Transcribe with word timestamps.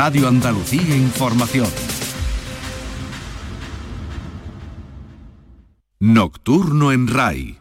Radio 0.00 0.28
Andalucía 0.28 0.94
Información. 0.94 1.66
Nocturno 5.98 6.92
en 6.92 7.08
RAI. 7.08 7.58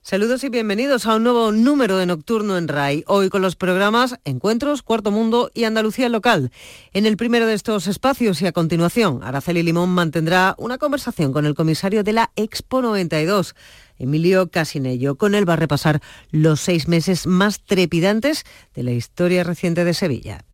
Saludos 0.00 0.42
y 0.42 0.48
bienvenidos 0.48 1.04
a 1.04 1.16
un 1.16 1.24
nuevo 1.24 1.52
número 1.52 1.98
de 1.98 2.06
Nocturno 2.06 2.56
en 2.56 2.66
RAI. 2.66 3.04
Hoy 3.06 3.28
con 3.28 3.42
los 3.42 3.56
programas 3.56 4.18
Encuentros, 4.24 4.82
Cuarto 4.82 5.10
Mundo 5.10 5.50
y 5.52 5.64
Andalucía 5.64 6.08
Local. 6.08 6.50
En 6.94 7.04
el 7.04 7.18
primero 7.18 7.46
de 7.46 7.52
estos 7.52 7.88
espacios 7.88 8.40
y 8.40 8.46
a 8.46 8.52
continuación, 8.52 9.22
Araceli 9.22 9.62
Limón 9.62 9.90
mantendrá 9.90 10.54
una 10.56 10.78
conversación 10.78 11.34
con 11.34 11.44
el 11.44 11.54
comisario 11.54 12.04
de 12.04 12.14
la 12.14 12.32
Expo 12.36 12.80
92. 12.80 13.54
Emilio 13.98 14.50
Casinello. 14.50 15.16
Con 15.16 15.34
él 15.34 15.46
va 15.46 15.52
a 15.52 15.56
repasar 15.56 16.00
los 16.30 16.60
seis 16.60 16.88
meses 16.88 17.26
más 17.26 17.62
trepidantes 17.62 18.44
de 18.74 18.82
la 18.82 18.92
historia 18.92 19.44
reciente 19.44 19.84
de 19.84 19.92
Sevilla. 19.92 20.46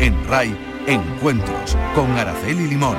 En 0.00 0.28
RAI, 0.28 0.56
Encuentros 0.86 1.76
con 1.94 2.10
Araceli 2.12 2.66
Limón. 2.66 2.96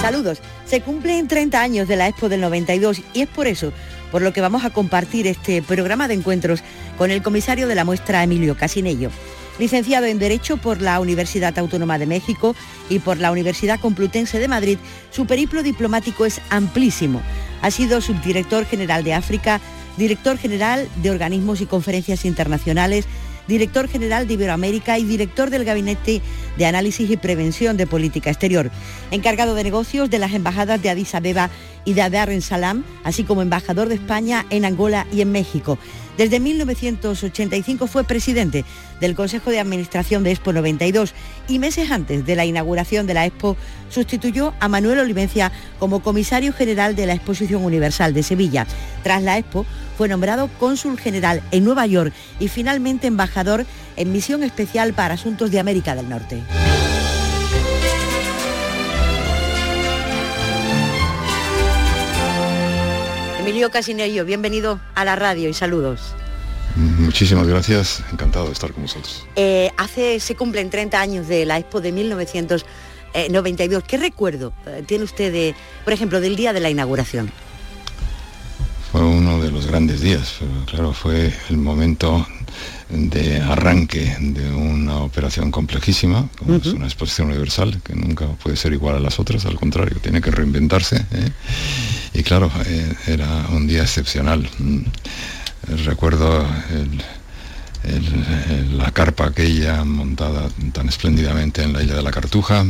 Saludos. 0.00 0.38
Se 0.66 0.80
cumplen 0.80 1.28
30 1.28 1.60
años 1.60 1.88
de 1.88 1.96
la 1.96 2.08
Expo 2.08 2.28
del 2.28 2.40
92 2.40 3.02
y 3.12 3.22
es 3.22 3.28
por 3.28 3.46
eso 3.46 3.72
por 4.10 4.22
lo 4.22 4.32
que 4.32 4.40
vamos 4.40 4.64
a 4.64 4.70
compartir 4.70 5.26
este 5.26 5.62
programa 5.62 6.08
de 6.08 6.14
encuentros 6.14 6.62
con 6.96 7.10
el 7.10 7.22
comisario 7.22 7.68
de 7.68 7.74
la 7.74 7.84
muestra 7.84 8.22
Emilio 8.22 8.56
Casinello. 8.56 9.10
Licenciado 9.58 10.06
en 10.06 10.18
Derecho 10.18 10.58
por 10.58 10.82
la 10.82 11.00
Universidad 11.00 11.58
Autónoma 11.58 11.98
de 11.98 12.06
México 12.06 12.54
y 12.90 12.98
por 12.98 13.16
la 13.16 13.32
Universidad 13.32 13.80
Complutense 13.80 14.38
de 14.38 14.48
Madrid, 14.48 14.78
su 15.10 15.26
periplo 15.26 15.62
diplomático 15.62 16.26
es 16.26 16.42
amplísimo. 16.50 17.22
Ha 17.62 17.70
sido 17.70 18.02
subdirector 18.02 18.66
general 18.66 19.02
de 19.02 19.14
África, 19.14 19.60
director 19.96 20.36
general 20.36 20.86
de 21.02 21.10
organismos 21.10 21.62
y 21.62 21.66
conferencias 21.66 22.26
internacionales, 22.26 23.06
director 23.48 23.88
general 23.88 24.26
de 24.26 24.34
Iberoamérica 24.34 24.98
y 24.98 25.04
director 25.04 25.48
del 25.48 25.64
Gabinete 25.64 26.20
de 26.58 26.66
Análisis 26.66 27.10
y 27.10 27.16
Prevención 27.16 27.76
de 27.76 27.86
Política 27.86 28.30
Exterior, 28.30 28.70
encargado 29.10 29.54
de 29.54 29.64
negocios 29.64 30.10
de 30.10 30.18
las 30.18 30.34
embajadas 30.34 30.82
de 30.82 30.90
Addis 30.90 31.14
Abeba 31.14 31.48
y 31.86 31.94
de 31.94 32.10
Dar 32.10 32.28
en 32.28 32.42
Salaam, 32.42 32.84
así 33.04 33.24
como 33.24 33.40
embajador 33.40 33.88
de 33.88 33.94
España 33.94 34.44
en 34.50 34.66
Angola 34.66 35.06
y 35.10 35.22
en 35.22 35.32
México. 35.32 35.78
Desde 36.18 36.40
1985 36.40 37.86
fue 37.86 38.04
presidente 38.04 38.64
del 39.00 39.14
Consejo 39.14 39.50
de 39.50 39.60
Administración 39.60 40.24
de 40.24 40.32
Expo 40.32 40.52
92 40.52 41.14
y 41.48 41.58
meses 41.58 41.90
antes 41.90 42.24
de 42.24 42.36
la 42.36 42.46
inauguración 42.46 43.06
de 43.06 43.14
la 43.14 43.26
Expo 43.26 43.56
sustituyó 43.90 44.54
a 44.58 44.68
Manuel 44.68 44.98
Olivencia 44.98 45.52
como 45.78 46.02
comisario 46.02 46.54
general 46.54 46.96
de 46.96 47.06
la 47.06 47.14
Exposición 47.14 47.64
Universal 47.64 48.14
de 48.14 48.22
Sevilla. 48.22 48.66
Tras 49.02 49.22
la 49.22 49.36
Expo 49.36 49.66
fue 49.98 50.08
nombrado 50.08 50.48
cónsul 50.58 50.98
general 50.98 51.42
en 51.50 51.64
Nueva 51.64 51.86
York 51.86 52.14
y 52.40 52.48
finalmente 52.48 53.06
embajador 53.06 53.66
en 53.96 54.12
misión 54.12 54.42
especial 54.42 54.94
para 54.94 55.14
asuntos 55.14 55.50
de 55.50 55.60
América 55.60 55.94
del 55.94 56.08
Norte. 56.08 56.42
Emilio 63.46 63.70
Casinello, 63.70 64.24
bienvenido 64.24 64.80
a 64.96 65.04
la 65.04 65.14
radio 65.14 65.48
y 65.48 65.54
saludos. 65.54 66.00
Muchísimas 66.74 67.46
gracias, 67.46 68.02
encantado 68.10 68.46
de 68.46 68.52
estar 68.52 68.72
con 68.72 68.82
vosotros. 68.82 69.24
Eh, 69.36 69.70
hace, 69.76 70.18
se 70.18 70.34
cumplen 70.34 70.68
30 70.68 71.00
años 71.00 71.28
de 71.28 71.46
la 71.46 71.56
Expo 71.56 71.80
de 71.80 71.92
1992. 71.92 73.84
¿Qué 73.84 73.98
recuerdo 73.98 74.52
eh, 74.66 74.82
tiene 74.84 75.04
usted, 75.04 75.32
de, 75.32 75.54
por 75.84 75.92
ejemplo, 75.92 76.20
del 76.20 76.34
día 76.34 76.52
de 76.52 76.58
la 76.58 76.70
inauguración? 76.70 77.30
Fue 78.90 79.04
uno 79.04 79.40
de 79.40 79.52
los 79.52 79.68
grandes 79.68 80.00
días, 80.00 80.38
claro, 80.66 80.92
fue 80.92 81.32
el 81.48 81.56
momento 81.56 82.26
de 82.88 83.40
arranque 83.40 84.16
de 84.20 84.50
una 84.52 84.98
operación 84.98 85.50
complejísima, 85.50 86.28
como 86.38 86.56
es 86.56 86.66
una 86.66 86.86
exposición 86.86 87.28
universal, 87.28 87.80
que 87.82 87.94
nunca 87.94 88.26
puede 88.42 88.56
ser 88.56 88.72
igual 88.72 88.96
a 88.96 89.00
las 89.00 89.18
otras, 89.18 89.44
al 89.44 89.56
contrario, 89.56 89.98
tiene 90.00 90.20
que 90.20 90.30
reinventarse. 90.30 91.04
¿eh? 91.12 91.30
Y 92.14 92.22
claro, 92.22 92.50
eh, 92.66 92.94
era 93.06 93.46
un 93.50 93.66
día 93.66 93.82
excepcional. 93.82 94.48
Mm, 94.58 94.80
recuerdo 95.84 96.46
la 98.72 98.90
carpa 98.90 99.26
aquella 99.26 99.84
montada 99.84 100.48
tan 100.72 100.88
espléndidamente 100.88 101.62
en 101.62 101.72
la 101.72 101.82
isla 101.82 101.96
de 101.96 102.02
la 102.02 102.10
Cartuja. 102.10 102.64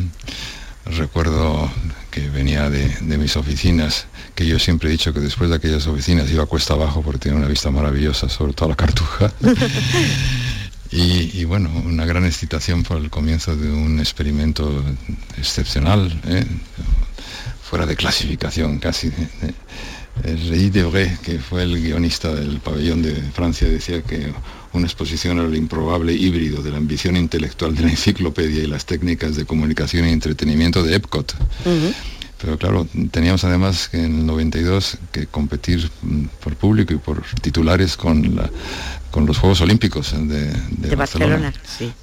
Recuerdo 0.85 1.71
que 2.11 2.29
venía 2.29 2.71
de, 2.71 2.89
de 3.01 3.19
mis 3.19 3.37
oficinas 3.37 4.07
que 4.35 4.47
yo 4.47 4.59
siempre 4.59 4.89
he 4.89 4.93
dicho 4.93 5.13
que 5.15 5.21
después 5.21 5.49
de 5.49 5.57
aquellas 5.57 5.87
oficinas 5.87 6.31
iba 6.31 6.45
cuesta 6.47 6.75
abajo 6.75 7.03
porque 7.03 7.19
tenía 7.19 7.39
una 7.39 7.49
vista 7.49 7.71
maravillosa 7.71 8.29
sobre 8.29 8.53
toda 8.53 8.71
la 8.71 8.77
cartuja. 8.77 9.33
Y, 10.93 11.45
bueno, 11.45 11.71
una 11.85 12.07
gran 12.07 12.25
excitación 12.25 12.83
por 12.83 12.99
el 12.99 13.11
comienzo 13.11 13.57
de 13.57 13.71
un 13.71 13.99
experimento 13.99 14.85
excepcional, 15.37 16.19
¿eh? 16.27 16.47
Fuera 17.69 17.87
de 17.87 17.97
clasificación 17.97 18.79
casi. 18.79 19.09
¿eh? 19.09 19.53
El 20.25 20.49
Rey 20.49 20.71
de 20.71 21.19
que 21.23 21.39
fue 21.39 21.63
el 21.65 21.81
guionista 21.81 22.35
del 22.35 22.59
pabellón 22.61 23.03
de 23.03 23.15
Francia, 23.35 23.69
decía 23.69 24.03
que 24.03 24.33
una 24.73 24.87
exposición 24.87 25.39
era 25.39 25.47
el 25.47 25.57
improbable 25.57 26.13
híbrido 26.13 26.63
de 26.63 26.71
la 26.71 26.79
ambición 26.79 27.17
intelectual 27.17 27.75
de 27.75 27.83
la 27.83 27.91
enciclopedia 27.91 28.63
y 28.63 28.67
las 28.67 28.87
técnicas 28.87 29.37
de 29.37 29.45
comunicación 29.45 30.09
y 30.09 30.13
entretenimiento 30.13 30.83
de 30.83 30.97
Epcot. 30.97 31.35
Pero 32.41 32.59
claro, 32.59 32.87
teníamos 33.11 33.45
además 33.45 33.89
que 33.89 33.99
en 33.99 34.21
el 34.21 34.27
92 34.27 34.99
que 35.11 35.27
competir 35.27 35.91
mm, 36.03 36.25
por 36.43 36.55
público 36.57 36.93
y 36.93 36.99
por 36.99 37.23
titulares 37.41 37.97
con, 37.97 38.37
la, 38.37 38.51
con 39.11 39.25
los 39.25 39.39
Juegos 39.39 39.63
Olímpicos 39.63 40.13
de, 40.13 40.95
Barcelona. 40.95 41.53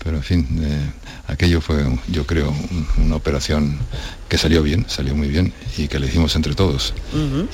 Pero 0.04 0.18
en 0.18 0.24
fin, 0.24 0.48
eh, 0.62 0.80
aquello 1.28 1.62
fue, 1.62 1.86
yo 2.08 2.26
creo, 2.26 2.54
una 2.98 3.16
operación 3.16 3.78
que 4.30 4.38
salió 4.38 4.64
bien, 4.64 4.86
salió 4.88 5.16
muy 5.16 5.28
bien 5.28 5.54
y 5.78 5.88
que 5.88 6.00
le 6.00 6.08
hicimos 6.08 6.36
entre 6.36 6.56
todos. 6.56 6.94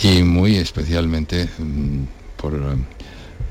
Y 0.03 0.24
muy 0.24 0.57
especialmente 0.57 1.50
mm, 1.57 2.03
por 2.38 2.53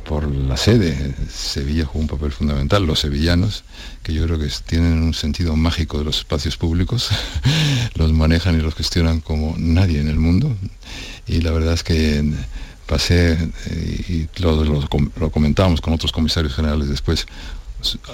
por 0.09 0.27
la 0.27 0.57
sede. 0.57 1.15
Sevilla 1.31 1.85
jugó 1.85 2.01
un 2.01 2.09
papel 2.09 2.33
fundamental. 2.33 2.87
Los 2.87 3.01
sevillanos, 3.01 3.63
que 4.03 4.15
yo 4.15 4.25
creo 4.25 4.39
que 4.39 4.49
tienen 4.67 5.03
un 5.03 5.13
sentido 5.13 5.55
mágico 5.55 5.99
de 5.99 6.05
los 6.05 6.19
espacios 6.19 6.57
públicos, 6.57 7.11
los 7.95 8.13
manejan 8.13 8.59
y 8.59 8.63
los 8.63 8.75
gestionan 8.75 9.21
como 9.21 9.55
nadie 9.59 10.01
en 10.01 10.09
el 10.09 10.19
mundo. 10.19 10.57
Y 11.27 11.43
la 11.43 11.51
verdad 11.53 11.75
es 11.75 11.85
que 11.85 12.25
pasé, 12.87 13.33
eh, 13.67 14.05
y 14.09 14.43
lo, 14.43 14.65
lo 14.65 15.31
comentábamos 15.31 15.83
con 15.83 15.93
otros 15.93 16.11
comisarios 16.11 16.55
generales 16.55 16.89
después, 16.89 17.27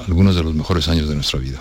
algunos 0.09 0.35
de 0.35 0.43
los 0.43 0.53
mejores 0.53 0.89
años 0.89 1.09
de 1.09 1.15
nuestra 1.15 1.39
vida 1.39 1.61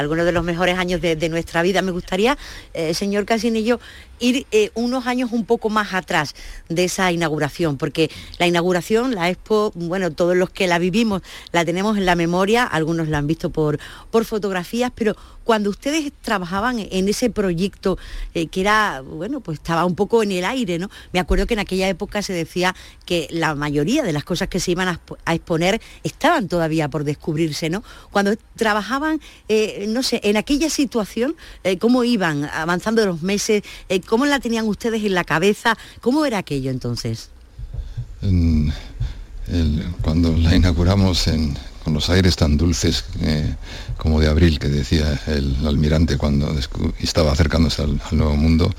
algunos 0.00 0.24
de 0.26 0.32
los 0.32 0.44
mejores 0.44 0.78
años 0.78 1.00
de, 1.00 1.28
nuestra 1.28 1.62
vida. 1.62 1.82
Me 1.82 1.92
gustaría, 1.92 2.36
eh, 2.74 2.94
señor 2.94 3.24
Casinillo, 3.24 3.78
ir 4.18 4.46
eh, 4.50 4.70
unos 4.74 5.06
años 5.06 5.30
un 5.32 5.44
poco 5.44 5.70
más 5.70 5.94
atrás 5.94 6.34
de 6.68 6.84
esa 6.84 7.10
inauguración, 7.10 7.76
porque 7.78 8.10
la 8.38 8.46
inauguración, 8.46 9.14
la 9.14 9.30
Expo, 9.30 9.72
bueno, 9.74 10.10
todos 10.10 10.36
los 10.36 10.50
que 10.50 10.66
la 10.66 10.78
vivimos 10.78 11.22
la 11.52 11.64
tenemos 11.64 11.96
en 11.96 12.06
la 12.06 12.16
memoria, 12.16 12.64
algunos 12.64 13.08
la 13.08 13.18
han 13.18 13.26
visto 13.26 13.50
por, 13.50 13.78
por 14.10 14.24
fotografías, 14.24 14.92
pero 14.94 15.16
cuando 15.44 15.70
ustedes 15.70 16.12
trabajaban 16.20 16.78
en 16.78 17.08
ese 17.08 17.30
proyecto 17.30 17.98
eh, 18.34 18.46
que 18.46 18.60
era, 18.60 19.00
bueno, 19.00 19.40
pues 19.40 19.58
estaba 19.58 19.84
un 19.84 19.96
poco 19.96 20.22
en 20.22 20.30
el 20.32 20.44
aire, 20.44 20.78
¿no? 20.78 20.90
Me 21.12 21.18
acuerdo 21.18 21.46
que 21.46 21.54
en 21.54 21.60
aquella 21.60 21.88
época 21.88 22.22
se 22.22 22.32
decía 22.32 22.76
que 23.04 23.26
la 23.30 23.54
mayoría 23.54 24.02
de 24.02 24.12
las 24.12 24.22
cosas 24.22 24.48
que 24.48 24.60
se 24.60 24.70
iban 24.70 24.86
a, 24.86 25.00
exponer 25.32 25.80
estaban 26.04 26.46
todavía 26.46 26.88
por 26.88 27.04
descubrirse, 27.04 27.70
¿no? 27.70 27.82
Cuando 28.12 28.36
trabajaban, 28.54 29.20
no 29.92 30.02
sé, 30.02 30.20
en 30.24 30.36
aquella 30.36 30.70
situación, 30.70 31.36
cómo 31.78 32.04
iban 32.04 32.44
avanzando 32.44 33.04
los 33.06 33.22
meses, 33.22 33.62
¿Cómo 34.06 34.26
la 34.26 34.40
tenían 34.40 34.66
ustedes 34.66 35.04
en 35.04 35.14
la 35.14 35.24
cabeza? 35.24 35.76
¿Cómo 36.00 36.24
era 36.24 36.38
aquello 36.38 36.70
entonces? 36.70 37.30
cuando 40.02 40.36
la 40.36 40.54
inauguramos 40.54 41.28
con 41.82 41.94
los 41.94 42.10
aires 42.10 42.36
tan 42.36 42.56
dulces 42.56 43.04
eh, 43.20 43.54
como 43.96 44.20
de 44.20 44.28
abril 44.28 44.58
que 44.58 44.68
decía 44.68 45.20
el 45.26 45.56
almirante 45.66 46.16
cuando 46.18 46.54
estaba 47.00 47.32
acercándose 47.32 47.82
al, 47.82 48.00
nuevo 48.12 48.36
mundo, 48.36 48.72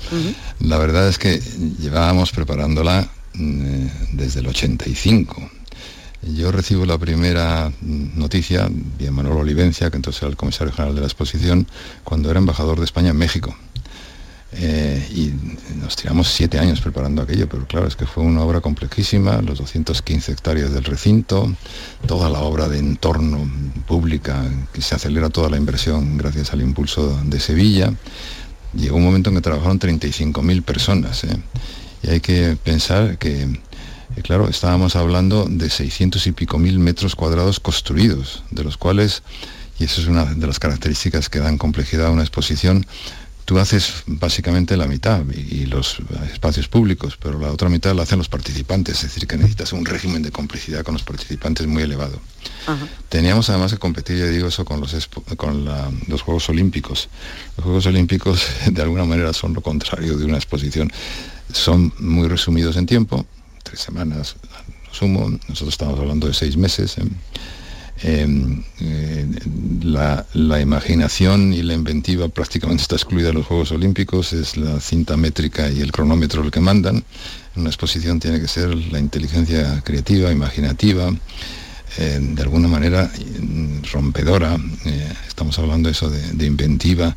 la 0.60 0.78
verdad 0.78 1.08
es 1.08 1.18
que 1.18 1.38
llevábamos 1.80 2.30
preparándola 2.32 3.08
mm, 3.34 3.86
desde 4.12 4.40
el 4.40 4.46
85. 4.46 5.50
Yo 6.22 6.52
recibo 6.52 6.86
la 6.86 6.98
primera 6.98 7.72
noticia 7.80 8.68
de 8.70 9.10
Manuel 9.10 9.38
Olivencia, 9.38 9.90
que 9.90 9.96
entonces 9.96 10.22
era 10.22 10.30
el 10.30 10.36
comisario 10.36 10.72
general 10.72 10.94
de 10.94 11.00
la 11.00 11.06
exposición, 11.08 11.66
cuando 12.04 12.30
era 12.30 12.38
embajador 12.38 12.78
de 12.78 12.84
España 12.84 13.10
en 13.10 13.16
México. 13.16 13.56
Eh, 14.54 15.08
y 15.14 15.32
nos 15.80 15.96
tiramos 15.96 16.28
siete 16.28 16.58
años 16.58 16.80
preparando 16.80 17.22
aquello, 17.22 17.48
pero 17.48 17.66
claro, 17.66 17.86
es 17.86 17.96
que 17.96 18.06
fue 18.06 18.22
una 18.22 18.42
obra 18.42 18.60
complejísima, 18.60 19.40
los 19.40 19.58
215 19.58 20.30
hectáreas 20.30 20.72
del 20.72 20.84
recinto, 20.84 21.52
toda 22.06 22.28
la 22.28 22.40
obra 22.40 22.68
de 22.68 22.78
entorno 22.78 23.50
pública, 23.86 24.44
que 24.72 24.82
se 24.82 24.94
acelera 24.94 25.30
toda 25.30 25.48
la 25.48 25.56
inversión 25.56 26.18
gracias 26.18 26.52
al 26.52 26.60
impulso 26.60 27.18
de 27.24 27.40
Sevilla. 27.40 27.94
Llegó 28.74 28.96
un 28.96 29.04
momento 29.04 29.30
en 29.30 29.36
que 29.36 29.42
trabajaron 29.42 29.80
35.000 29.80 30.62
personas. 30.62 31.24
¿eh? 31.24 31.36
Y 32.02 32.10
hay 32.10 32.20
que 32.20 32.56
pensar 32.62 33.18
que, 33.18 33.60
claro, 34.22 34.48
estábamos 34.48 34.96
hablando 34.96 35.46
de 35.48 35.70
600 35.70 36.26
y 36.26 36.32
pico 36.32 36.58
mil 36.58 36.78
metros 36.78 37.16
cuadrados 37.16 37.60
construidos, 37.60 38.42
de 38.50 38.64
los 38.64 38.76
cuales, 38.76 39.22
y 39.78 39.84
eso 39.84 40.00
es 40.00 40.06
una 40.06 40.24
de 40.26 40.46
las 40.46 40.58
características 40.58 41.28
que 41.28 41.38
dan 41.38 41.58
complejidad 41.58 42.06
a 42.06 42.10
una 42.10 42.22
exposición, 42.22 42.86
tú 43.44 43.58
haces 43.58 44.04
básicamente 44.06 44.76
la 44.76 44.86
mitad 44.86 45.22
y, 45.30 45.66
los 45.66 45.98
espacios 46.32 46.68
públicos, 46.68 47.18
pero 47.20 47.38
la 47.38 47.50
otra 47.50 47.68
mitad 47.68 47.94
la 47.94 48.02
hacen 48.02 48.18
los 48.18 48.28
participantes, 48.28 48.96
es 48.96 49.02
decir, 49.02 49.26
que 49.26 49.36
necesitas 49.36 49.72
un 49.72 49.84
régimen 49.84 50.22
de 50.22 50.30
complicidad 50.30 50.84
con 50.84 50.94
los 50.94 51.02
participantes 51.02 51.66
muy 51.66 51.82
elevado. 51.82 52.20
Teníamos 53.08 53.50
además 53.50 53.72
que 53.72 53.78
competir, 53.78 54.18
ya 54.18 54.26
digo 54.26 54.48
eso, 54.48 54.64
con 54.64 54.80
los, 54.80 55.08
con 55.36 55.64
los 56.08 56.22
Juegos 56.22 56.48
Olímpicos. 56.48 57.08
Los 57.56 57.64
Juegos 57.64 57.86
Olímpicos 57.86 58.46
de 58.70 58.82
alguna 58.82 59.04
manera 59.04 59.32
son 59.32 59.54
lo 59.54 59.60
contrario 59.60 60.16
de 60.16 60.24
una 60.24 60.36
exposición. 60.36 60.92
Son 61.52 61.92
muy 61.98 62.28
resumidos 62.28 62.76
en 62.76 62.86
tiempo, 62.86 63.26
tres 63.62 63.80
semanas 63.80 64.36
sumo, 64.90 65.28
nosotros 65.48 65.70
estamos 65.70 65.98
hablando 65.98 66.26
de 66.26 66.34
seis 66.34 66.56
meses. 66.56 66.98
¿eh? 66.98 67.04
Em, 68.04 68.64
eh, 68.80 69.26
la, 69.82 70.26
imaginación 70.60 71.52
y 71.52 71.62
la 71.62 71.74
inventiva 71.74 72.28
prácticamente 72.28 72.82
está 72.82 72.96
excluida 72.96 73.28
de 73.28 73.34
los 73.34 73.46
Juegos 73.46 73.70
Olímpicos, 73.70 74.32
es 74.32 74.56
la 74.56 74.80
cinta 74.80 75.16
métrica 75.16 75.70
y 75.70 75.80
el 75.80 75.92
cronómetro 75.92 76.42
el 76.42 76.50
que 76.50 76.60
mandan. 76.60 76.96
En 77.54 77.60
una 77.60 77.70
exposición 77.70 78.18
tiene 78.18 78.40
que 78.40 78.48
ser 78.48 78.74
la 78.74 78.98
inteligencia 78.98 79.82
creativa, 79.84 80.32
imaginativa, 80.32 81.10
eh, 81.98 82.18
de 82.20 82.42
alguna 82.42 82.66
manera 82.66 83.08
mm, 83.40 83.84
rompedora. 83.92 84.58
Eh, 84.84 85.12
estamos 85.28 85.58
hablando 85.60 85.88
eso 85.88 86.10
de, 86.10 86.46
inventiva 86.46 87.16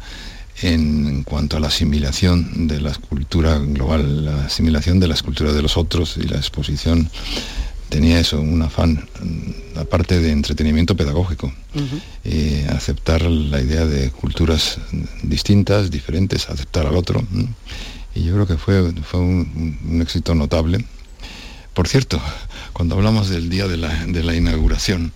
en 0.62 1.24
cuanto 1.24 1.57
a 1.57 1.60
la 1.60 1.68
asimilación 1.68 2.68
de 2.68 2.80
la 2.80 2.92
escultura 2.92 3.57
global, 3.60 4.25
la 4.25 4.46
asimilación 4.46 5.00
de 5.00 5.07
la 5.07 5.16
escultura 5.16 5.52
de 5.52 5.62
los 5.62 5.78
otros 5.78 6.18
y 6.18 6.24
la 6.24 6.38
exposición 6.38 7.10
tenía 7.90 8.19
eso, 8.19 8.40
un 8.42 8.62
afán, 8.62 9.07
mm, 9.22 9.80
aparte 9.80 10.19
de 10.19 10.31
entretenimiento 10.31 10.96
pedagógico, 10.96 11.54
eh, 12.24 12.68
aceptar 12.69 13.22
la 13.24 13.62
idea 13.62 13.86
de 13.86 14.12
culturas 14.12 14.80
distintas, 15.24 15.92
diferentes, 15.92 16.50
aceptar 16.50 16.88
al 16.88 16.96
otro. 16.96 17.25
Y 18.13 18.24
yo 18.24 18.34
creo 18.34 18.48
que 18.48 18.58
fue, 18.58 18.94
fue 19.04 19.19
un, 19.19 20.00
éxito 20.01 20.36
notable. 20.36 20.84
Por 21.74 21.88
cierto, 21.88 22.22
cuando 22.72 22.96
hablamos 22.96 23.30
del 23.30 23.50
día 23.50 23.68
de 23.68 23.78
la, 23.78 24.36
inauguración, 24.36 25.12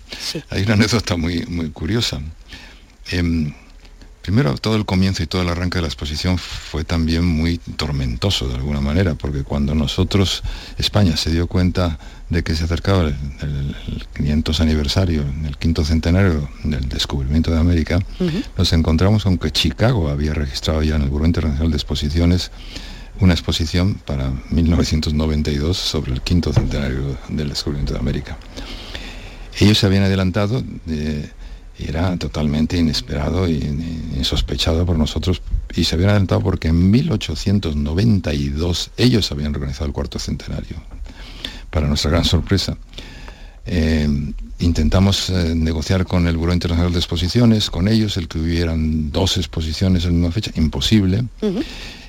hay 0.50 0.62
una 0.62 0.74
anécdota 0.74 1.16
muy, 1.16 1.46
muy 1.46 1.70
curiosa. 1.70 2.20
Em, 3.10 3.52
primero, 4.22 4.56
todo 4.56 4.76
el 4.76 4.84
comienzo 4.84 5.22
y 5.22 5.26
todo 5.26 5.42
el 5.42 5.48
arranque 5.48 5.78
de 5.78 5.82
la 5.82 5.88
exposición 5.88 6.38
fue 6.38 6.84
también 6.84 7.24
muy 7.24 7.58
tormentoso 7.58 8.48
de 8.48 8.54
alguna 8.54 8.80
manera, 8.80 9.14
porque 9.14 9.42
cuando 9.42 9.74
nosotros, 9.74 10.42
España, 10.78 11.16
se 11.16 11.30
dio 11.30 11.46
cuenta 11.46 11.98
de 12.28 12.42
que 12.42 12.54
se 12.54 12.64
acercaba 12.64 13.04
el, 13.04 13.76
500 14.16 14.60
aniversario, 14.60 15.24
el 15.44 15.56
quinto 15.56 15.84
centenario 15.84 16.48
del 16.64 16.88
descubrimiento 16.88 17.50
de 17.50 17.58
América, 17.58 17.98
nos 18.56 18.72
encontramos 18.72 19.24
con 19.24 19.38
que 19.38 19.50
Chicago 19.50 20.08
había 20.08 20.34
registrado 20.34 20.82
ya 20.82 20.96
en 20.96 21.02
el 21.02 21.08
Buró 21.08 21.26
Internacional 21.26 21.70
de 21.70 21.76
Exposiciones 21.76 22.50
una 23.20 23.34
exposición 23.34 23.94
para 23.94 24.32
1992 24.50 25.76
sobre 25.76 26.12
el 26.12 26.22
quinto 26.22 26.52
centenario 26.52 27.18
del 27.28 27.50
descubrimiento 27.50 27.92
de 27.92 27.98
América. 27.98 28.38
Ellos 29.58 29.78
se 29.78 29.86
habían 29.86 30.04
adelantado, 30.04 30.62
era 31.88 32.16
totalmente 32.16 32.76
inesperado 32.76 33.48
y 33.48 33.56
insospechado 34.16 34.84
por 34.84 34.96
nosotros, 34.96 35.42
y 35.74 35.84
se 35.84 35.94
habían 35.94 36.10
adelantado 36.10 36.40
porque 36.40 36.68
en 36.68 36.90
1892 36.90 38.90
ellos 38.96 39.30
habían 39.32 39.54
organizado 39.54 39.86
el 39.86 39.92
cuarto 39.92 40.18
centenario 40.18 40.76
para 41.70 41.86
nuestra 41.86 42.10
gran 42.10 42.24
sorpresa. 42.24 42.76
Eh, 43.66 44.08
intentamos 44.58 45.30
eh, 45.30 45.54
negociar 45.54 46.06
con 46.06 46.26
el 46.26 46.36
Buró 46.36 46.52
Internacional 46.52 46.92
de 46.92 46.98
Exposiciones, 46.98 47.70
con 47.70 47.88
ellos, 47.88 48.16
el 48.16 48.26
que 48.26 48.38
hubieran 48.38 49.12
dos 49.12 49.36
exposiciones 49.36 50.04
en 50.04 50.14
misma 50.14 50.32
fecha, 50.32 50.50
imposible. 50.56 51.24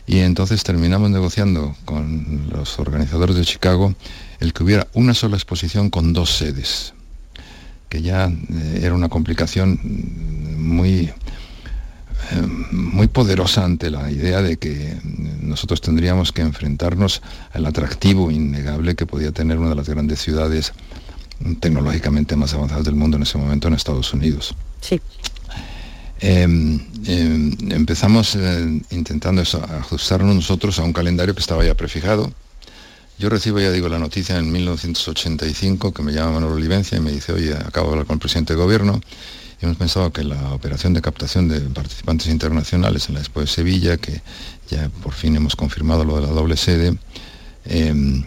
Y 0.07 0.19
entonces 0.19 0.63
terminamos 0.63 1.11
negociando 1.11 1.75
con 1.85 2.49
los 2.51 2.79
organizadores 2.79 3.35
de 3.35 3.45
Chicago 3.45 3.93
el 4.39 4.53
que 4.53 4.63
hubiera 4.63 4.87
una 4.93 5.13
sola 5.13 5.35
exposición 5.35 5.89
con 5.89 6.13
dos 6.13 6.31
sedes, 6.31 6.93
que 7.91 8.01
ya 8.01 8.27
eh, 8.27 8.79
era 8.83 8.95
una 8.95 9.09
complicación 9.09 9.77
muy 10.57 11.11
eh, 12.31 12.41
muy 12.71 13.07
poderosa 13.07 13.65
ante 13.65 13.91
la 13.91 14.09
idea 14.09 14.41
de 14.41 14.55
que 14.55 14.97
nosotros 15.41 15.81
tendríamos 15.81 16.31
que 16.31 16.41
enfrentarnos 16.41 17.21
al 17.51 17.65
atractivo 17.65 18.31
innegable 18.31 18.95
que 18.95 19.05
podía 19.05 19.33
tener 19.33 19.57
una 19.57 19.71
de 19.71 19.75
las 19.75 19.89
grandes 19.89 20.21
ciudades 20.21 20.71
tecnológicamente 21.59 22.37
más 22.37 22.53
avanzadas 22.53 22.85
del 22.85 22.95
mundo 22.95 23.17
en 23.17 23.23
ese 23.23 23.37
momento 23.37 23.67
en 23.67 23.73
Estados 23.73 24.13
Unidos. 24.13 24.55
Sí. 24.79 25.01
Em, 26.21 26.79
em, 27.07 27.71
empezamos 27.71 28.35
eh, 28.35 28.81
intentando 28.91 29.41
ajustarnos 29.41 30.33
nosotros 30.33 30.79
a 30.79 30.83
un 30.83 30.93
calendario 30.93 31.33
que 31.33 31.41
estaba 31.41 31.65
ya 31.65 31.75
prefijado. 31.75 32.31
Yo 33.21 33.29
recibo, 33.29 33.59
ya 33.59 33.71
digo, 33.71 33.87
la 33.87 33.99
noticia 33.99 34.35
en 34.39 34.51
1985 34.51 35.93
que 35.93 36.01
me 36.01 36.11
llama 36.11 36.31
Manuel 36.31 36.53
Olivencia 36.53 36.97
y 36.97 37.01
me 37.01 37.11
dice, 37.11 37.31
oye, 37.31 37.53
acabo 37.53 37.89
de 37.89 37.91
hablar 37.91 38.07
con 38.07 38.15
el 38.15 38.19
presidente 38.19 38.53
de 38.53 38.57
gobierno 38.57 38.99
hemos 39.61 39.77
pensado 39.77 40.11
que 40.11 40.23
la 40.23 40.53
operación 40.53 40.95
de 40.95 41.03
captación 41.03 41.47
de 41.47 41.61
participantes 41.61 42.25
internacionales 42.29 43.09
en 43.09 43.13
la 43.13 43.19
Expo 43.19 43.41
de 43.41 43.45
Sevilla, 43.45 43.97
que 43.97 44.23
ya 44.71 44.89
por 45.03 45.13
fin 45.13 45.35
hemos 45.35 45.55
confirmado 45.55 46.03
lo 46.03 46.15
de 46.15 46.23
la 46.23 46.29
doble 46.29 46.57
sede, 46.57 46.97
em, 47.65 48.25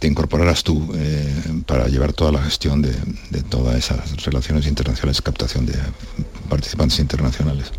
te 0.00 0.08
incorporarás 0.08 0.64
tú 0.64 0.92
eh, 0.96 1.62
para 1.64 1.86
llevar 1.86 2.12
toda 2.12 2.32
la 2.32 2.42
gestión 2.42 2.82
de 2.82 2.92
todas 3.48 3.76
esas 3.76 4.24
relaciones 4.24 4.66
internacionales, 4.66 5.22
captación 5.22 5.64
de 5.64 5.78
participantes 6.48 6.98
internacionales 6.98 7.70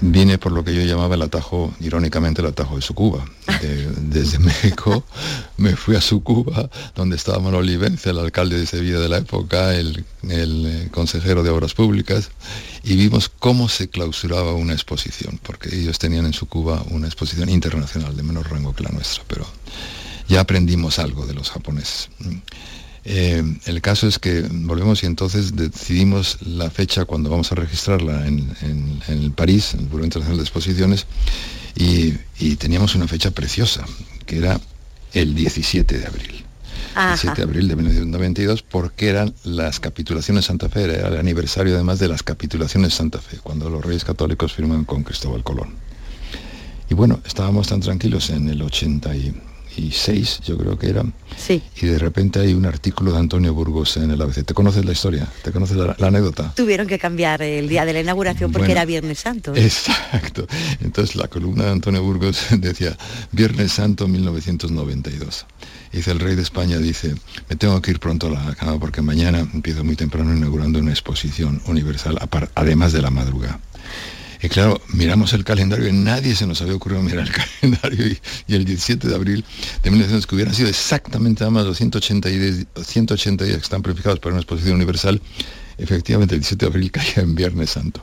viene 0.00 0.38
por 0.38 0.52
lo 0.52 0.64
que 0.64 0.74
yo 0.74 0.82
llamaba 0.82 1.14
el 1.14 1.22
atajo, 1.22 1.72
irónicamente 1.80 2.40
el 2.40 2.48
atajo 2.48 2.76
de 2.76 2.82
Sucuba. 2.82 3.24
desde 3.98 4.38
México 4.40 5.04
me 5.56 5.76
fui 5.76 5.96
a 5.96 6.00
Sucuba, 6.00 6.70
donde 6.94 7.16
estaba 7.16 7.38
Manuel 7.40 7.68
el 7.70 8.18
alcalde 8.18 8.58
de 8.58 8.66
Sevilla 8.66 8.98
de 8.98 9.08
la 9.08 9.18
época, 9.18 9.74
el, 9.74 10.04
eh, 10.28 10.88
consejero 10.90 11.42
de 11.42 11.50
Obras 11.50 11.74
Públicas, 11.74 12.30
y 12.82 12.96
vimos 12.96 13.28
cómo 13.28 13.68
se 13.68 13.88
clausuraba 13.88 14.54
una 14.54 14.72
exposición, 14.72 15.38
porque 15.42 15.74
ellos 15.74 15.98
tenían 15.98 16.26
en 16.26 16.32
Sucuba 16.32 16.82
una 16.90 17.06
exposición 17.06 17.48
internacional 17.48 18.16
de 18.16 18.22
menor 18.22 18.50
rango 18.50 18.74
que 18.74 18.84
la 18.84 18.90
nuestra, 18.90 19.22
pero 19.26 19.46
ya 20.28 20.40
aprendimos 20.40 20.98
algo 20.98 21.26
de 21.26 21.34
los 21.34 21.50
japoneses. 21.50 22.08
Eh, 23.04 23.42
el 23.64 23.80
caso 23.80 24.06
es 24.06 24.18
que 24.18 24.42
volvemos 24.42 25.02
y 25.02 25.06
entonces 25.06 25.56
decidimos 25.56 26.38
la 26.42 26.70
fecha 26.70 27.06
cuando 27.06 27.30
vamos 27.30 27.50
a 27.50 27.54
registrarla 27.54 28.26
en, 28.26 28.54
el 29.08 29.32
París, 29.32 29.74
en 29.74 29.80
el 29.80 29.86
Buró 29.86 30.04
Internacional 30.04 30.38
de 30.38 30.44
Exposiciones, 30.44 31.06
y, 31.76 32.12
teníamos 32.56 32.94
una 32.94 33.08
fecha 33.08 33.30
preciosa, 33.30 33.84
que 34.26 34.38
era 34.38 34.60
el 35.12 35.34
17 35.34 35.98
de 35.98 36.06
abril. 36.06 36.44
El 36.96 37.06
17 37.08 37.36
de 37.36 37.42
abril 37.42 37.68
de 37.68 37.76
1992, 37.76 38.62
porque 38.62 39.08
eran 39.08 39.34
las 39.44 39.80
capitulaciones 39.80 40.46
Santa 40.46 40.68
Fe, 40.68 40.84
era 40.84 41.08
el 41.08 41.16
aniversario 41.16 41.74
además 41.74 42.00
de 42.00 42.08
las 42.08 42.22
capitulaciones 42.22 42.94
Santa 42.94 43.18
Fe, 43.18 43.38
cuando 43.42 43.70
los 43.70 43.82
reyes 43.82 44.04
católicos 44.04 44.52
firman 44.52 44.84
con 44.84 45.04
Cristóbal 45.04 45.42
Colón. 45.42 45.74
Y 46.90 46.94
bueno, 46.94 47.20
estábamos 47.24 47.68
tan 47.68 47.80
tranquilos 47.80 48.30
en 48.30 48.48
el 48.48 48.60
80 48.60 49.16
y, 49.16 49.34
y 49.80 49.92
seis, 49.92 50.40
yo 50.44 50.58
creo 50.58 50.78
que 50.78 50.90
era. 50.90 51.04
Sí. 51.36 51.62
Y 51.80 51.86
de 51.86 51.98
repente 51.98 52.38
hay 52.38 52.52
un 52.52 52.66
artículo 52.66 53.12
de 53.12 53.18
Antonio 53.18 53.54
Burgos 53.54 53.96
en 53.96 54.10
el 54.10 54.20
ABC. 54.20 54.44
¿Te 54.44 54.52
conoces 54.52 54.84
la 54.84 54.92
historia? 54.92 55.26
¿Te 55.42 55.52
conoces 55.52 55.76
la, 55.76 55.96
anécdota? 56.00 56.52
Tuvieron 56.54 56.86
que 56.86 56.98
cambiar 56.98 57.40
el 57.42 57.68
día 57.68 57.84
de 57.84 57.94
la 57.94 58.00
inauguración 58.00 58.52
porque 58.52 58.72
era 58.72 58.84
Viernes 58.84 59.20
Santo. 59.20 59.54
Exacto. 59.56 60.46
Entonces 60.80 61.16
la 61.16 61.28
columna 61.28 61.64
de 61.64 61.70
Antonio 61.70 62.02
Burgos 62.02 62.46
decía 62.58 62.96
Viernes 63.32 63.72
Santo 63.72 64.06
1992. 64.06 65.46
Dice 65.92 66.10
el 66.10 66.20
rey 66.20 66.36
de 66.36 66.42
España, 66.42 66.78
dice, 66.78 67.14
me 67.48 67.56
tengo 67.56 67.80
que 67.80 67.90
ir 67.90 68.00
pronto 68.00 68.28
a 68.28 68.30
la 68.30 68.54
cama 68.54 68.78
porque 68.78 69.02
mañana 69.02 69.40
empiezo 69.40 69.82
muy 69.82 69.96
temprano 69.96 70.36
inaugurando 70.36 70.78
una 70.78 70.90
exposición 70.90 71.62
universal, 71.66 72.18
además 72.54 72.92
de 72.92 73.02
la 73.02 73.10
madrugada. 73.10 73.60
Y 74.42 74.48
claro, 74.48 74.80
miramos 74.88 75.34
el 75.34 75.44
calendario 75.44 75.88
y 75.88 75.92
nadie 75.92 76.34
se 76.34 76.46
nos 76.46 76.62
había 76.62 76.74
ocurrido 76.74 77.02
mirar 77.02 77.26
el 77.26 77.32
calendario 77.60 78.06
y, 78.06 78.54
el 78.54 78.64
17 78.64 79.08
de 79.08 79.14
abril 79.14 79.44
de 79.82 79.90
1900 79.90 80.26
que 80.26 80.34
hubieran 80.34 80.54
sido 80.54 80.68
exactamente 80.68 81.44
además 81.44 81.66
los 81.66 81.76
180 81.76 82.28
días, 82.28 82.66
180 82.82 83.44
días 83.44 83.56
que 83.58 83.62
están 83.62 83.82
prefijado 83.82 84.16
para 84.16 84.32
una 84.32 84.40
exposición 84.40 84.76
universal, 84.76 85.20
efectivamente 85.76 86.34
el 86.34 86.40
17 86.40 86.64
de 86.64 86.70
abril 86.70 86.90
caía 86.92 87.22
en 87.22 87.34
Viernes 87.34 87.70
Santo. 87.70 88.02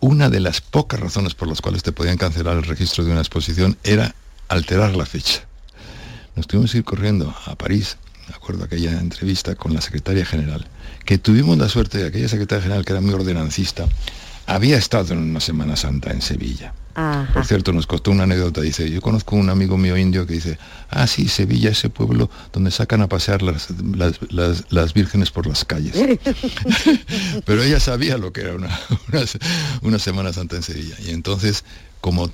una 0.00 0.30
de 0.30 0.40
las 0.40 0.60
pocas 0.60 0.98
razones 0.98 1.34
por 1.34 1.46
las 1.46 1.60
cuales 1.60 1.82
te 1.82 1.92
podían 1.92 2.16
cancelar 2.16 2.56
el 2.56 2.64
registro 2.64 3.04
de 3.04 3.12
una 3.12 3.20
exposición 3.20 3.76
era 3.84 4.14
alterar 4.48 4.96
la 4.96 5.06
fecha. 5.06 5.44
Nos 6.34 6.46
tuvimos 6.46 6.72
que 6.72 6.78
ir 6.78 6.84
corriendo 6.84 7.34
a 7.46 7.54
París, 7.54 7.98
de 8.26 8.34
acuerdo 8.34 8.64
aquella 8.64 8.98
entrevista 8.98 9.54
con 9.54 9.74
la 9.74 9.80
secretaria 9.80 10.24
general, 10.24 10.66
que 11.04 11.18
tuvimos 11.18 11.58
la 11.58 11.68
suerte 11.68 11.98
de 11.98 12.06
aquella 12.08 12.28
secretaria 12.28 12.62
general 12.62 12.84
que 12.84 12.92
era 12.92 13.00
muy 13.00 13.12
ordenancista, 13.12 13.86
había 14.46 14.76
estado 14.76 15.14
en 15.14 15.20
una 15.20 15.40
Semana 15.40 15.76
Santa 15.76 16.10
en 16.10 16.22
Sevilla. 16.22 16.74
Por 17.32 17.46
cierto, 17.46 17.72
nos 17.72 17.86
costó 17.86 18.10
una 18.10 18.24
anécdota. 18.24 18.60
Dice, 18.60 18.90
yo 18.90 19.00
conozco 19.00 19.36
un 19.36 19.48
amigo 19.48 19.78
mío 19.78 19.96
indio 19.96 20.26
que 20.26 20.34
dice, 20.34 20.58
ah, 20.90 21.06
sí, 21.06 21.28
Sevilla, 21.28 21.70
ese 21.70 21.88
pueblo 21.88 22.28
donde 22.52 22.70
sacan 22.70 23.00
a 23.00 23.08
pasear 23.08 23.42
las, 23.42 23.68
las, 24.70 24.94
vírgenes 24.94 25.30
por 25.30 25.46
las 25.46 25.64
calles. 25.64 25.94
Pero 27.46 27.62
ella 27.62 27.80
sabía 27.80 28.18
lo 28.18 28.32
que 28.32 28.42
era 28.42 28.54
una, 28.54 28.80
una, 29.82 29.98
Semana 29.98 30.32
Santa 30.32 30.56
en 30.56 30.62
Sevilla. 30.62 30.96
Y 31.00 31.10
entonces, 31.10 31.64
como 32.00 32.28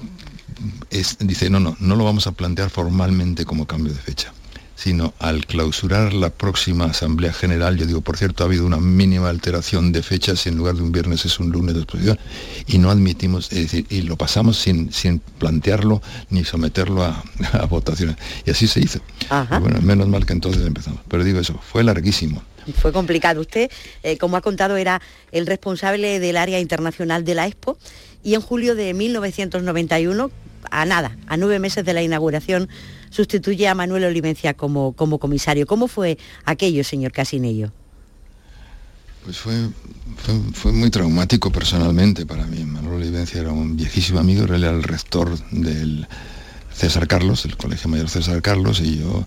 es, 0.91 1.19
dice, 1.21 1.49
no, 1.51 1.61
no, 1.61 1.77
no 1.79 1.95
lo 1.95 2.05
vamos 2.05 2.27
a 2.27 2.33
plantear 2.33 2.71
formalmente 2.71 3.45
como 3.45 3.67
cambio 3.67 3.93
de 3.93 4.01
fecha 4.01 4.33
sino 4.76 5.14
al 5.18 5.47
clausurar 5.47 6.12
la 6.12 6.30
próxima 6.30 6.85
Asamblea 6.85 7.33
General, 7.33 7.76
yo 7.76 7.87
digo, 7.87 8.02
por 8.02 8.16
cierto, 8.16 8.45
ha 8.45 8.47
habido 8.47 8.66
una 8.66 8.76
mínima 8.76 9.30
alteración 9.30 9.90
de 9.90 10.02
fechas, 10.02 10.40
si 10.40 10.50
en 10.50 10.56
lugar 10.56 10.76
de 10.76 10.83
un 10.83 10.92
viernes 10.92 11.25
es 11.25 11.40
un 11.40 11.50
lunes 11.50 11.75
de 11.75 11.80
exposición, 11.80 12.18
y 12.66 12.78
no 12.78 12.90
admitimos, 12.90 13.50
es 13.52 13.62
decir, 13.62 13.87
y 13.88 14.02
lo 14.02 14.16
pasamos 14.16 14.59
sin, 14.59 14.92
sin 14.92 15.18
plantearlo 15.18 16.02
ni 16.30 16.45
someterlo 16.45 17.04
a, 17.04 17.25
votaciones. 17.71 18.16
Y 18.45 18.50
así 18.50 18.66
se 18.68 18.80
hizo. 18.80 19.00
bueno, 19.61 19.80
menos 19.80 20.09
mal 20.09 20.26
que 20.26 20.35
entonces 20.35 20.64
empezamos. 20.64 21.00
Pero 21.09 21.25
digo 21.25 21.40
eso, 21.40 21.59
fue 21.61 21.83
larguísimo. 21.83 22.42
Fue 22.75 22.92
complicado. 22.92 23.40
Usted, 23.40 23.71
eh, 24.02 24.18
como 24.18 24.37
ha 24.37 24.40
contado, 24.40 24.76
era 24.76 25.00
el 25.33 25.47
responsable 25.47 26.21
del 26.21 26.37
área 26.37 26.61
internacional 26.61 27.25
de 27.25 27.35
la 27.35 27.47
Expo 27.47 27.78
y 28.23 28.35
en 28.35 28.40
julio 28.40 28.75
de 28.75 28.92
1991, 28.92 30.30
a 30.71 30.85
nada, 30.85 31.16
a 31.28 31.37
nueve 31.37 31.61
meses 31.61 31.85
de 31.85 31.92
la 31.92 32.02
inauguración, 32.02 32.68
sustituye 33.17 33.67
a 33.67 33.75
Manuel 33.75 34.05
Olivencia 34.05 34.55
como, 34.55 34.93
como 34.93 35.19
comisario. 35.19 35.67
¿Cómo 35.67 35.89
fue 35.89 36.19
aquello, 36.45 36.85
señor 36.85 37.13
Casinello? 37.13 37.73
Pues 39.25 39.39
fue, 39.39 39.55
fue, 40.53 40.73
muy 40.73 40.91
traumático 40.91 41.51
personalmente 41.51 42.27
para 42.27 42.45
mí. 42.47 42.65
Manuel 42.65 43.03
Olivencia 43.03 43.41
era 43.41 43.53
un 43.53 43.77
viejísimo 43.77 44.21
amigo, 44.21 44.45
era 44.45 44.57
el 44.57 44.83
rector 44.83 45.39
del 45.51 46.07
César 46.73 47.09
Carlos, 47.09 47.47
el 47.47 47.57
Colegio 47.57 47.89
Mayor 47.89 48.11
César 48.11 48.43
Carlos, 48.43 48.81
y 48.81 48.99
yo 48.99 49.27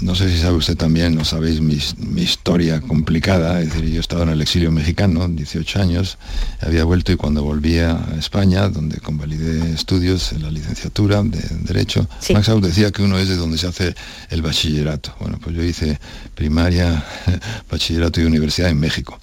no 0.00 0.14
sé 0.14 0.30
si 0.30 0.38
sabe 0.38 0.56
usted 0.56 0.76
también, 0.76 1.14
no 1.14 1.24
sabéis 1.24 1.60
mi, 1.60 1.78
historia 2.22 2.80
complicada, 2.80 3.60
es 3.60 3.72
decir, 3.72 3.90
yo 3.90 3.96
he 3.96 4.00
estado 4.00 4.22
en 4.22 4.30
el 4.30 4.40
exilio 4.40 4.70
mexicano, 4.70 5.28
18 5.28 5.80
años, 5.80 6.18
había 6.60 6.84
vuelto 6.84 7.12
y 7.12 7.16
cuando 7.16 7.42
volví 7.42 7.78
a 7.78 7.98
España, 8.18 8.68
donde 8.68 8.98
convalidé 8.98 9.72
estudios 9.72 10.32
en 10.32 10.42
la 10.42 10.50
licenciatura 10.50 11.22
de 11.22 11.40
Derecho, 11.62 12.08
Max 12.32 12.48
Out 12.48 12.64
decía 12.64 12.90
que 12.90 13.02
uno 13.02 13.18
es 13.18 13.28
de 13.28 13.36
donde 13.36 13.58
se 13.58 13.66
hace 13.66 13.94
el 14.30 14.42
bachillerato. 14.42 15.14
Bueno, 15.20 15.38
pues 15.42 15.54
yo 15.56 15.62
hice 15.62 15.98
primaria, 16.34 17.04
bachillerato 17.70 18.20
y 18.20 18.24
universidad 18.24 18.70
en 18.70 18.80
México. 18.80 19.18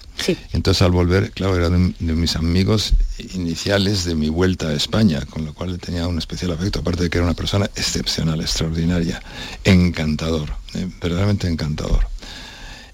Entonces 0.52 0.82
al 0.82 0.92
volver, 0.92 1.30
claro, 1.32 1.56
era 1.56 1.70
de, 1.70 1.78
mis 1.98 2.36
amigos 2.36 2.94
iniciales 3.34 4.04
de 4.04 4.14
mi 4.14 4.28
vuelta 4.28 4.68
a 4.68 4.74
España, 4.74 5.24
con 5.28 5.44
lo 5.44 5.54
cual 5.54 5.78
tenía 5.78 6.06
un 6.08 6.18
especial 6.18 6.52
afecto, 6.52 6.80
aparte 6.80 7.04
de 7.04 7.10
que 7.10 7.18
era 7.18 7.24
una 7.24 7.34
persona 7.34 7.66
excepcional, 7.76 8.40
extraordinaria, 8.40 9.22
encantador, 9.64 10.50
eh, 10.74 10.88
verdaderamente 11.00 11.48
encantador. 11.48 12.06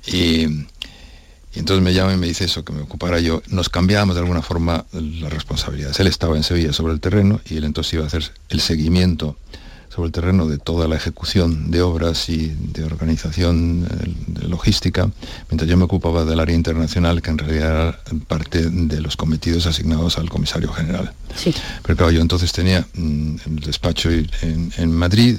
Y, 0.07 0.67
entonces 1.55 1.85
me 1.85 1.93
llama 1.93 2.15
y 2.15 2.17
me 2.17 2.27
dice 2.27 2.45
eso, 2.47 2.65
que 2.65 2.73
me 2.73 2.81
ocupara 2.81 3.21
yo. 3.21 3.43
Nos 3.49 3.69
cambiábamos 3.69 4.15
de 4.15 4.23
alguna 4.23 4.41
forma 4.41 4.87
las 4.93 5.31
responsabilidades. 5.31 6.01
Él 6.01 6.07
estaba 6.07 6.37
en 6.37 6.45
Sevilla 6.45 6.73
sobre 6.73 6.95
el 6.95 7.01
terreno 7.01 7.43
y 7.45 7.59
él 7.59 7.65
entonces 7.65 7.93
iba 7.93 8.05
a 8.05 8.07
hacer 8.07 8.33
el 8.49 8.61
seguimiento 8.61 9.37
sobre 9.95 10.07
el 10.07 10.13
terreno 10.13 10.47
de 10.47 10.57
toda 10.57 10.89
la 10.89 10.97
ejecución 10.97 11.71
de 11.71 11.83
obras 11.83 12.31
y 12.31 12.49
de 12.49 12.85
organización 12.85 13.87
de 14.27 14.49
logística, 14.49 15.11
mientras 15.51 15.69
yo 15.69 15.77
me 15.77 15.85
ocupaba 15.85 16.25
del 16.25 16.41
área 16.41 16.57
internacional, 16.57 17.21
que 17.21 17.31
en 17.31 17.39
realidad 17.39 17.71
era 17.71 18.19
parte 18.27 18.71
de 18.71 19.01
los 19.03 19.19
cometidos 19.19 19.67
asignados 19.67 20.17
al 20.17 20.31
comisario 20.31 20.73
general. 20.73 21.13
Sí. 21.37 21.55
Pero 21.83 21.97
claro, 21.97 22.11
yo 22.11 22.23
entonces 22.23 22.53
tenía 22.53 22.87
mm, 22.95 23.37
el 23.47 23.57
despacho 23.57 24.11
en, 24.11 24.73
en 24.79 24.93
Madrid, 24.93 25.37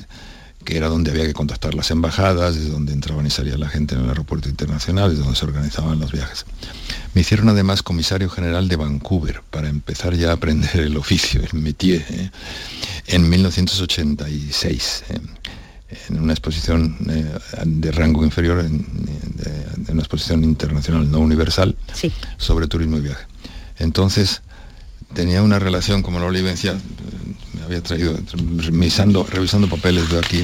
que 0.63 0.77
era 0.77 0.87
donde 0.87 1.11
había 1.11 1.25
que 1.25 1.33
contactar 1.33 1.73
las 1.73 1.91
embajadas, 1.91 2.55
desde 2.55 2.69
donde 2.69 2.93
entraban 2.93 3.25
y 3.25 3.29
salía 3.29 3.57
la 3.57 3.69
gente 3.69 3.95
en 3.95 4.01
el 4.01 4.09
aeropuerto 4.09 4.49
internacional, 4.49 5.09
desde 5.09 5.23
donde 5.23 5.37
se 5.37 5.45
organizaban 5.45 5.99
los 5.99 6.11
viajes. 6.11 6.45
Me 7.13 7.21
hicieron 7.21 7.49
además 7.49 7.83
comisario 7.83 8.29
general 8.29 8.67
de 8.67 8.75
Vancouver 8.75 9.41
para 9.49 9.69
empezar 9.69 10.15
ya 10.15 10.31
a 10.31 10.33
aprender 10.33 10.75
el 10.77 10.97
oficio, 10.97 11.41
el 11.41 11.59
métier, 11.59 12.05
¿eh? 12.09 12.31
en 13.07 13.29
1986. 13.29 15.03
¿eh? 15.09 15.19
en 16.09 16.19
una 16.19 16.33
exposición 16.33 16.97
eh, 17.09 17.37
de 17.65 17.91
rango 17.91 18.23
inferior, 18.23 18.59
en, 18.59 18.85
una 19.89 20.01
exposición 20.01 20.43
internacional 20.43 21.09
no 21.11 21.19
universal, 21.19 21.75
sobre 22.37 22.67
turismo 22.67 22.97
y 22.97 23.01
viaje. 23.01 23.25
Entonces, 23.77 24.41
tenía 25.13 25.41
una 25.41 25.59
relación, 25.59 26.01
como 26.01 26.19
la 26.19 26.25
Olivencia, 26.25 26.75
me 27.53 27.63
había 27.63 27.81
traído, 27.81 28.17
revisando, 28.57 29.25
revisando 29.29 29.67
papeles, 29.67 30.09
veo 30.09 30.19
aquí 30.19 30.43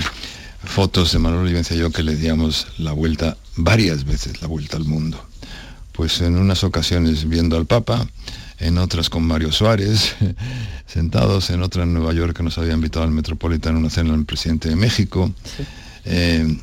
fotos 0.64 1.12
de 1.12 1.20
Manuel 1.20 1.44
Olivencia 1.44 1.76
y 1.76 1.80
yo 1.80 1.92
que 1.92 2.04
le 2.04 2.16
díamos 2.16 2.68
la 2.78 2.92
vuelta, 2.92 3.38
varias 3.56 4.06
veces 4.06 4.42
la 4.42 4.48
vuelta 4.48 4.78
al 4.78 4.86
mundo. 4.86 5.24
Pues 5.92 6.22
en 6.22 6.38
unas 6.38 6.64
ocasiones 6.64 7.28
viendo 7.28 7.58
al 7.58 7.66
Papa, 7.66 8.08
en 8.60 8.78
otras 8.78 9.10
con 9.10 9.24
Mario 9.26 9.52
Suárez, 9.52 10.16
sentados, 10.86 11.50
en 11.50 11.62
otra 11.62 11.84
en 11.84 11.94
Nueva 11.94 12.14
York 12.14 12.38
que 12.38 12.44
nos 12.44 12.58
había 12.58 12.74
invitado 12.74 13.04
al 13.06 13.12
Metropolitan 13.12 13.76
a 13.76 13.80
una 13.80 13.90
cena 13.90 14.14
el 14.14 14.26
presidente 14.26 14.70
de 14.70 14.76
México. 14.76 15.34
Eh, 16.06 16.58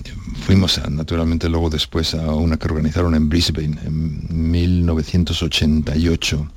fuimos 0.46 0.80
naturalmente 0.88 1.48
luego 1.48 1.68
después 1.70 2.14
a 2.14 2.34
una 2.34 2.56
que 2.56 2.66
organizaron 2.66 3.14
en 3.14 3.28
Brisbane 3.28 3.76
en 3.84 4.50
1988, 4.52 6.48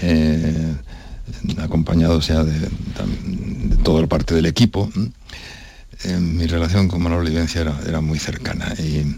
eh, 0.00 0.74
acompañados 1.58 2.28
ya 2.28 2.44
de, 2.44 2.68
toda 3.82 4.02
la 4.02 4.06
parte 4.06 4.34
del 4.34 4.46
equipo. 4.46 4.90
Eh, 6.04 6.18
mi 6.18 6.46
relación 6.46 6.88
con 6.88 7.02
Manuel 7.02 7.22
Olivencia 7.22 7.62
era, 7.62 7.78
era 7.86 8.00
muy 8.00 8.18
cercana 8.18 8.74
y, 8.78 9.16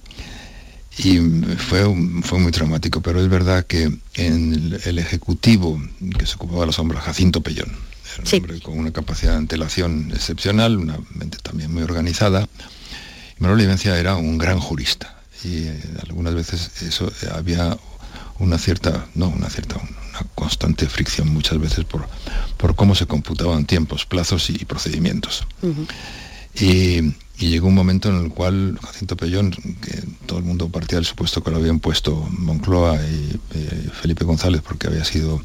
y 0.99 1.19
fue, 1.57 1.85
fue 2.23 2.39
muy 2.39 2.51
traumático, 2.51 3.01
pero 3.01 3.21
es 3.21 3.29
verdad 3.29 3.65
que 3.65 3.93
en 4.15 4.79
el, 4.85 4.99
ejecutivo 4.99 5.81
que 6.19 6.27
se 6.27 6.35
ocupaba 6.35 6.61
de 6.61 6.67
la 6.67 6.73
sombra, 6.73 7.01
Jacinto 7.01 7.41
Pellón, 7.41 7.71
era 8.15 8.25
un 8.25 8.43
hombre 8.43 8.61
con 8.61 8.79
una 8.79 8.91
capacidad 8.93 9.33
de 9.33 9.39
antelación 9.39 10.11
excepcional, 10.13 10.77
una 10.77 10.99
mente 11.15 11.39
también 11.43 11.73
muy 11.73 11.83
organizada. 11.83 12.49
Manuel 13.39 13.61
Olivencia 13.61 13.99
era 13.99 14.17
un 14.17 14.39
gran 14.39 14.59
jurista 14.59 15.23
y 15.45 15.65
eh, 15.65 15.81
algunas 16.03 16.35
veces 16.35 16.83
eso 16.83 17.13
eh, 17.23 17.29
había 17.33 17.77
una 18.41 18.59
cierta, 18.59 19.07
no 19.15 19.29
una 19.29 19.49
cierta, 19.51 19.77
constante 20.35 20.89
fricción 20.89 21.29
muchas 21.33 21.59
veces 21.59 21.85
por, 21.85 22.09
por 22.57 22.75
cómo 22.75 22.95
se 22.95 23.07
computaban 23.07 23.67
tiempos, 23.67 24.07
plazos 24.07 24.51
y 24.51 24.65
procedimientos. 24.65 25.47
y, 26.55 27.15
y 27.39 27.51
llegó 27.51 27.69
un 27.69 27.75
momento 27.75 28.09
en 28.09 28.17
el 28.25 28.31
cual 28.31 28.79
Jacinto 28.85 29.17
Pellón, 29.17 29.53
que 29.53 30.03
todo 30.27 30.41
el 30.41 30.45
mundo 30.45 30.69
partía 30.69 30.99
del 30.99 31.05
supuesto 31.05 31.43
que 31.43 31.51
lo 31.51 31.59
habían 31.59 31.79
puesto 31.79 32.17
Moncloa 32.31 32.97
y 32.97 33.41
eh, 33.55 33.91
Felipe 33.93 34.25
González 34.25 34.61
porque 34.63 34.89
había 34.89 35.05
sido 35.05 35.41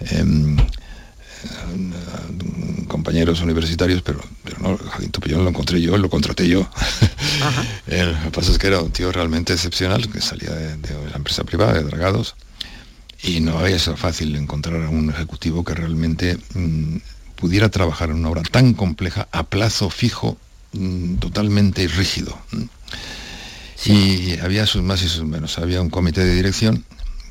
em, 0.00 0.58
eh, 0.58 0.64
compañeros 2.88 3.42
universitarios, 3.42 4.00
pero, 4.00 4.20
pero 4.42 4.56
no, 4.60 4.78
Jacinto 4.78 5.20
Pellón 5.20 5.44
lo 5.44 5.50
encontré 5.50 5.80
yo, 5.82 5.98
lo 5.98 6.08
contraté 6.08 6.48
yo. 6.48 6.68
el, 7.86 8.12
lo 8.12 8.22
que 8.22 8.30
pasa 8.30 8.52
es 8.52 8.58
que 8.58 8.68
era 8.68 8.80
un 8.80 8.90
tío 8.90 9.12
realmente 9.12 9.52
excepcional, 9.52 10.10
que 10.10 10.22
salía 10.22 10.50
de, 10.50 10.78
la 11.10 11.16
empresa 11.16 11.44
privada, 11.44 11.74
de 11.74 11.84
Dragados, 11.84 12.34
y 13.22 13.40
no 13.40 13.58
había 13.58 13.78
sido 13.78 13.96
fácil 13.96 14.34
encontrar 14.36 14.82
a 14.82 14.88
un 14.88 15.10
ejecutivo 15.10 15.64
que 15.64 15.74
realmente 15.74 16.38
mm, 16.54 16.96
pudiera 17.36 17.68
trabajar 17.68 18.10
en 18.10 18.16
una 18.16 18.30
obra 18.30 18.42
tan 18.42 18.74
compleja 18.74 19.28
a 19.32 19.44
plazo 19.44 19.90
fijo 19.90 20.38
Mm, 20.72 21.16
totalmente 21.16 21.86
rígido. 21.88 22.38
Y 23.84 24.38
había 24.38 24.66
sus 24.66 24.82
más 24.82 25.02
y 25.02 25.08
sus 25.08 25.24
menos. 25.24 25.58
Había 25.58 25.80
un 25.80 25.90
comité 25.90 26.24
de 26.24 26.34
dirección 26.34 26.84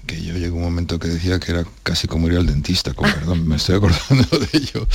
que 0.06 0.22
yo 0.22 0.34
llegó 0.36 0.58
un 0.58 0.64
momento 0.64 0.98
que 0.98 1.08
decía 1.08 1.40
que 1.40 1.52
era 1.52 1.66
casi 1.84 2.08
como 2.08 2.28
ir 2.28 2.38
al 2.38 2.48
dentista, 2.48 2.94
con 2.94 3.12
perdón, 3.14 3.48
me 3.48 3.56
estoy 3.56 3.76
acordando 3.76 4.40
de 4.40 4.50
ello. 4.54 4.88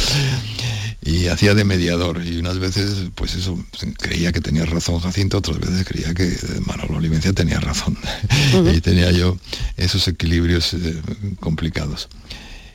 Y 1.06 1.26
hacía 1.26 1.54
de 1.54 1.64
mediador 1.64 2.24
y 2.24 2.38
unas 2.38 2.58
veces, 2.58 3.10
pues 3.14 3.34
eso, 3.34 3.62
creía 3.98 4.32
que 4.32 4.40
tenía 4.40 4.64
razón 4.64 5.00
Jacinto, 5.00 5.36
otras 5.36 5.58
veces 5.58 5.86
creía 5.86 6.14
que 6.14 6.34
Manolo 6.64 6.96
Olivencia 6.96 7.34
tenía 7.34 7.60
razón. 7.60 7.98
y 8.74 8.80
tenía 8.80 9.12
yo 9.12 9.36
esos 9.76 10.08
equilibrios 10.08 10.72
eh, 10.72 11.02
complicados. 11.40 12.08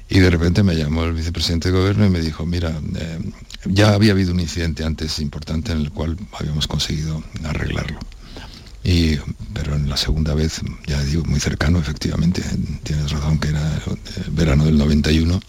Y 0.10 0.20
de 0.20 0.30
repente 0.30 0.62
me 0.62 0.76
llamó 0.76 1.06
el 1.06 1.14
vicepresidente 1.14 1.72
de 1.72 1.78
gobierno 1.78 2.06
y 2.06 2.10
me 2.10 2.20
dijo, 2.20 2.46
mira, 2.46 2.80
eh, 2.98 3.20
ya 3.66 3.94
había 3.94 4.12
habido 4.12 4.32
un 4.32 4.40
incidente 4.40 4.84
antes 4.84 5.20
importante 5.20 5.72
en 5.72 5.80
el 5.80 5.92
cual 5.92 6.18
habíamos 6.34 6.68
conseguido 6.68 7.24
arreglarlo. 7.44 8.00
Y, 8.84 9.18
pero 9.54 9.76
en 9.76 9.90
la 9.90 9.98
segunda 9.98 10.34
vez, 10.34 10.62
ya 10.88 11.04
digo, 11.04 11.24
muy 11.26 11.40
cercano, 11.40 11.80
efectivamente, 11.80 12.42
tienes 12.84 13.12
razón 13.12 13.40
que 13.40 13.50
era 13.50 13.82
el 14.26 14.32
verano 14.32 14.66
del 14.66 14.78
91, 14.78 15.40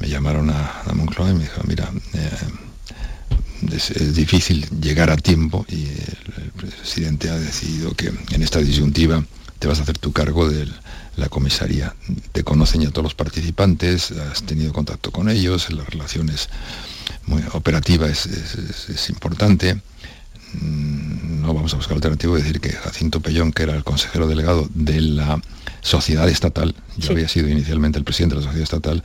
me 0.00 0.08
llamaron 0.08 0.50
a, 0.50 0.82
a, 0.82 0.92
Moncloa 0.92 1.30
y 1.30 1.34
me 1.34 1.40
dijeron, 1.40 1.66
mira, 1.68 1.90
eh, 2.14 2.30
es, 3.72 3.90
es, 3.90 4.14
difícil 4.14 4.68
llegar 4.80 5.10
a 5.10 5.16
tiempo 5.16 5.64
y 5.68 5.84
el, 5.84 6.44
el, 6.44 6.50
presidente 6.52 7.30
ha 7.30 7.38
decidido 7.38 7.94
que 7.94 8.12
en 8.30 8.42
esta 8.42 8.60
disyuntiva 8.60 9.24
te 9.58 9.68
vas 9.68 9.78
a 9.78 9.82
hacer 9.82 9.98
tu 9.98 10.12
cargo 10.12 10.48
de 10.48 10.68
la 11.16 11.28
comisaría. 11.28 11.94
Te 12.32 12.44
conocen 12.44 12.82
ya 12.82 12.90
todos 12.90 13.04
los 13.04 13.14
participantes, 13.14 14.10
has 14.10 14.42
tenido 14.42 14.72
contacto 14.72 15.10
con 15.10 15.30
ellos, 15.30 15.72
las 15.72 15.88
relaciones 15.88 16.48
muy 17.26 17.42
operativa 17.52 18.06
es, 18.06 18.26
es, 18.26 18.88
es 18.88 19.10
importante 19.10 19.80
no 20.60 21.52
vamos 21.54 21.72
a 21.74 21.76
buscar 21.76 21.96
alternativo, 21.96 22.36
decir 22.36 22.60
que 22.60 22.70
Jacinto 22.70 23.20
Pellón, 23.20 23.52
que 23.52 23.64
era 23.64 23.74
el 23.74 23.84
consejero 23.84 24.26
delegado 24.26 24.68
de 24.74 25.00
la 25.00 25.40
sociedad 25.82 26.28
estatal, 26.28 26.74
yo 26.96 27.08
sí. 27.08 27.12
había 27.12 27.28
sido 27.28 27.48
inicialmente 27.48 27.98
el 27.98 28.04
presidente 28.04 28.34
de 28.34 28.40
la 28.40 28.46
sociedad 28.46 28.64
estatal, 28.64 29.02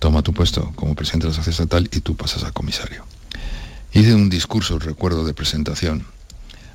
toma 0.00 0.22
tu 0.22 0.32
puesto 0.32 0.72
como 0.74 0.96
presidente 0.96 1.26
de 1.26 1.30
la 1.30 1.36
sociedad 1.36 1.60
estatal 1.60 1.88
y 1.92 2.00
tú 2.00 2.16
pasas 2.16 2.42
a 2.42 2.50
comisario. 2.50 3.04
Hice 3.92 4.14
un 4.14 4.28
discurso, 4.30 4.78
recuerdo, 4.78 5.24
de 5.24 5.34
presentación 5.34 6.04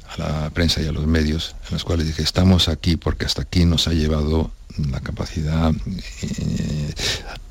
a 0.10 0.18
la 0.18 0.50
prensa 0.52 0.82
y 0.82 0.88
a 0.88 0.92
los 0.92 1.08
medios, 1.08 1.56
en 1.68 1.74
los 1.74 1.84
cuales 1.84 2.08
dije, 2.08 2.22
estamos 2.22 2.70
aquí 2.70 2.96
porque 2.96 3.26
hasta 3.26 3.42
aquí 3.42 3.66
nos 3.66 3.88
ha 3.88 3.94
llevado 3.94 4.52
la 4.92 5.00
capacidad 5.00 5.74
eh, 6.22 6.94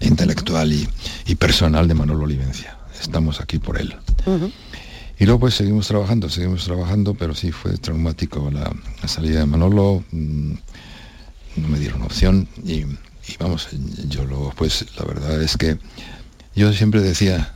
intelectual 0.01 0.73
y, 0.73 0.89
y, 1.27 1.35
personal 1.35 1.89
de 1.89 1.95
Manolo 1.95 2.25
Olivencia. 2.25 2.77
Estamos 3.01 3.41
aquí 3.41 3.59
por 3.59 3.81
él. 3.81 3.97
Uh 4.27 4.31
-huh. 4.33 4.53
Y 5.19 5.25
luego 5.25 5.41
pues 5.41 5.55
seguimos 5.55 5.89
trabajando, 5.89 6.29
seguimos 6.29 6.65
trabajando, 6.65 7.15
pero 7.15 7.35
sí 7.35 7.51
fue 7.51 7.77
traumático 7.79 8.51
la, 8.51 8.71
la 9.03 9.09
salida 9.09 9.41
de 9.41 9.47
Manolo, 9.47 10.05
mmm, 10.13 10.53
no 11.57 11.69
me 11.69 11.79
dieron 11.79 12.03
opción 12.03 12.49
y, 12.65 12.85
y, 13.29 13.37
vamos, 13.39 13.69
yo 14.09 14.25
luego 14.25 14.53
pues 14.57 14.85
la 14.97 15.05
verdad 15.05 15.43
es 15.43 15.57
que 15.57 15.79
yo 16.55 16.73
siempre 16.73 17.01
decía, 17.01 17.53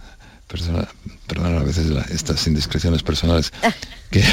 persona, 0.48 0.88
perdón 1.26 1.56
a 1.56 1.62
veces 1.62 1.86
la, 1.86 2.02
estas 2.02 2.46
indiscreciones 2.46 3.02
personales, 3.02 3.52
que, 4.10 4.24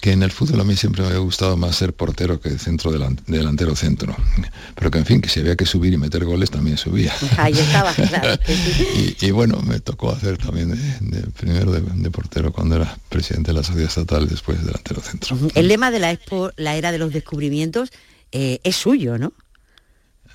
que, 0.00 0.12
en 0.12 0.22
el 0.22 0.30
fútbol 0.30 0.60
a 0.60 0.64
mí 0.64 0.76
siempre 0.76 1.02
me 1.02 1.08
había 1.08 1.20
gustado 1.20 1.56
más 1.56 1.76
ser 1.76 1.92
portero 1.92 2.40
que 2.40 2.56
centro 2.58 2.92
delan, 2.92 3.20
delantero 3.26 3.74
centro. 3.74 4.16
Pero 4.76 4.90
que 4.90 4.98
en 4.98 5.04
fin, 5.04 5.20
que 5.20 5.28
si 5.28 5.40
había 5.40 5.56
que 5.56 5.66
subir 5.66 5.92
y 5.92 5.96
meter 5.98 6.24
goles 6.24 6.50
también 6.50 6.78
subía. 6.78 7.12
Ahí 7.36 7.52
estaba, 7.52 7.92
claro. 7.92 8.40
y, 8.96 9.26
y, 9.26 9.30
bueno, 9.32 9.60
me 9.62 9.80
tocó 9.80 10.10
hacer 10.10 10.38
también 10.38 10.70
de, 10.70 11.18
de 11.18 11.26
primero 11.32 11.72
de, 11.72 11.80
de, 11.80 12.10
portero 12.10 12.52
cuando 12.52 12.76
era 12.76 12.96
presidente 13.08 13.50
de 13.50 13.58
la 13.58 13.64
sociedad 13.64 13.88
estatal, 13.88 14.28
después 14.28 14.64
delantero 14.64 15.02
centro. 15.02 15.36
El 15.54 15.68
lema 15.68 15.90
de 15.90 15.98
la 15.98 16.12
Expo, 16.12 16.52
la 16.56 16.76
era 16.76 16.92
de 16.92 16.98
los 16.98 17.12
descubrimientos, 17.12 17.90
eh, 18.30 18.60
es 18.62 18.76
suyo, 18.76 19.18
¿no? 19.18 19.32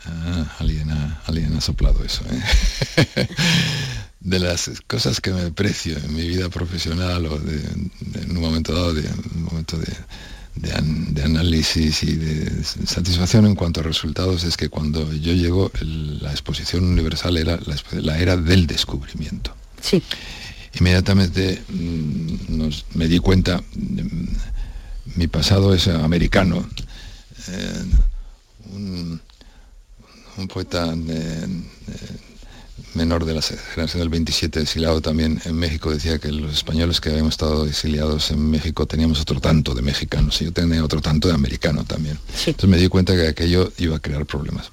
Ah, 0.06 0.56
alguien, 0.60 0.92
ha, 0.92 1.22
alguien 1.26 1.56
ha 1.56 1.62
soplado 1.62 2.04
eso. 2.04 2.24
¿eh? 2.30 3.28
de 4.20 4.40
las 4.40 4.72
cosas 4.88 5.20
que 5.20 5.32
me 5.32 5.52
precio 5.52 5.98
en 5.98 6.16
mi 6.16 6.28
vida 6.28 6.50
profesional 6.50 7.26
o 7.26 7.38
de, 7.40 7.58
de, 7.58 8.22
en 8.22 8.38
un 8.38 8.42
momento 8.42 8.74
dado, 8.74 8.94
de 8.94 9.08
un 9.36 9.44
momento 9.44 9.78
de, 9.78 9.94
de, 10.56 11.24
análisis 11.24 12.04
y 12.04 12.16
de 12.16 12.64
satisfacción 12.64 13.46
en 13.46 13.56
cuanto 13.56 13.82
a 13.82 13.84
resultados, 13.84 14.44
es 14.44 14.56
que 14.56 14.70
cuando 14.70 15.12
yo 15.14 15.34
llego, 15.34 15.72
el, 15.82 16.22
la 16.22 16.32
exposición 16.32 16.86
universal 16.86 17.38
era 17.38 17.60
la, 17.66 17.76
la, 18.02 18.20
era 18.20 18.38
del 18.38 18.66
descubrimiento. 18.66 19.54
Sí. 19.82 20.02
Inmediatamente 20.80 21.62
mmm, 21.68 22.58
nos, 22.58 22.86
me 22.94 23.08
di 23.08 23.20
cuenta, 23.20 23.62
mmm, 23.76 24.26
mi 25.16 25.28
pasado 25.28 25.74
es 25.74 25.88
americano. 25.90 26.68
Eh, 27.50 27.84
un, 28.72 29.22
un, 30.38 30.48
poeta 30.48 30.96
de, 30.96 31.48
menor 32.94 33.26
de 33.26 33.34
la 33.34 33.42
generación 33.42 34.00
del 34.00 34.10
27 34.10 34.62
exiliado 34.62 35.02
también 35.02 35.42
en 35.46 35.56
México 35.56 35.92
decía 35.92 36.20
que 36.20 36.32
los 36.32 36.54
españoles 36.54 37.02
que 37.02 37.10
habíamos 37.10 37.34
estado 37.34 37.66
exiliados 37.66 38.32
en 38.32 38.50
México 38.50 38.86
teníamos 38.86 39.20
otro 39.22 39.40
tanto 39.40 39.74
de 39.74 39.82
mexicanos 39.82 40.42
y 40.42 40.46
yo 40.46 40.52
tenía 40.52 40.84
otro 40.84 41.02
tanto 41.02 41.28
de 41.28 41.34
americano 41.34 41.84
también. 41.84 42.20
Sí. 42.36 42.52
Entonces 42.52 42.70
me 42.70 42.78
di 42.78 42.88
cuenta 42.88 43.16
que 43.16 43.28
aquello 43.28 43.72
iba 43.78 43.98
a 43.98 44.00
crear 44.00 44.26
problemas. 44.26 44.72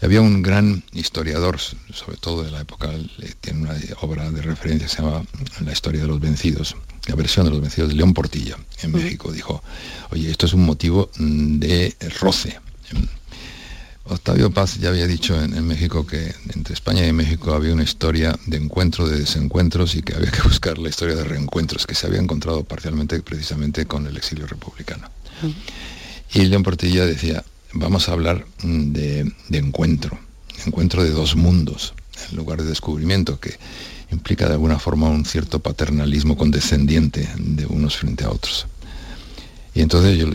Había 0.00 0.20
un 0.20 0.42
gran 0.42 0.84
historiador, 0.92 1.58
sobre 1.58 2.16
todo 2.18 2.44
de 2.44 2.52
la 2.52 2.60
época, 2.60 2.90
tiene 3.40 3.62
una 3.62 3.74
obra 4.00 4.30
de 4.30 4.42
referencia 4.42 4.86
que 4.86 4.94
se 4.94 5.02
llama 5.02 5.24
La 5.64 5.72
historia 5.72 6.02
de 6.02 6.06
los 6.06 6.20
vencidos, 6.20 6.76
la 7.06 7.16
versión 7.16 7.46
de 7.46 7.50
los 7.50 7.60
vencidos 7.60 7.88
de 7.88 7.96
León 7.96 8.14
Portilla, 8.14 8.56
en 8.82 8.90
uh 8.90 8.98
-huh. 8.98 9.02
México. 9.02 9.32
Dijo, 9.32 9.60
oye, 10.10 10.30
esto 10.30 10.46
es 10.46 10.52
un 10.52 10.64
motivo 10.64 11.10
de 11.18 11.96
roce 12.20 12.60
Octavio 14.08 14.50
Paz 14.50 14.78
ya 14.78 14.88
había 14.88 15.06
dicho 15.06 15.40
en, 15.42 15.54
en, 15.54 15.66
México 15.66 16.06
que 16.06 16.34
entre 16.54 16.74
España 16.74 17.06
y 17.06 17.12
México 17.12 17.52
había 17.52 17.72
una 17.72 17.82
historia 17.82 18.38
de 18.46 18.56
encuentro, 18.56 19.08
de 19.08 19.18
desencuentros 19.18 19.94
y 19.94 20.02
que 20.02 20.14
había 20.14 20.30
que 20.30 20.42
buscar 20.44 20.78
la 20.78 20.88
historia 20.88 21.14
de 21.14 21.24
reencuentros 21.24 21.86
que 21.86 21.94
se 21.94 22.06
había 22.06 22.20
encontrado 22.20 22.64
parcialmente 22.64 23.20
precisamente 23.20 23.86
con 23.86 24.06
el 24.06 24.16
exilio 24.16 24.46
republicano. 24.46 25.08
Y 26.32 26.44
León 26.46 26.62
Portilla 26.62 27.06
decía, 27.06 27.44
vamos 27.72 28.08
a 28.08 28.12
hablar 28.12 28.46
mm, 28.62 28.92
de, 28.92 29.32
de 29.48 29.58
encuentro, 29.58 30.18
encuentro 30.66 31.04
de 31.04 31.10
dos 31.10 31.36
mundos, 31.36 31.94
en 32.30 32.36
lugar 32.36 32.62
de 32.62 32.68
descubrimiento, 32.68 33.38
que 33.38 33.58
implica 34.10 34.46
de 34.46 34.54
alguna 34.54 34.78
forma 34.78 35.08
un 35.08 35.24
cierto 35.24 35.60
paternalismo 35.60 36.36
condescendiente 36.36 37.28
de 37.36 37.66
unos 37.66 37.96
frente 37.96 38.24
a 38.24 38.30
otros. 38.30 38.66
Y 39.78 39.82
entonces 39.82 40.18
yo, 40.18 40.26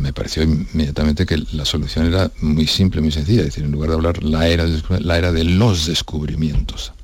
me 0.00 0.14
pareció 0.14 0.42
inmediatamente 0.42 1.26
que 1.26 1.36
la 1.52 1.66
solución 1.66 2.06
era 2.06 2.30
muy 2.40 2.66
simple, 2.66 3.02
muy 3.02 3.12
sencilla, 3.12 3.40
es 3.40 3.48
decir, 3.48 3.62
en 3.64 3.70
lugar 3.70 3.90
de 3.90 3.96
hablar 3.96 4.22
la 4.22 4.48
era, 4.48 4.64
la 5.00 5.18
era 5.18 5.32
de 5.32 5.44
los 5.44 5.84
descubrimientos. 5.84 6.94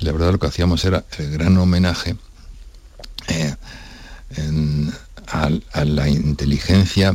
Y 0.00 0.06
la 0.06 0.12
verdad 0.12 0.32
lo 0.32 0.38
que 0.38 0.46
hacíamos 0.46 0.82
era 0.86 1.04
el 1.18 1.32
gran 1.32 1.58
homenaje 1.58 2.16
eh, 3.28 3.54
en, 4.34 4.90
a, 5.26 5.50
a, 5.74 5.84
la 5.84 6.08
inteligencia 6.08 7.14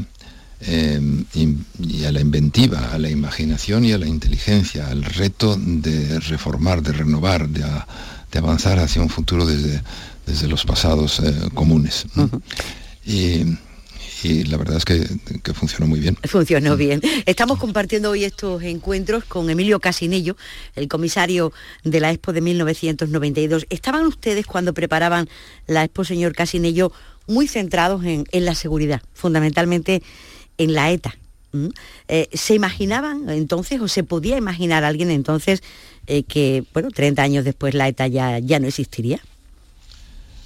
eh, 0.60 1.24
y, 1.34 2.04
a 2.04 2.12
la 2.12 2.22
inventiva, 2.22 2.92
a 2.94 3.00
la 3.00 3.10
imaginación 3.10 3.86
y 3.86 3.94
a 3.94 3.98
la 3.98 4.06
inteligencia, 4.06 4.86
al 4.90 5.04
reto 5.04 5.58
de 5.60 6.20
reformar, 6.20 6.84
de 6.84 6.92
renovar, 6.92 7.50
de, 7.50 7.64
a, 7.64 7.88
de 8.32 8.38
avanzar 8.38 8.78
hacia 8.78 9.02
un 9.02 9.10
futuro 9.10 9.48
desde, 9.48 9.82
desde 10.28 10.48
los 10.48 10.64
pasados 10.64 11.22
eh, 11.22 11.50
comunes. 11.56 12.06
Uh 12.16 12.22
-huh. 12.26 12.42
Y 13.04 13.58
y 14.24 14.44
la 14.44 14.58
verdad 14.58 14.78
es 14.78 14.86
que, 14.86 15.54
funcionó 15.54 15.88
muy 15.88 16.00
bien. 16.00 16.18
Funcionó 16.24 16.78
bien. 16.78 17.02
Estamos 17.26 17.60
compartiendo 17.60 18.12
hoy 18.12 18.24
estos 18.24 18.62
encuentros 18.64 19.24
con 19.26 19.50
Emilio 19.50 19.80
Casinello, 19.80 20.38
el 20.76 20.88
comisario 20.88 21.52
de 21.84 22.00
la 22.00 22.12
Expo 22.12 22.34
de 22.34 22.42
1992. 22.42 23.66
¿Estaban 23.70 24.06
ustedes 24.06 24.46
cuando 24.46 24.74
preparaban 24.74 25.30
la 25.68 25.84
Expo, 25.84 26.04
señor 26.04 26.34
Casinello, 26.34 26.92
muy 27.28 27.48
centrados 27.48 28.04
en, 28.04 28.26
en 28.32 28.46
la 28.46 28.56
seguridad, 28.56 29.02
fundamentalmente 29.14 30.04
en 30.58 30.74
la 30.74 30.92
ETA? 30.92 31.16
¿Mm? 31.52 31.68
Eh, 32.08 32.30
¿Se 32.34 32.54
imaginaban 32.56 33.30
entonces 33.30 33.82
o 33.82 33.88
se 33.88 34.04
podía 34.04 34.38
imaginar 34.38 34.84
alguien 34.84 35.12
entonces 35.12 35.64
eh, 36.08 36.24
que, 36.24 36.64
bueno, 36.74 36.90
30 36.92 37.22
años 37.22 37.46
después 37.46 37.74
la 37.74 37.88
ETA 37.88 38.08
ya, 38.08 38.40
ya 38.40 38.60
no 38.60 38.68
existiría? 38.68 39.20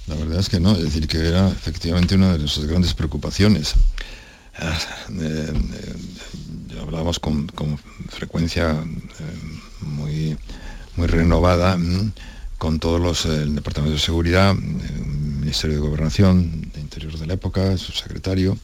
La 0.06 0.14
verdad 0.14 0.38
es 0.38 0.48
que 0.48 0.60
no, 0.60 0.72
es 0.72 0.82
decir, 0.82 1.08
que 1.08 1.18
era 1.18 1.48
efectivamente 1.48 2.14
una 2.14 2.32
de 2.32 2.38
nuestras 2.38 2.66
grandes 2.66 2.94
preocupaciones. 2.94 3.74
Ah, 4.58 4.78
eh, 5.20 5.52
eh, 5.52 6.78
hablábamos 6.80 7.18
con, 7.18 7.48
con 7.48 7.78
frecuencia 8.08 8.70
eh, 8.70 9.82
muy, 9.82 10.36
muy 10.96 11.06
renovada 11.08 11.76
mm, 11.76 12.12
con 12.56 12.78
todos 12.78 13.00
los, 13.00 13.26
el 13.26 13.54
Departamento 13.56 13.94
de 13.94 14.00
Seguridad, 14.00 14.52
el 14.52 15.06
Ministerio 15.40 15.76
de 15.76 15.82
Gobernación, 15.82 16.70
de 16.72 16.80
Interior 16.80 17.18
de 17.18 17.26
la 17.26 17.34
época, 17.34 17.76
su 17.76 17.92
secretario, 17.92 18.56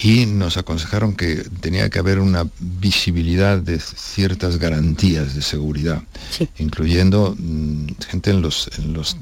y 0.00 0.26
nos 0.26 0.56
aconsejaron 0.56 1.16
que 1.16 1.36
tenía 1.60 1.90
que 1.90 1.98
haber 1.98 2.20
una 2.20 2.46
visibilidad 2.60 3.58
de 3.58 3.80
ciertas 3.80 4.58
garantías 4.58 5.34
de 5.34 5.42
seguridad, 5.42 6.02
sí. 6.30 6.48
incluyendo 6.58 7.34
mmm, 7.36 7.86
gente 8.08 8.30
en 8.30 8.40
los, 8.40 8.70
en 8.78 8.92
los 8.92 9.16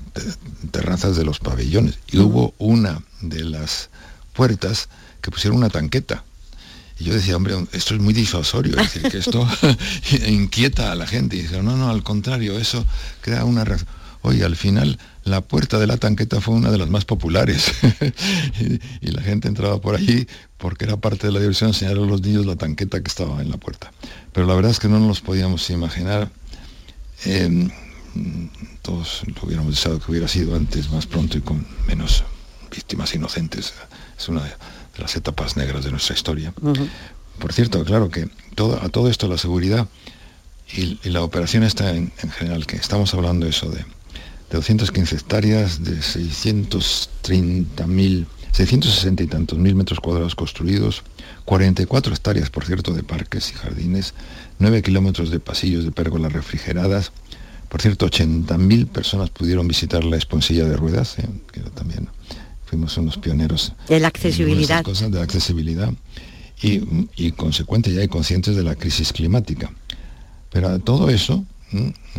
terrazas 0.71 1.17
de 1.17 1.25
los 1.25 1.39
pabellones. 1.39 1.99
Y 2.13 2.19
uh 2.19 2.21
-huh. 2.21 2.25
hubo 2.27 2.55
una 2.59 3.03
de 3.23 3.45
las 3.45 3.89
puertas 4.35 4.89
que 5.23 5.31
pusieron 5.31 5.57
una 5.57 5.71
tanqueta. 5.71 6.25
Y 6.99 7.05
yo 7.05 7.15
decía, 7.15 7.37
hombre, 7.37 7.55
esto 7.73 7.95
es 7.95 8.01
muy 8.01 8.13
disuasorio, 8.13 8.79
es 8.79 8.93
decir, 8.93 9.11
que 9.11 9.19
esto 9.19 9.49
inquieta 10.27 10.93
a 10.93 10.95
la 10.95 11.07
gente. 11.07 11.37
Y 11.37 11.43
dice, 11.43 11.63
no, 11.63 11.77
no, 11.77 11.89
al 11.89 12.03
contrario, 12.03 12.59
eso 12.59 12.85
crea 13.23 13.45
una 13.45 13.65
reacción. 13.65 13.91
Oye, 14.23 14.45
al 14.45 14.57
final 14.57 14.99
la 15.27 15.41
puerta 15.41 15.79
de 15.79 15.87
la 15.87 15.97
tanqueta 15.97 16.41
fue 16.41 16.55
una 16.55 16.71
de 16.71 16.79
las 16.79 16.89
más 16.89 17.05
populares 17.05 17.73
y, 18.61 18.81
y, 19.07 19.11
la 19.11 19.23
gente 19.23 19.49
entraba 19.49 19.81
por 19.81 19.97
allí 19.97 20.27
porque 20.57 20.85
era 20.85 20.97
parte 20.97 21.27
de 21.27 21.33
la 21.33 21.41
diversión 21.41 21.71
enseñar 21.71 21.97
a 21.97 22.01
los 22.01 22.23
niños 22.23 22.47
la 22.47 22.57
tanqueta 22.57 23.03
que 23.03 23.09
estaba 23.09 23.43
en 23.43 23.51
la 23.51 23.57
puerta. 23.57 23.93
Pero 24.33 24.47
la 24.47 24.55
verdad 24.55 24.71
es 24.71 24.79
que 24.79 24.89
no 24.89 25.01
nos 25.01 25.21
podíamos 25.21 25.69
imaginar, 25.71 26.31
eh, 27.25 27.69
todos 28.83 29.23
lo 29.27 29.35
hubiéramos 29.43 29.75
deseado 29.75 29.99
que 29.99 30.11
hubiera 30.11 30.29
sido 30.29 30.55
antes, 30.55 30.91
más 30.91 31.07
pronto 31.07 31.37
y 31.37 31.41
con 31.41 31.67
menos 31.87 32.25
víctimas 32.71 33.15
inocentes. 33.15 33.75
Es 34.17 34.29
una 34.29 34.45
de 34.45 34.53
las 34.99 35.17
etapas 35.17 35.57
negras 35.57 35.85
de 35.85 35.91
nuestra 35.91 36.15
historia. 36.15 36.55
Por 37.39 37.53
cierto, 37.53 37.85
claro 37.85 38.09
que 38.11 38.29
todo, 38.55 38.81
a 38.81 38.89
todo 38.89 39.11
esto 39.11 39.29
la 39.29 39.39
seguridad 39.39 39.89
y, 40.73 40.99
la 41.09 41.23
operación 41.23 41.63
está 41.63 41.95
en, 41.95 42.13
general, 42.39 42.67
que 42.67 42.77
estamos 42.77 43.13
hablando 43.15 43.47
eso 43.47 43.71
de, 43.71 43.85
de 44.51 44.57
215 44.57 45.17
hectáreas, 45.17 45.83
de 45.83 45.97
630.000, 45.97 48.27
660 48.53 49.23
y 49.23 49.27
tantos 49.27 49.59
mil 49.59 49.75
metros 49.75 50.01
cuadrados 50.01 50.35
construidos, 50.35 51.03
44 51.45 52.15
hectáreas, 52.15 52.51
por 52.51 52.65
cierto, 52.65 52.93
de 52.93 53.03
parques 53.03 53.51
y 53.51 53.55
jardines, 53.55 54.15
9 54.59 54.83
kilómetros 54.83 55.31
de 55.31 55.41
pasillos 55.41 55.85
de 55.85 55.93
pérgolas 55.93 56.33
refrigeradas. 56.33 57.13
Por 57.69 57.83
cierto, 57.83 58.07
80.000 58.07 58.87
personas 58.87 59.31
pudieron 59.31 59.67
visitar 59.67 60.05
la 60.05 60.17
esponcilla 60.17 60.65
de 60.65 60.77
ruedas, 60.77 61.19
eh, 61.19 61.27
que 61.53 61.61
también 61.61 62.09
fuimos 62.65 62.97
unos 62.97 63.19
pioneros. 63.19 63.73
De 63.89 63.99
la 63.99 64.07
accesibilidad. 64.09 64.85
Cosas, 64.85 65.11
de 65.11 65.19
la 65.19 65.25
accesibilidad. 65.25 65.93
Y, 66.63 66.81
y 67.17 67.33
consecuente 67.33 67.93
ya 67.93 68.03
y 68.03 68.09
conscientes 68.09 68.57
de 68.57 68.63
la 68.63 68.77
crisis 68.77 69.13
climática. 69.13 69.71
Pero 70.51 70.79
todo 70.79 71.11
eso, 71.11 71.45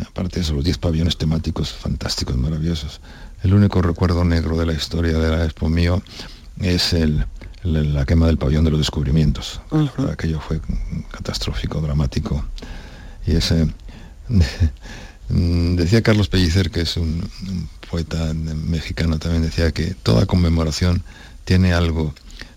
aparte 0.05 0.35
de 0.35 0.41
eso, 0.41 0.53
los 0.53 0.63
10 0.63 0.77
pabellones 0.77 1.17
temáticos 1.17 1.71
fantásticos, 1.71 2.37
maravillosos, 2.37 3.01
el 3.43 3.53
único 3.53 3.81
recuerdo 3.81 4.23
negro 4.25 4.57
de 4.57 4.65
la 4.65 4.73
historia 4.73 5.17
de 5.17 5.29
la 5.29 5.45
Expo 5.45 5.69
mío 5.69 6.01
es 6.59 6.93
el, 6.93 7.25
la 7.63 8.05
quema 8.05 8.27
del 8.27 8.37
pabellón 8.37 8.65
de 8.65 8.71
los 8.71 8.79
descubrimientos. 8.79 9.61
Aquello 10.11 10.39
fue 10.39 10.59
catastrófico, 11.11 11.81
dramático. 11.81 12.43
Y 13.25 13.35
ese... 13.35 13.67
decía 15.29 16.01
Carlos 16.01 16.29
Pellicer, 16.29 16.71
que 16.71 16.81
es 16.81 16.97
un, 16.97 17.29
poeta 17.89 18.33
mexicano, 18.33 19.17
también 19.19 19.43
decía 19.43 19.71
que 19.71 19.93
toda 19.93 20.25
conmemoración 20.25 21.03
tiene 21.45 21.73
algo 21.73 22.13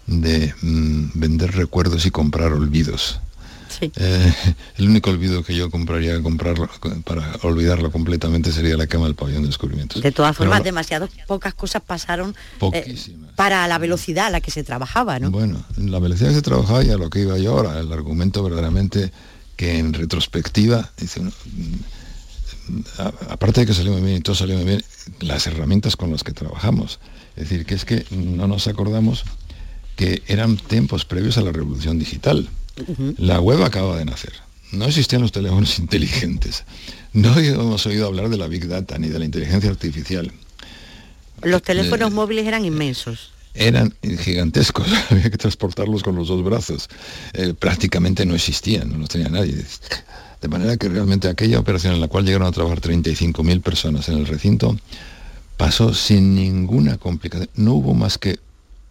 de 0.07 0.53
mm, 0.61 1.11
vender 1.14 1.53
recuerdos 1.53 2.05
y 2.07 2.11
comprar 2.11 2.53
olvidos. 2.53 3.20
Eh, 3.80 4.34
el 4.76 4.88
único 4.88 5.10
olvido 5.10 5.42
que 5.42 5.54
yo 5.54 5.70
compraría 5.70 6.20
comprarlo 6.22 6.68
para 7.04 7.36
olvidarlo 7.42 7.90
completamente 7.90 8.52
sería 8.52 8.76
la 8.76 8.86
quema 8.86 9.06
del 9.06 9.14
pabellón 9.14 9.42
de 9.42 9.48
descubrimientos. 9.48 10.02
De 10.02 10.12
todas 10.12 10.36
formas, 10.36 10.62
demasiadas 10.62 11.10
pocas 11.26 11.54
cosas 11.54 11.82
pasaron 11.82 12.34
eh, 12.72 12.96
para 13.36 13.66
la 13.68 13.78
velocidad 13.78 14.26
a 14.26 14.30
la 14.30 14.40
que 14.40 14.50
se 14.50 14.64
trabajaba, 14.64 15.18
¿no? 15.18 15.30
Bueno, 15.30 15.64
la 15.76 15.98
velocidad 15.98 16.28
que 16.28 16.36
se 16.36 16.42
trabajaba 16.42 16.84
y 16.84 16.90
a 16.90 16.96
lo 16.96 17.10
que 17.10 17.20
iba 17.20 17.38
yo 17.38 17.52
ahora, 17.52 17.78
el 17.80 17.92
argumento 17.92 18.42
verdaderamente 18.42 19.12
que 19.56 19.78
en 19.78 19.92
retrospectiva, 19.92 20.90
dice 20.98 21.20
mm, 21.20 21.30
aparte 23.28 23.60
de 23.60 23.66
que 23.66 23.74
salió 23.74 23.92
muy 23.92 24.02
bien 24.02 24.16
y 24.16 24.20
todo 24.20 24.34
salió 24.34 24.56
muy 24.56 24.64
bien, 24.64 24.84
las 25.20 25.46
herramientas 25.46 25.96
con 25.96 26.10
las 26.10 26.24
que 26.24 26.32
trabajamos. 26.32 27.00
Es 27.36 27.48
decir, 27.48 27.66
que 27.66 27.74
es 27.74 27.84
que 27.84 28.04
no 28.10 28.46
nos 28.46 28.66
acordamos 28.68 29.24
que 29.96 30.22
eran 30.26 30.56
tiempos 30.56 31.04
previos 31.04 31.36
a 31.36 31.42
la 31.42 31.52
revolución 31.52 31.98
digital 31.98 32.48
la 33.18 33.40
web 33.40 33.62
acaba 33.62 33.96
de 33.96 34.04
nacer. 34.04 34.33
No 34.72 34.85
existían 34.85 35.22
los 35.22 35.33
teléfonos 35.33 35.78
inteligentes. 35.78 36.64
No 37.12 37.37
hemos 37.38 37.87
oído 37.87 38.06
hablar 38.06 38.28
de 38.28 38.37
la 38.37 38.46
Big 38.46 38.68
Data 38.68 38.98
ni 38.98 39.09
de 39.09 39.18
la 39.18 39.24
inteligencia 39.24 39.70
artificial. 39.70 40.33
Los 41.42 41.62
teléfonos 41.62 42.12
móviles 42.12 42.46
eran 42.46 42.64
inmensos. 42.64 43.33
Eran 43.52 43.92
gigantescos, 44.02 44.87
había 45.11 45.30
que 45.30 45.38
transportarlos 45.38 46.02
con 46.02 46.14
los 46.14 46.28
dos 46.28 46.44
brazos. 46.44 46.88
Eh, 47.33 47.54
prácticamente 47.59 48.24
no 48.24 48.35
existían, 48.35 48.90
no 48.90 48.98
los 48.98 49.09
tenía 49.09 49.28
nadie. 49.28 49.64
De 50.40 50.48
manera 50.48 50.76
que 50.76 50.88
realmente 50.88 51.28
aquella 51.28 51.59
operación 51.59 51.94
en 51.94 52.00
la 52.00 52.09
cual 52.09 52.24
llegaron 52.24 52.46
a 52.46 52.52
trabajar 52.52 52.80
35.000 52.80 53.61
personas 53.61 54.09
en 54.09 54.18
el 54.18 54.26
recinto 54.26 54.76
pasó 55.56 55.92
sin 55.92 56.35
ninguna 56.35 56.96
complicación. 56.96 57.50
No 57.54 57.74
hubo 57.74 57.92
más 57.92 58.18
que 58.18 58.38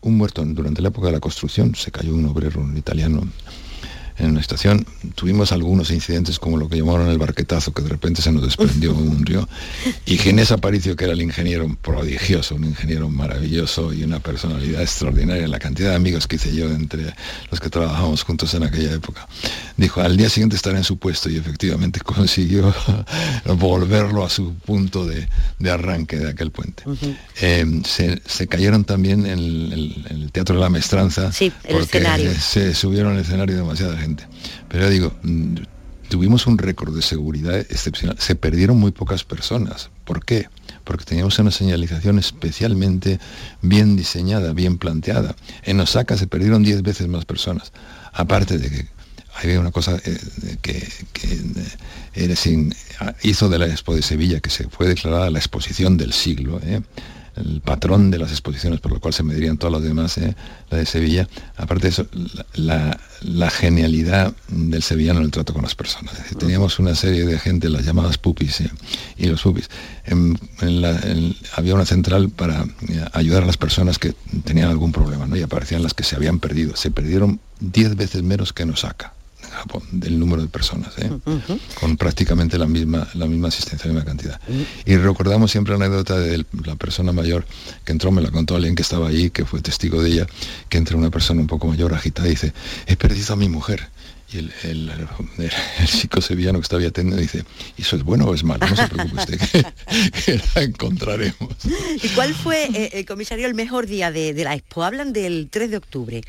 un 0.01 0.17
muerto 0.17 0.43
durante 0.45 0.81
la 0.81 0.89
época 0.89 1.07
de 1.07 1.13
la 1.13 1.19
construcción, 1.19 1.73
se 1.75 1.91
cayó 1.91 2.13
un 2.13 2.25
obrero 2.25 2.61
un 2.61 2.77
italiano 2.77 3.27
en 4.19 4.31
una 4.31 4.41
estación 4.41 4.85
tuvimos 5.15 5.51
algunos 5.51 5.91
incidentes 5.91 6.39
como 6.39 6.57
lo 6.57 6.67
que 6.67 6.77
llamaron 6.77 7.09
el 7.09 7.17
barquetazo, 7.17 7.73
que 7.73 7.81
de 7.81 7.89
repente 7.89 8.21
se 8.21 8.31
nos 8.31 8.43
desprendió 8.43 8.93
un 8.95 9.25
río. 9.25 9.47
Y 10.05 10.17
Ginés 10.17 10.51
Aparicio, 10.51 10.95
que 10.95 11.05
era 11.05 11.13
el 11.13 11.21
ingeniero 11.21 11.75
prodigioso, 11.81 12.55
un 12.55 12.65
ingeniero 12.65 13.09
maravilloso 13.09 13.93
y 13.93 14.03
una 14.03 14.19
personalidad 14.19 14.81
extraordinaria, 14.81 15.47
la 15.47 15.59
cantidad 15.59 15.91
de 15.91 15.95
amigos 15.95 16.27
que 16.27 16.35
hice 16.35 16.53
yo 16.53 16.69
entre 16.69 17.13
los 17.49 17.59
que 17.59 17.69
trabajamos 17.69 18.23
juntos 18.23 18.53
en 18.53 18.63
aquella 18.63 18.93
época, 18.93 19.27
dijo, 19.77 20.01
al 20.01 20.17
día 20.17 20.29
siguiente 20.29 20.55
estará 20.55 20.77
en 20.77 20.83
su 20.83 20.97
puesto 20.97 21.29
y 21.29 21.37
efectivamente 21.37 21.99
consiguió 22.03 22.73
volverlo 23.57 24.25
a 24.25 24.29
su 24.29 24.53
punto 24.53 25.05
de, 25.05 25.27
arranque 25.69 26.17
de 26.17 26.29
aquel 26.29 26.51
puente. 26.51 26.83
Eh, 27.41 27.65
se, 27.85 28.47
cayeron 28.47 28.83
también 28.83 29.25
en 29.25 29.39
el, 29.39 30.29
Teatro 30.31 30.55
de 30.55 30.61
la 30.61 30.69
Mestranza. 30.69 31.31
Sí, 31.31 31.51
el 31.63 31.77
escenario. 31.77 32.31
Se 32.33 32.75
subieron 32.75 33.13
al 33.13 33.19
escenario 33.19 33.55
demasiada 33.55 33.97
gente 33.97 34.08
pero 34.67 34.89
digo, 34.89 35.13
mm, 35.23 35.55
tuvimos 36.09 36.47
un 36.47 36.57
récord 36.57 36.95
de 36.95 37.01
seguridad 37.01 37.57
excepcional. 37.57 38.17
Se 38.19 38.35
perdieron 38.35 38.77
muy 38.77 38.91
pocas 38.91 39.23
personas. 39.23 39.89
¿Por 40.03 40.25
qué? 40.25 40.47
Porque 40.83 41.05
teníamos 41.05 41.37
una 41.39 41.51
señalización 41.51 42.19
especialmente 42.19 43.19
bien 43.61 43.95
diseñada, 43.95 44.53
bien 44.53 44.77
planteada. 44.77 45.35
En 45.63 45.79
Osaka 45.79 46.17
se 46.17 46.27
perdieron 46.27 46.63
10 46.63 46.81
veces 46.81 47.07
más 47.07 47.25
personas. 47.25 47.71
Aparte 48.11 48.57
de 48.57 48.69
que 48.69 48.87
había 49.35 49.59
una 49.59 49.71
cosa 49.71 49.97
eh, 50.03 50.17
que, 50.61 50.87
eh, 52.15 52.69
hizo 53.21 53.49
de 53.49 53.59
la 53.59 53.67
Expo 53.67 53.95
de 53.95 54.01
Sevilla, 54.01 54.39
que 54.39 54.49
se 54.49 54.67
fue 54.67 54.87
declarada 54.87 55.29
la 55.29 55.39
exposición 55.39 55.97
del 55.97 56.13
siglo. 56.13 56.59
¿eh? 56.63 56.81
El 57.39 57.61
patrón 57.61 58.11
de 58.11 58.19
las 58.19 58.31
exposiciones 58.31 58.79
por 58.79 58.91
lo 58.91 58.99
cual 58.99 59.13
se 59.13 59.23
medirían 59.23 59.57
todas 59.57 59.73
las 59.73 59.83
demás, 59.83 60.17
¿eh? 60.17 60.35
la 60.69 60.77
de 60.77 60.85
Sevilla. 60.85 61.27
Aparte 61.57 61.83
de 61.83 61.89
eso, 61.89 62.07
la, 62.53 63.49
genialidad 63.49 64.33
del 64.47 64.83
sevillano 64.83 65.19
en 65.19 65.25
el 65.25 65.31
trato 65.31 65.53
con 65.53 65.63
las 65.63 65.75
personas. 65.75 66.13
teníamos 66.37 66.79
una 66.79 66.95
serie 66.95 67.25
de 67.25 67.39
gente, 67.39 67.69
las 67.69 67.85
llamadas 67.85 68.17
pupis 68.17 68.61
¿eh? 68.61 68.71
y 69.17 69.27
los 69.27 69.41
pupis. 69.41 69.69
había 71.55 71.73
una 71.73 71.85
central 71.85 72.29
para 72.29 72.63
eh, 72.63 73.05
ayudar 73.13 73.43
a 73.43 73.45
las 73.45 73.57
personas 73.57 73.97
que 73.99 74.13
tenían 74.43 74.69
algún 74.69 74.91
problema 74.91 75.25
¿no? 75.25 75.35
y 75.35 75.41
aparecían 75.41 75.83
las 75.83 75.93
que 75.93 76.03
se 76.03 76.15
habían 76.15 76.39
perdido. 76.39 76.75
Se 76.75 76.91
perdieron 76.91 77.39
10 77.59 77.95
veces 77.95 78.23
menos 78.23 78.53
que 78.53 78.63
en 78.63 78.69
Osaka 79.59 79.85
del 79.91 80.19
número 80.19 80.41
de 80.41 80.47
personas, 80.47 80.93
¿eh? 80.97 81.09
con 81.79 81.97
prácticamente 81.97 82.57
la 82.57 82.65
misma, 82.65 83.07
la 83.13 83.25
misma 83.25 83.47
asistencia, 83.49 83.87
la 83.87 83.93
misma 83.93 84.05
cantidad. 84.05 84.39
Y 84.85 84.95
recordamos 84.95 85.51
siempre 85.51 85.77
la 85.77 85.85
anécdota 85.85 86.17
de 86.17 86.45
la 86.65 86.75
persona 86.75 87.11
mayor 87.11 87.45
que 87.85 87.91
entró, 87.91 88.11
me 88.11 88.21
la 88.21 88.31
contó 88.31 88.55
alguien 88.55 88.75
que 88.75 88.81
estaba 88.81 89.09
ahí, 89.09 89.29
que 89.29 89.45
fue 89.45 89.61
testigo 89.61 90.01
de 90.01 90.11
ella, 90.11 90.27
que 90.69 90.77
entra 90.77 90.97
una 90.97 91.09
persona 91.09 91.41
un 91.41 91.47
poco 91.47 91.67
mayor 91.67 91.93
agitada 91.93 92.27
y 92.27 92.31
dice, 92.31 92.53
he 92.87 92.95
perdido 92.95 93.33
a 93.33 93.37
mi 93.37 93.49
mujer. 93.49 93.89
Y 94.31 94.37
el, 94.37 94.53
el, 94.61 95.09
chico 95.87 96.21
sevillano 96.21 96.59
que 96.59 96.63
estaba 96.63 96.85
atendiendo 96.85 97.19
dice, 97.19 97.43
¿y 97.77 97.81
eso 97.81 97.95
es 97.95 98.03
bueno 98.03 98.25
o 98.25 98.35
es 98.35 98.43
malo? 98.43 98.63
No 98.67 98.75
se 98.75 98.87
preocupe 98.87 99.21
usted, 99.21 99.39
que, 100.25 100.41
la 100.53 100.61
encontraremos. 100.61 101.55
¿Y 102.03 102.09
cuál 102.09 102.35
fue, 102.35 102.65
eh, 102.65 102.91
el 102.93 103.05
comisario, 103.07 103.47
el 103.47 103.55
mejor 103.55 103.87
día 103.87 104.11
de, 104.11 104.35
de 104.35 104.43
la 104.43 104.53
expo? 104.53 104.83
Hablan 104.83 105.13
del 105.13 105.47
3 105.49 105.71
de 105.71 105.77
octubre. 105.77 106.21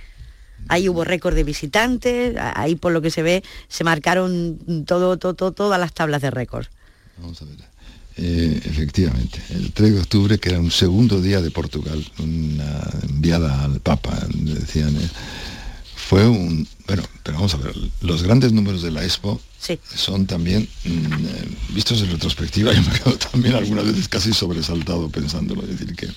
Ahí 0.69 0.89
hubo 0.89 1.05
récord 1.05 1.35
de 1.35 1.45
visitantes, 1.45 2.37
ahí 2.39 2.77
por 2.77 2.93
lo 2.93 3.03
que 3.03 3.11
se 3.11 3.23
ve 3.23 3.43
se 3.69 3.85
marcaron 3.85 4.85
todo, 4.87 5.19
todo, 5.19 5.53
todas 5.53 5.81
las 5.81 5.93
tablas 5.93 6.23
de 6.23 6.31
récord. 6.31 6.67
Vamos 7.19 7.43
a 7.43 7.45
ver. 7.45 7.71
Eh, 8.17 8.61
efectivamente, 8.65 9.41
el 9.51 9.73
3 9.73 9.95
de 9.95 10.01
octubre, 10.01 10.39
que 10.39 10.51
era 10.51 10.59
un 10.59 10.71
segundo 10.71 11.23
día 11.23 11.41
de 11.41 11.51
Portugal, 11.51 12.05
una 12.19 12.87
enviada 13.09 13.65
al 13.65 13.81
Papa, 13.81 14.19
decían, 14.29 14.95
eh, 14.97 15.09
fue 15.95 16.29
un... 16.29 16.69
Bueno, 16.87 17.03
pero 17.23 17.37
vamos 17.39 17.55
a 17.55 17.59
ver, 17.59 17.75
los 18.03 18.23
grandes 18.23 18.53
números 18.53 18.83
de 18.83 18.91
la 18.91 19.05
Expo 19.05 19.41
son 19.95 20.27
también, 20.27 20.69
mm, 20.85 20.89
eh, 20.89 21.57
vistos 21.71 22.03
en 22.03 22.11
retrospectiva, 22.11 22.73
yo 22.75 22.83
me 22.83 22.99
quedo 22.99 23.17
también 23.17 23.55
algunas 23.55 23.87
veces 23.87 24.09
casi 24.09 24.35
sobresaltado 24.35 25.09
pensándolo, 25.09 25.63
es 25.63 25.69
decir, 25.69 25.95
que 25.95 26.09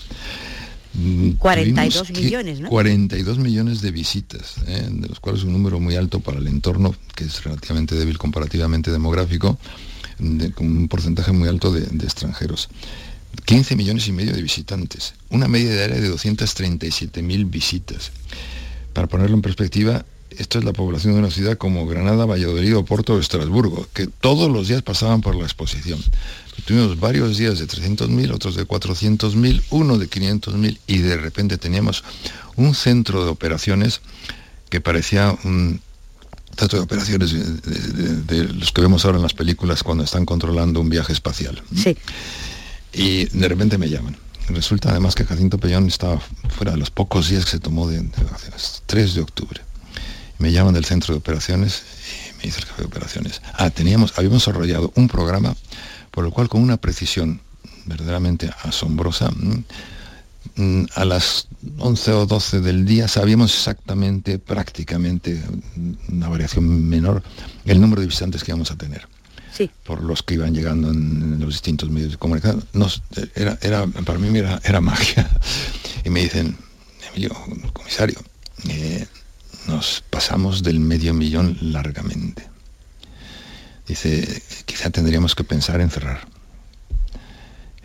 42 1.39 2.11
millones, 2.11 2.59
¿no? 2.59 2.69
42 2.69 3.39
millones 3.39 3.81
de 3.81 3.91
visitas, 3.91 4.55
¿eh? 4.67 4.87
de 4.89 5.07
los 5.07 5.19
cuales 5.19 5.43
un 5.43 5.53
número 5.53 5.79
muy 5.79 5.95
alto 5.95 6.19
para 6.19 6.37
el 6.37 6.47
entorno, 6.47 6.95
que 7.15 7.23
es 7.23 7.43
relativamente 7.43 7.95
débil 7.95 8.17
comparativamente 8.17 8.91
demográfico, 8.91 9.57
con 10.53 10.67
un 10.67 10.87
porcentaje 10.87 11.31
muy 11.31 11.49
alto 11.49 11.71
de, 11.71 11.83
extranjeros. 12.05 12.69
15 13.45 13.75
millones 13.75 14.07
y 14.07 14.11
medio 14.11 14.33
de 14.33 14.41
visitantes, 14.43 15.15
una 15.29 15.47
media 15.47 15.71
de 15.71 15.83
área 15.83 15.99
de 15.99 16.07
237 16.07 17.23
mil 17.23 17.45
visitas. 17.45 18.11
Para 18.93 19.07
ponerlo 19.07 19.35
en 19.35 19.41
perspectiva, 19.41 20.05
esto 20.29 20.59
es 20.59 20.65
la 20.65 20.73
población 20.73 21.13
de 21.13 21.19
una 21.19 21.31
ciudad 21.31 21.57
como 21.57 21.87
Granada, 21.87 22.25
Valladolid, 22.25 22.77
Oporto 22.77 23.15
o 23.15 23.19
Estrasburgo, 23.19 23.87
que 23.93 24.05
todos 24.05 24.51
los 24.51 24.67
días 24.67 24.83
pasaban 24.83 25.21
por 25.21 25.35
la 25.35 25.43
exposición. 25.43 25.99
Tuvimos 26.65 26.99
varios 26.99 27.37
días 27.37 27.59
de 27.59 27.67
300.000, 27.67 28.33
otros 28.33 28.55
de 28.55 28.67
400.000, 28.67 29.63
uno 29.71 29.97
de 29.97 30.09
500.000 30.09 30.79
y 30.87 30.97
de 30.99 31.17
repente 31.17 31.57
teníamos 31.57 32.03
un 32.55 32.73
centro 32.73 33.23
de 33.25 33.31
operaciones 33.31 34.01
que 34.69 34.79
parecía 34.81 35.35
un 35.43 35.81
centro 36.57 36.79
de 36.79 36.85
operaciones 36.85 37.33
de, 37.33 38.43
los 38.45 38.71
que 38.71 38.81
vemos 38.81 39.05
ahora 39.05 39.17
en 39.17 39.23
las 39.23 39.33
películas 39.33 39.83
cuando 39.83 40.03
están 40.03 40.25
controlando 40.25 40.79
un 40.79 40.89
viaje 40.89 41.13
espacial. 41.13 41.61
Sí. 41.75 41.97
Y 42.93 43.25
de 43.25 43.47
repente 43.47 43.77
me 43.77 43.89
llaman 43.89 44.17
resulta 44.49 44.89
además 44.89 45.15
que 45.15 45.25
Jacinto 45.25 45.57
Peñón 45.57 45.87
estaba 45.87 46.19
fuera 46.49 46.71
de 46.71 46.77
los 46.77 46.91
pocos 46.91 47.29
días 47.29 47.45
que 47.45 47.51
se 47.51 47.59
tomó 47.59 47.87
de, 47.87 48.01
vacaciones, 48.01 48.83
3 48.85 49.15
de 49.15 49.21
octubre. 49.21 49.61
Me 50.39 50.51
llaman 50.51 50.73
del 50.73 50.85
centro 50.85 51.13
de 51.13 51.19
operaciones 51.19 51.83
y 52.33 52.37
me 52.37 52.43
dice 52.43 52.59
el 52.59 52.65
jefe 52.65 52.81
de 52.81 52.87
operaciones. 52.87 53.41
Ah, 53.53 53.69
teníamos, 53.69 54.13
habíamos 54.17 54.45
desarrollado 54.45 54.91
un 54.95 55.07
programa 55.07 55.55
por 56.13 56.25
el 56.25 56.31
cual 56.31 56.47
con 56.47 56.61
una 56.61 56.77
precisión 56.77 57.41
verdaderamente 57.85 58.49
asombrosa, 58.61 59.31
mm, 60.55 60.85
a 60.95 61.05
las 61.05 61.47
11 61.79 62.11
o 62.11 62.25
12 62.27 62.61
del 62.61 62.85
día 62.85 63.07
sabíamos 63.07 63.53
exactamente, 63.53 64.37
prácticamente, 64.37 65.41
una 66.09 66.29
variación 66.29 66.87
menor, 66.87 67.23
el 67.65 67.81
número 67.81 68.01
de 68.01 68.07
visitantes 68.07 68.43
que 68.43 68.51
íbamos 68.51 68.71
a 68.71 68.75
tener 68.75 69.07
por 69.83 70.03
los 70.03 70.23
que 70.23 70.35
iban 70.35 70.53
llegando 70.53 70.89
en, 70.89 71.39
los 71.39 71.49
distintos 71.53 71.89
medios 71.89 72.11
de 72.11 72.17
comunicación. 72.17 72.63
era, 73.35 73.57
era, 73.61 73.85
para 73.87 74.17
mí 74.17 74.35
era, 74.37 74.59
era 74.63 74.81
magia. 74.81 75.29
Y 76.03 76.09
me 76.09 76.21
dicen, 76.21 76.57
Emilio, 77.09 77.35
comisario, 77.71 78.19
eh, 78.67 79.05
nos 79.67 80.03
pasamos 80.09 80.63
del 80.63 80.79
medio 80.79 81.13
millón 81.13 81.57
largamente. 81.61 82.52
Dice, 83.87 84.41
quizá 84.65 84.89
tendríamos 84.89 85.35
que 85.35 85.43
pensar 85.43 85.81
en 85.81 85.89
cerrar. 85.89 86.27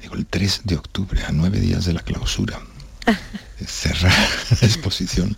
Digo, 0.00 0.14
el 0.14 0.26
3 0.26 0.62
de 0.64 0.76
octubre, 0.76 1.22
a 1.24 1.32
nueve 1.32 1.60
días 1.60 1.84
de 1.84 1.92
la 1.92 2.02
clausura. 2.02 2.60
cerrar 3.66 4.12
la 4.60 4.66
exposición. 4.66 5.36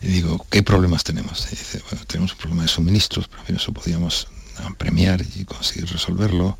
Y 0.00 0.08
digo, 0.08 0.46
¿qué 0.50 0.62
problemas 0.62 1.04
tenemos? 1.04 1.50
dice, 1.50 1.82
bueno, 1.90 2.04
tenemos 2.06 2.32
un 2.32 2.38
problema 2.38 2.62
de 2.62 2.68
suministros, 2.68 3.28
pero 3.46 3.58
eso 3.58 3.72
podíamos 3.72 4.28
premiar 4.78 5.24
y 5.34 5.44
conseguir 5.44 5.90
resolverlo, 5.90 6.58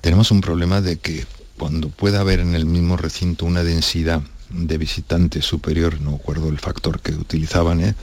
tenemos 0.00 0.30
un 0.30 0.40
problema 0.40 0.80
de 0.80 0.98
que 0.98 1.26
cuando 1.58 1.88
pueda 1.88 2.20
haber 2.20 2.40
en 2.40 2.54
el 2.54 2.66
mismo 2.66 2.96
recinto 2.96 3.44
una 3.44 3.62
densidad 3.62 4.22
de 4.52 4.78
visitantes 4.78 5.44
superior, 5.44 6.00
no 6.00 6.12
recuerdo 6.12 6.48
el 6.48 6.58
factor 6.58 7.00
que 7.00 7.12
utilizaban, 7.12 7.80
¿eh? 7.80 7.94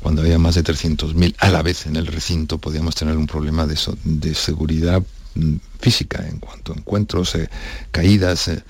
cuando 0.00 0.22
había 0.22 0.38
más 0.38 0.54
de 0.54 0.64
300.000 0.64 1.34
a 1.38 1.50
la 1.50 1.62
vez 1.62 1.86
en 1.86 1.96
el 1.96 2.06
recinto, 2.06 2.58
podíamos 2.58 2.94
tener 2.94 3.16
un 3.16 3.26
problema 3.26 3.66
de, 3.66 3.78
de 4.04 4.34
seguridad 4.34 5.02
mm, 5.34 5.56
física 5.80 6.26
en 6.26 6.38
cuanto 6.38 6.72
a 6.72 6.76
encuentros, 6.76 7.34
eh, 7.34 7.48
caídas, 7.90 8.48
eh, 8.48 8.62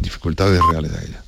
dificultades 0.00 0.60
reales 0.70 0.92
de 0.92 1.06
ella. 1.06 1.24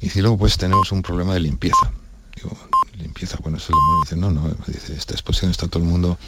Y 0.00 0.08
si 0.10 0.20
luego 0.20 0.38
pues 0.38 0.56
tenemos 0.56 0.92
un 0.92 1.02
problema 1.02 1.34
de 1.34 1.40
limpieza. 1.40 1.92
Digo, 2.34 2.56
limpieza, 2.98 3.38
bueno, 3.42 3.58
eso 3.58 3.66
es 3.66 3.70
lo 3.70 4.00
dice, 4.02 4.16
no, 4.16 4.30
no, 4.30 4.56
dice, 4.66 4.94
esta 4.94 5.14
exposición 5.14 5.50
está 5.50 5.68
todo 5.68 5.82
el 5.82 5.88
mundo 5.88 6.18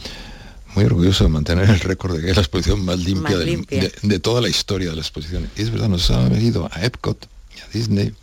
muy 0.74 0.85
orgulloso 0.85 1.24
de 1.24 1.30
mantener 1.30 1.68
el 1.68 1.80
récord 1.80 2.16
de 2.16 2.22
que 2.22 2.30
es 2.30 2.37
la 2.37 2.42
exposición 2.42 2.85
más 2.85 2.98
limpia, 2.98 3.37
De, 3.37 4.18
toda 4.20 4.40
la 4.40 4.48
historia 4.48 4.90
de 4.90 4.96
la 4.96 5.02
exposición. 5.02 5.50
Y 5.56 5.62
es 5.62 5.70
verdad, 5.70 5.88
nos 5.88 6.11
ha 6.11 6.28
venido 6.28 6.68
a 6.72 6.85
Epcot 6.85 7.28
y 7.57 7.61
a 7.61 7.69
Disney 7.73 8.15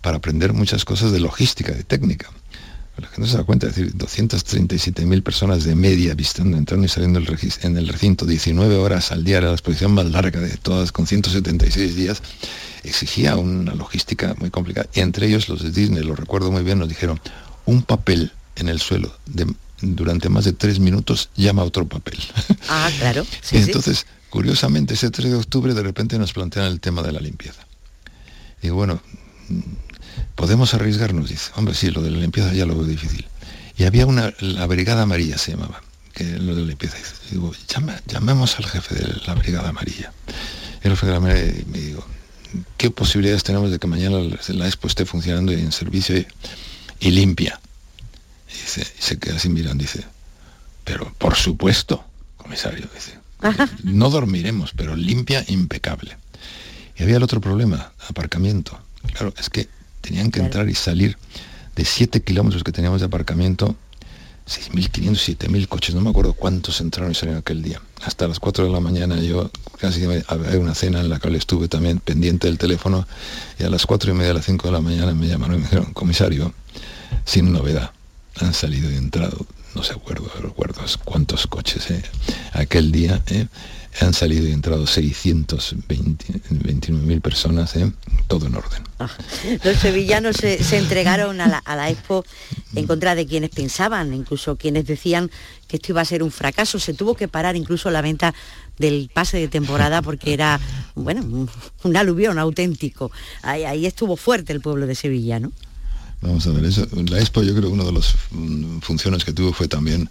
para 0.00 0.18
aprender 0.18 0.52
muchas 0.52 0.84
cosas 0.84 1.12
de 1.12 1.20
logística, 1.20 1.72
de 1.72 1.84
técnica. 1.84 2.30
La 2.98 3.08
gente 3.08 3.28
se 3.28 3.36
da 3.36 3.44
cuenta, 3.44 3.66
es 3.66 3.74
decir, 3.74 3.92
237.000 3.94 5.22
personas 5.22 5.64
de 5.64 5.74
media 5.74 6.14
visitando, 6.14 6.56
entrando 6.56 6.86
y 6.86 6.88
saliendo 6.88 7.18
en 7.18 7.76
el 7.76 7.88
recinto, 7.88 8.24
19 8.24 8.76
horas 8.76 9.12
al 9.12 9.22
día, 9.22 9.36
era 9.36 9.48
la 9.48 9.52
exposición 9.52 9.92
más 9.92 10.06
larga 10.06 10.40
de 10.40 10.56
todas, 10.56 10.92
con 10.92 11.06
176 11.06 11.94
días, 11.94 12.22
exigía 12.84 13.36
una 13.36 13.74
logística 13.74 14.34
muy 14.38 14.50
complicada. 14.50 14.88
Y 14.94 15.00
entre 15.00 15.26
ellos 15.26 15.50
los 15.50 15.62
de 15.62 15.72
Disney, 15.72 16.02
lo 16.04 16.16
recuerdo 16.16 16.50
muy 16.50 16.62
bien, 16.62 16.78
nos 16.78 16.88
dijeron, 16.88 17.20
un 17.66 17.82
papel 17.82 18.32
en 18.54 18.70
el 18.70 18.80
suelo 18.80 19.14
de 19.26 19.46
durante 19.80 20.28
más 20.28 20.44
de 20.44 20.52
tres 20.52 20.78
minutos 20.78 21.28
llama 21.36 21.62
a 21.62 21.64
otro 21.64 21.86
papel. 21.86 22.18
Ah, 22.68 22.90
claro. 22.98 23.26
entonces, 23.52 24.06
curiosamente, 24.30 24.94
ese 24.94 25.10
3 25.10 25.30
de 25.30 25.36
octubre 25.36 25.74
de 25.74 25.82
repente 25.82 26.18
nos 26.18 26.32
plantean 26.32 26.66
el 26.66 26.80
tema 26.80 27.02
de 27.02 27.12
la 27.12 27.20
limpieza. 27.20 27.66
Digo, 28.66 28.74
bueno, 28.74 29.00
podemos 30.34 30.74
arriesgarnos, 30.74 31.30
dice. 31.30 31.52
Hombre, 31.54 31.72
sí, 31.72 31.92
lo 31.92 32.02
de 32.02 32.10
la 32.10 32.18
limpieza 32.18 32.52
ya 32.52 32.66
lo 32.66 32.74
veo 32.74 32.84
difícil. 32.84 33.24
Y 33.78 33.84
había 33.84 34.06
una, 34.06 34.34
la 34.40 34.66
Brigada 34.66 35.02
Amarilla 35.02 35.38
se 35.38 35.52
llamaba, 35.52 35.82
que 36.12 36.24
lo 36.24 36.56
de 36.56 36.62
la 36.62 36.66
limpieza. 36.66 36.96
Digo, 37.30 37.52
llamemos 38.08 38.58
al 38.58 38.66
jefe 38.66 38.96
de 38.96 39.20
la 39.24 39.34
Brigada 39.34 39.68
Amarilla. 39.68 40.12
Y 40.82 40.88
el 40.88 40.94
jefe 40.94 41.06
de 41.06 41.12
la 41.12 41.18
Amarilla 41.18 41.64
me 41.70 41.78
digo, 41.78 42.04
¿qué 42.76 42.90
posibilidades 42.90 43.44
tenemos 43.44 43.70
de 43.70 43.78
que 43.78 43.86
mañana 43.86 44.18
la 44.18 44.66
expo 44.66 44.88
esté 44.88 45.06
funcionando 45.06 45.52
en 45.52 45.70
servicio 45.70 46.24
y 46.98 47.10
limpia? 47.12 47.60
Y, 48.48 48.82
se 48.98 49.18
queda 49.20 49.38
sin 49.38 49.54
mirando, 49.54 49.82
dice, 49.82 50.04
pero 50.82 51.14
por 51.18 51.36
supuesto, 51.36 52.04
comisario, 52.36 52.88
dice, 52.92 53.16
no 53.84 54.10
dormiremos, 54.10 54.72
pero 54.74 54.96
limpia, 54.96 55.44
impecable. 55.46 56.16
Y 56.98 57.02
había 57.02 57.16
el 57.16 57.22
otro 57.22 57.40
problema, 57.40 57.92
aparcamiento. 58.08 58.78
Claro, 59.12 59.32
es 59.38 59.50
que 59.50 59.68
tenían 60.00 60.30
que 60.30 60.40
entrar 60.40 60.68
y 60.68 60.74
salir 60.74 61.16
de 61.74 61.84
7 61.84 62.22
kilómetros 62.22 62.64
que 62.64 62.72
teníamos 62.72 63.00
de 63.00 63.06
aparcamiento, 63.06 63.76
6.500, 64.46 65.36
7.000 65.38 65.68
coches, 65.68 65.94
no 65.94 66.00
me 66.00 66.10
acuerdo 66.10 66.32
cuántos 66.32 66.80
entraron 66.80 67.12
y 67.12 67.14
salieron 67.14 67.40
aquel 67.40 67.62
día. 67.62 67.80
Hasta 68.04 68.28
las 68.28 68.38
4 68.38 68.64
de 68.64 68.70
la 68.70 68.80
mañana 68.80 69.16
yo 69.20 69.50
casi 69.78 70.04
había 70.04 70.58
una 70.58 70.74
cena 70.74 71.00
en 71.00 71.08
la 71.08 71.18
cual 71.18 71.34
estuve 71.34 71.68
también 71.68 71.98
pendiente 71.98 72.46
del 72.46 72.56
teléfono 72.56 73.06
y 73.58 73.64
a 73.64 73.70
las 73.70 73.86
4 73.86 74.12
y 74.12 74.14
media, 74.14 74.30
a 74.30 74.34
las 74.34 74.46
5 74.46 74.68
de 74.68 74.72
la 74.72 74.80
mañana 74.80 75.12
me 75.14 75.26
llamaron 75.26 75.56
y 75.56 75.58
me 75.58 75.64
dijeron, 75.64 75.92
comisario, 75.92 76.54
sin 77.24 77.52
novedad, 77.52 77.90
han 78.40 78.54
salido 78.54 78.90
y 78.90 78.96
entrado, 78.96 79.46
no 79.74 79.82
se 79.82 79.92
acuerdo, 79.92 80.30
recuerdo 80.40 80.80
cuántos 81.04 81.46
coches 81.46 81.90
eh, 81.90 82.02
aquel 82.52 82.92
día, 82.92 83.22
eh, 83.26 83.48
han 84.00 84.14
salido 84.14 84.46
y 84.46 84.52
entrado 84.52 84.86
629 84.86 87.06
mil 87.06 87.20
personas, 87.20 87.74
eh, 87.76 87.92
todo 88.26 88.46
en 88.46 88.56
orden. 88.56 88.82
Ah, 88.98 89.10
los 89.64 89.76
sevillanos 89.78 90.36
se, 90.36 90.58
entregaron 90.76 91.40
a 91.40 91.48
la, 91.48 91.58
a 91.58 91.76
la, 91.76 91.90
Expo 91.90 92.24
en 92.74 92.86
contra 92.86 93.14
de 93.14 93.26
quienes 93.26 93.50
pensaban, 93.50 94.14
incluso 94.14 94.56
quienes 94.56 94.86
decían 94.86 95.30
que 95.68 95.76
esto 95.76 95.92
iba 95.92 96.00
a 96.00 96.04
ser 96.04 96.22
un 96.22 96.30
fracaso. 96.30 96.78
Se 96.78 96.94
tuvo 96.94 97.14
que 97.14 97.28
parar 97.28 97.56
incluso 97.56 97.90
la 97.90 98.02
venta 98.02 98.34
del 98.78 99.10
pase 99.12 99.38
de 99.38 99.48
temporada 99.48 100.02
porque 100.02 100.34
era, 100.34 100.60
bueno, 100.94 101.48
un, 101.84 101.96
aluvión 101.96 102.38
auténtico. 102.38 103.10
Ahí, 103.42 103.64
ahí 103.64 103.86
estuvo 103.86 104.16
fuerte 104.16 104.52
el 104.52 104.60
pueblo 104.60 104.86
de 104.86 104.94
Sevilla, 104.94 105.40
¿no? 105.40 105.52
Vamos 106.20 106.46
a 106.46 106.50
ver, 106.50 106.64
eso, 106.64 106.86
la 107.08 107.20
Expo 107.20 107.42
yo 107.42 107.54
creo 107.54 107.68
que 107.68 107.74
una 107.74 107.84
de 107.84 107.92
las 107.92 108.14
mm, 108.30 108.80
funciones 108.80 109.24
que 109.24 109.32
tuvo 109.32 109.52
fue 109.52 109.68
también 109.68 110.08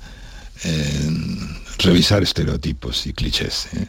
eh, 0.64 1.35
revisar 1.80 2.24
estereotipos 2.24 3.08
y 3.08 3.14
clichés. 3.14 3.68
¿eh? 3.74 3.88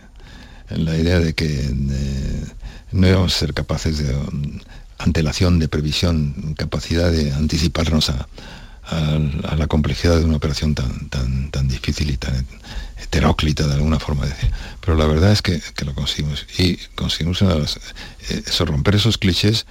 La 0.70 0.96
idea 0.96 1.20
de 1.20 1.34
que 1.34 1.46
eh, 1.46 2.44
no 2.92 3.08
íbamos 3.08 3.34
a 3.34 3.38
ser 3.38 3.54
capaces 3.54 3.98
de 3.98 4.14
um, 4.14 4.58
antelación, 4.98 5.58
de 5.58 5.68
previsión, 5.68 6.54
capacidad 6.56 7.10
de 7.10 7.32
anticiparnos 7.32 8.10
a, 8.10 8.28
la 9.56 9.66
complejidad 9.66 10.16
de 10.16 10.24
una 10.24 10.36
operación 10.36 10.76
tan, 10.76 11.08
tan, 11.08 11.50
tan 11.50 11.66
difícil 11.66 12.08
y 12.08 12.16
tan 12.16 12.46
heteróclita 13.02 13.66
de 13.66 13.74
alguna 13.74 13.98
forma 13.98 14.24
de 14.24 14.30
decir. 14.30 14.50
Pero 14.80 14.96
la 14.96 15.06
verdad 15.06 15.32
es 15.32 15.42
que, 15.42 15.60
lo 15.84 15.92
conseguimos. 15.92 16.46
Y 16.56 16.76
conseguimos 16.94 17.42
eso, 18.28 18.64
romper 18.64 18.94
esos 18.94 19.18
clichés 19.18 19.66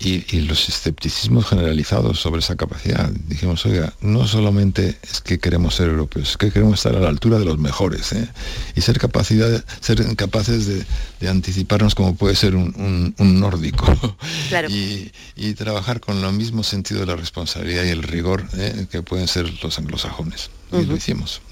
y, 0.00 0.40
los 0.40 0.68
escepticismos 0.68 1.46
generalizados 1.46 2.18
sobre 2.18 2.40
esa 2.40 2.56
capacidad. 2.56 3.10
Dijimos, 3.10 3.66
oiga, 3.66 3.92
no 4.00 4.26
solamente 4.26 4.96
es 5.02 5.20
que 5.20 5.38
queremos 5.38 5.74
ser 5.74 5.88
europeos, 5.88 6.30
es 6.30 6.36
que 6.38 6.50
queremos 6.50 6.78
estar 6.78 6.96
a 6.96 7.00
la 7.00 7.08
altura 7.08 7.38
de 7.38 7.44
los 7.44 7.58
mejores 7.58 8.12
¿eh? 8.12 8.26
y 8.74 8.80
ser, 8.80 8.98
capacidad, 8.98 9.62
ser 9.80 10.16
capaces 10.16 10.66
de, 10.66 11.28
anticiparnos 11.28 11.94
como 11.94 12.14
puede 12.16 12.34
ser 12.34 12.56
un, 12.56 13.14
nórdico 13.18 14.16
y, 14.68 15.54
trabajar 15.54 16.00
con 16.00 16.22
lo 16.22 16.32
mismo 16.32 16.62
sentido 16.62 17.00
de 17.00 17.06
la 17.06 17.16
responsabilidad 17.16 17.84
y 17.84 17.88
el 17.88 18.02
rigor 18.02 18.48
¿eh? 18.56 18.86
que 18.90 19.02
pueden 19.02 19.28
ser 19.28 19.52
los 19.62 19.78
anglosajones. 19.78 20.50
Y 20.72 20.84
lo 20.84 20.96
hicimos, 20.96 21.42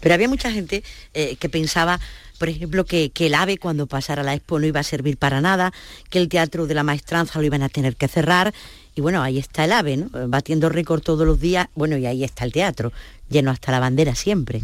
Pero 0.00 0.14
había 0.14 0.28
mucha 0.28 0.50
gente 0.50 0.82
eh, 1.14 1.36
que 1.36 1.48
pensaba 1.48 2.00
por 2.40 2.48
ejemplo, 2.48 2.86
que, 2.86 3.12
el 3.14 3.34
AVE 3.34 3.58
cuando 3.58 3.86
pasara 3.86 4.22
la 4.22 4.32
Expo 4.32 4.58
no 4.58 4.64
iba 4.64 4.80
a 4.80 4.82
servir 4.82 5.18
para 5.18 5.42
nada, 5.42 5.74
que 6.08 6.18
el 6.18 6.30
Teatro 6.30 6.66
de 6.66 6.72
la 6.72 6.82
Maestranza 6.82 7.38
lo 7.38 7.44
iban 7.44 7.62
a 7.62 7.68
tener 7.68 7.96
que 7.96 8.08
cerrar. 8.08 8.54
Y 8.96 9.02
bueno, 9.02 9.22
ahí 9.22 9.36
está 9.36 9.66
el 9.66 9.72
AVE, 9.72 9.98
¿no? 9.98 10.08
batiendo 10.26 10.70
récord 10.70 11.02
todos 11.02 11.26
los 11.26 11.38
días. 11.38 11.68
Bueno, 11.74 11.98
y 11.98 12.06
ahí 12.06 12.24
está 12.24 12.46
el 12.46 12.52
teatro, 12.52 12.94
lleno 13.28 13.50
hasta 13.50 13.72
la 13.72 13.78
bandera 13.78 14.14
siempre. 14.14 14.62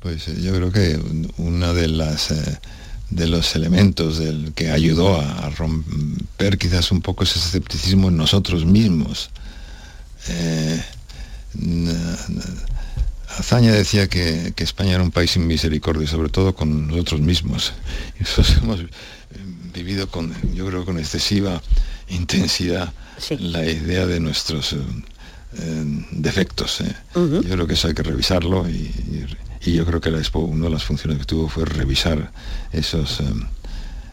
Pues 0.00 0.26
eh, 0.26 0.42
yo 0.42 0.52
creo 0.52 0.72
que 0.72 1.00
una 1.36 1.72
de 1.72 1.86
las... 1.86 2.32
Eh, 2.32 2.58
de 3.10 3.26
los 3.26 3.56
elementos 3.56 4.18
del 4.18 4.52
que 4.52 4.70
ayudó 4.70 5.18
a, 5.18 5.48
romper 5.48 6.58
quizás 6.58 6.92
un 6.92 7.00
poco 7.00 7.24
ese 7.24 7.38
escepticismo 7.38 8.08
en 8.08 8.18
nosotros 8.18 8.66
mismos. 8.66 9.30
Eh, 10.28 10.82
Azaña 13.36 13.72
decía 13.72 14.08
que, 14.08 14.52
España 14.56 14.94
era 14.94 15.02
un 15.02 15.10
país 15.10 15.32
sin 15.32 15.46
misericordia, 15.46 16.06
sobre 16.06 16.28
todo 16.28 16.54
con 16.54 16.88
nosotros 16.88 17.20
mismos. 17.20 17.72
Nosotros 18.18 18.56
hemos 18.62 18.80
vivido 19.74 20.08
con, 20.08 20.34
yo 20.54 20.66
creo, 20.66 20.84
con 20.84 20.98
excesiva 20.98 21.62
intensidad 22.08 22.92
la 23.38 23.64
idea 23.64 24.06
de 24.06 24.20
nuestros 24.20 24.72
eh, 24.72 24.78
eh, 25.58 25.84
defectos. 26.12 26.80
¿eh? 26.80 26.94
Yo 27.14 27.42
creo 27.42 27.66
que 27.66 27.74
eso 27.74 27.88
hay 27.88 27.94
que 27.94 28.02
revisarlo 28.02 28.68
y, 28.68 28.90
yo 29.64 29.84
creo 29.84 30.00
que 30.00 30.10
la 30.10 30.18
Expo, 30.18 30.38
una 30.38 30.64
de 30.64 30.70
las 30.70 30.84
funciones 30.84 31.18
que 31.18 31.26
tuvo 31.26 31.48
fue 31.48 31.66
revisar 31.66 32.32
esos, 32.72 33.20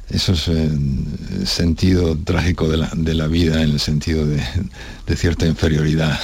eso 0.10 0.34
es 0.34 0.48
el 0.48 1.48
sentido 1.48 2.16
trágico 2.16 2.68
de 2.68 2.78
la, 2.78 2.92
de 2.94 3.16
la, 3.16 3.28
vida, 3.28 3.64
en 3.64 3.72
el 3.72 3.80
sentido 3.80 4.26
de, 4.26 4.40
de 5.08 5.16
cierta 5.16 5.48
inferioridad, 5.48 6.20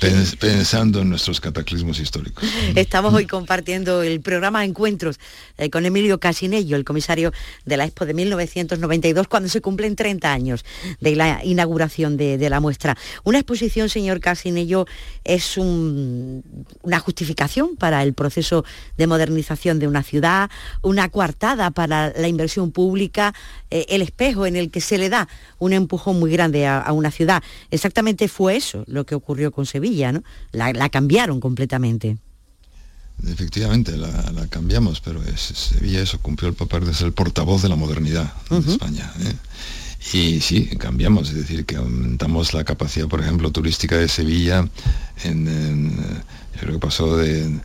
pensando 0.40 1.00
en 1.00 1.10
nuestros 1.10 1.40
cataclismos 1.40 1.98
históricos. 1.98 2.44
Estamos 2.76 3.12
hoy 3.12 3.26
compartiendo 3.26 4.02
el 4.04 4.20
programa 4.20 4.64
Encuentros 4.64 5.18
eh, 5.58 5.70
con 5.70 5.86
Emilio 5.86 6.20
Casinello, 6.20 6.76
el 6.76 6.84
comisario 6.84 7.32
de 7.64 7.76
la 7.76 7.84
Expo 7.84 8.06
de 8.06 8.14
1992, 8.14 9.26
cuando 9.26 9.48
se 9.48 9.60
cumplen 9.60 9.96
30 9.96 10.32
años 10.32 10.64
de 11.00 11.16
la 11.16 11.44
inauguración 11.44 12.16
de, 12.16 12.38
de 12.38 12.48
la 12.48 12.60
muestra. 12.60 12.96
Una 13.24 13.38
exposición, 13.38 13.88
señor 13.88 14.20
Casinello, 14.20 14.86
es 15.24 15.58
un, 15.58 16.44
una 16.82 17.00
justificación 17.00 17.74
para 17.76 18.04
el 18.04 18.14
proceso 18.14 18.64
de 18.96 19.08
modernización 19.08 19.80
de 19.80 19.88
una 19.88 20.04
ciudad, 20.04 20.48
una 20.82 21.08
coartada 21.08 21.72
para 21.72 22.12
la 22.16 22.28
inversión 22.28 22.70
pública 22.70 22.83
pública 22.84 23.32
eh, 23.70 23.86
el 23.88 24.02
espejo 24.02 24.44
en 24.44 24.56
el 24.56 24.70
que 24.70 24.82
se 24.82 24.98
le 24.98 25.08
da 25.08 25.26
un 25.58 25.72
empujón 25.72 26.18
muy 26.20 26.30
grande 26.30 26.66
a, 26.66 26.92
una 26.92 27.10
ciudad. 27.10 27.42
Exactamente 27.70 28.28
fue 28.28 28.56
eso 28.56 28.84
lo 28.86 29.06
que 29.06 29.14
ocurrió 29.14 29.50
con 29.52 29.64
Sevilla, 29.64 30.12
¿no? 30.12 30.22
La, 30.52 30.88
cambiaron 30.90 31.40
completamente. 31.40 32.18
Efectivamente, 33.26 33.96
la, 33.96 34.46
cambiamos, 34.50 35.00
pero 35.00 35.22
Sevilla 35.36 36.02
eso 36.02 36.18
cumplió 36.20 36.50
el 36.50 36.54
papel 36.54 36.84
de 36.84 36.92
ser 36.92 37.06
el 37.06 37.14
portavoz 37.14 37.62
de 37.62 37.70
la 37.70 37.76
modernidad 37.76 38.30
en 38.50 38.68
España. 38.68 39.10
¿eh? 39.20 39.34
Y 40.12 40.40
sí, 40.42 40.66
cambiamos, 40.78 41.30
es 41.30 41.36
decir, 41.36 41.64
que 41.64 41.76
aumentamos 41.76 42.52
la 42.52 42.64
capacidad, 42.64 43.08
por 43.08 43.20
ejemplo, 43.22 43.50
turística 43.50 43.96
de 43.96 44.08
Sevilla 44.08 44.68
en, 45.24 45.96
yo 46.54 46.60
creo 46.60 46.72
que 46.74 46.78
pasó 46.78 47.16
de, 47.16 47.60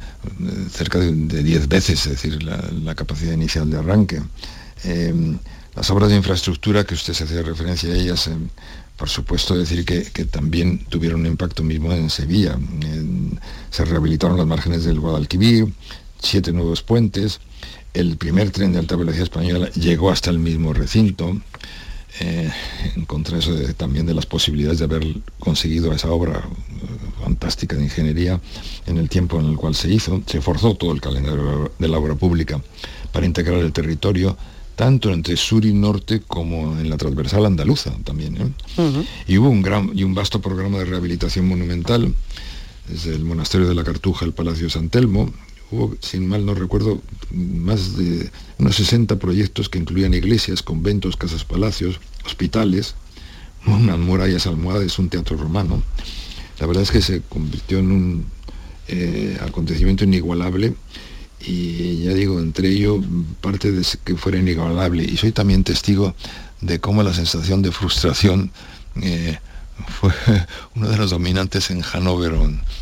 cerca 0.72 1.00
de 1.00 1.44
10 1.44 1.68
veces, 1.68 2.06
es 2.06 2.12
decir, 2.14 2.42
la, 2.42 2.96
capacidad 2.96 3.34
inicial 3.34 3.70
de 3.70 3.78
arranque. 3.78 4.22
Em, 4.84 5.38
las 5.76 5.89
obras 5.92 6.10
de 6.10 6.18
infraestructura 6.18 6.84
que 6.84 6.94
usted 6.94 7.13
se 7.13 7.24
hacía 7.24 7.42
referencia 7.42 7.92
a 7.92 7.96
ellas, 7.96 8.28
em, 8.28 8.50
por 8.98 9.10
supuesto 9.10 9.58
decir 9.58 9.86
que, 9.86 10.26
también 10.26 10.80
tuvieron 10.89 11.22
un 11.22 11.28
impacto 11.28 11.63
mismo 11.63 11.92
en 11.94 12.10
Sevilla. 12.10 12.58
se 13.72 13.86
rehabilitaron 13.86 14.38
las 14.38 14.48
márgenes 14.48 14.84
del 14.84 15.00
Guadalquivir, 15.00 15.72
siete 16.22 16.52
nuevos 16.52 16.82
puentes, 16.82 17.39
el 17.94 18.18
primer 18.18 18.52
tren 18.52 18.74
de 18.74 18.80
alta 18.80 18.96
velocidad 18.96 19.24
española 19.24 19.70
llegó 19.72 20.12
hasta 20.12 20.30
el 20.30 20.39
mismo 20.39 20.74
recinto. 20.74 21.39
Eh, 22.22 22.52
en 22.96 23.06
contra 23.06 23.38
eso 23.38 23.54
también 23.78 24.06
de 24.06 24.13
las 24.13 24.26
posibilidades 24.26 24.80
de 24.80 24.86
haber 24.86 25.06
conseguido 25.39 25.94
esa 25.94 26.10
obra 26.10 26.39
eh, 26.39 27.22
fantástica 27.24 27.78
de 27.78 27.84
ingeniería 27.84 28.42
en 28.88 28.98
el 28.98 29.08
tiempo 29.08 29.39
en 29.39 29.46
el 29.46 29.56
cual 29.56 29.76
se 29.76 29.89
hizo. 29.89 30.22
Se 30.26 30.42
forzó 30.42 30.76
todo 30.76 30.92
el 30.92 31.02
calendario 31.02 31.72
de 31.78 31.88
la 31.88 31.98
obra 31.98 32.15
pública 32.15 32.62
para 33.12 33.26
integrar 33.26 33.60
el 33.60 33.72
territorio 33.72 34.36
tanto 34.80 35.12
entre 35.12 35.36
sur 35.36 35.65
y 35.65 35.74
norte 35.74 36.22
como 36.26 36.80
en 36.80 36.89
la 36.89 36.96
transversal 36.96 37.46
andaluza 37.46 37.92
también. 38.06 38.38
¿eh? 38.38 39.06
Y 39.28 39.38
hubo 39.38 39.50
un 39.50 39.62
gran 39.62 39.92
y 39.94 40.06
un 40.06 40.15
vasto 40.15 40.39
programa 40.39 40.78
de 40.78 40.86
rehabilitación 40.86 41.50
monumental, 41.50 42.15
desde 42.88 43.13
el 43.13 43.26
monasterio 43.26 43.68
de 43.68 43.76
la 43.76 43.84
Cartuja 43.84 44.24
al 44.24 44.32
Palacio 44.32 44.63
de 44.63 44.70
San 44.70 44.88
Telmo. 44.88 45.34
Hubo, 45.70 45.98
sin 46.00 46.30
mal 46.30 46.46
no 46.46 46.56
recuerdo, 46.56 47.02
más 47.34 47.98
de 47.98 48.32
unos 48.58 48.78
60 48.78 49.20
proyectos 49.20 49.68
que 49.68 49.80
incluían 49.80 50.13
iglesias, 50.13 50.63
conventos, 50.63 51.18
casas 51.18 51.44
palacios, 51.44 52.00
hospitales, 52.26 52.96
unas 53.68 54.00
murallas 54.00 54.48
almohades, 54.48 54.98
un 54.98 55.10
teatro 55.10 55.36
romano. 55.36 55.84
La 56.58 56.68
verdad 56.68 56.84
es 56.84 56.92
que 56.92 57.02
se 57.02 57.22
convirtió 57.28 57.80
en 57.80 57.92
un 57.92 58.26
eh, 58.88 59.38
acontecimiento 59.42 60.06
inigualable 60.06 60.74
y 61.41 62.04
ya 62.04 62.13
digo, 62.13 62.39
entre 62.39 62.69
ello 62.69 63.02
parte 63.41 63.71
de 63.71 63.86
que 64.04 64.15
fuera 64.15 64.38
inigualable. 64.38 65.04
Y 65.04 65.17
soy 65.17 65.32
también 65.32 65.63
testigo 65.63 66.15
de 66.62 66.80
cómo 66.80 67.04
la 67.04 67.13
sensación 67.13 67.62
de 67.62 67.71
frustración 67.71 68.52
eh, 69.02 69.39
fue 69.99 70.12
uno 70.75 70.89
de 70.89 70.97
los 70.97 71.12
dominantes 71.12 71.71
en 71.71 71.82
Hannover, 71.82 72.34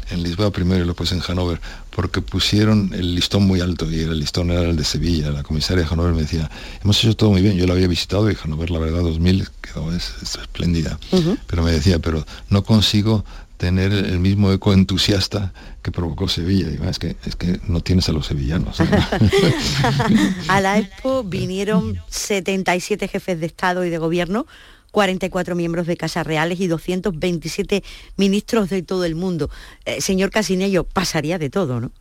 en 0.09 0.23
Lisboa 0.23 0.51
primero 0.51 0.83
y 0.83 0.87
después 0.87 1.11
en 1.11 1.19
Hannover, 1.19 1.61
porque 1.91 2.21
pusieron 2.21 2.91
el 2.93 3.15
listón 3.15 3.43
muy 3.43 3.61
alto 3.61 3.89
y 3.91 3.99
el 3.99 4.19
listón 4.19 4.51
era 4.51 4.61
el 4.61 4.75
de 4.75 4.83
Sevilla. 4.83 5.31
La 5.31 5.43
comisaria 5.43 5.83
de 5.83 5.89
Hannover 5.89 6.13
me 6.13 6.21
decía, 6.21 6.49
hemos 6.83 6.97
hecho 7.03 7.15
todo 7.15 7.31
muy 7.31 7.41
bien, 7.41 7.55
yo 7.55 7.67
lo 7.67 7.73
había 7.73 7.87
visitado 7.87 8.29
y 8.31 8.35
Hannover, 8.35 8.71
la 8.71 8.79
verdad, 8.79 9.01
2000 9.01 9.47
quedó 9.61 9.93
es, 9.93 10.13
espléndida, 10.21 10.99
pero 11.47 11.63
me 11.63 11.71
decía, 11.71 11.99
pero 11.99 12.25
no 12.49 12.63
consigo 12.63 13.23
tener 13.57 13.91
el 13.91 14.19
mismo 14.19 14.51
eco 14.51 14.71
entusiasta 14.71 15.53
que 15.81 15.91
provocó 15.91 16.27
Sevilla. 16.27 16.69
Y, 16.69 16.87
es, 16.87 16.99
que, 16.99 17.15
es 17.25 17.35
que 17.35 17.59
no 17.67 17.81
tienes 17.81 18.07
a 18.09 18.11
los 18.11 18.27
sevillanos. 18.27 18.79
a 20.47 20.61
la 20.61 20.77
Expo 20.77 21.23
vinieron 21.23 21.99
77 22.09 23.07
jefes 23.07 23.39
de 23.39 23.45
Estado 23.47 23.83
y 23.83 23.89
de 23.89 23.97
Gobierno, 23.97 24.45
44 24.91 25.55
miembros 25.55 25.87
de 25.87 25.97
Casas 25.97 26.25
Reales 26.25 26.59
y 26.59 26.67
227 26.67 27.83
ministros 28.15 28.69
de 28.69 28.83
todo 28.83 29.05
el 29.05 29.15
mundo. 29.15 29.49
Eh, 29.85 30.01
señor 30.01 30.29
Casinello, 30.29 30.83
pasaría 30.83 31.37
de 31.39 31.49
todo, 31.49 31.81
¿no? 31.81 31.91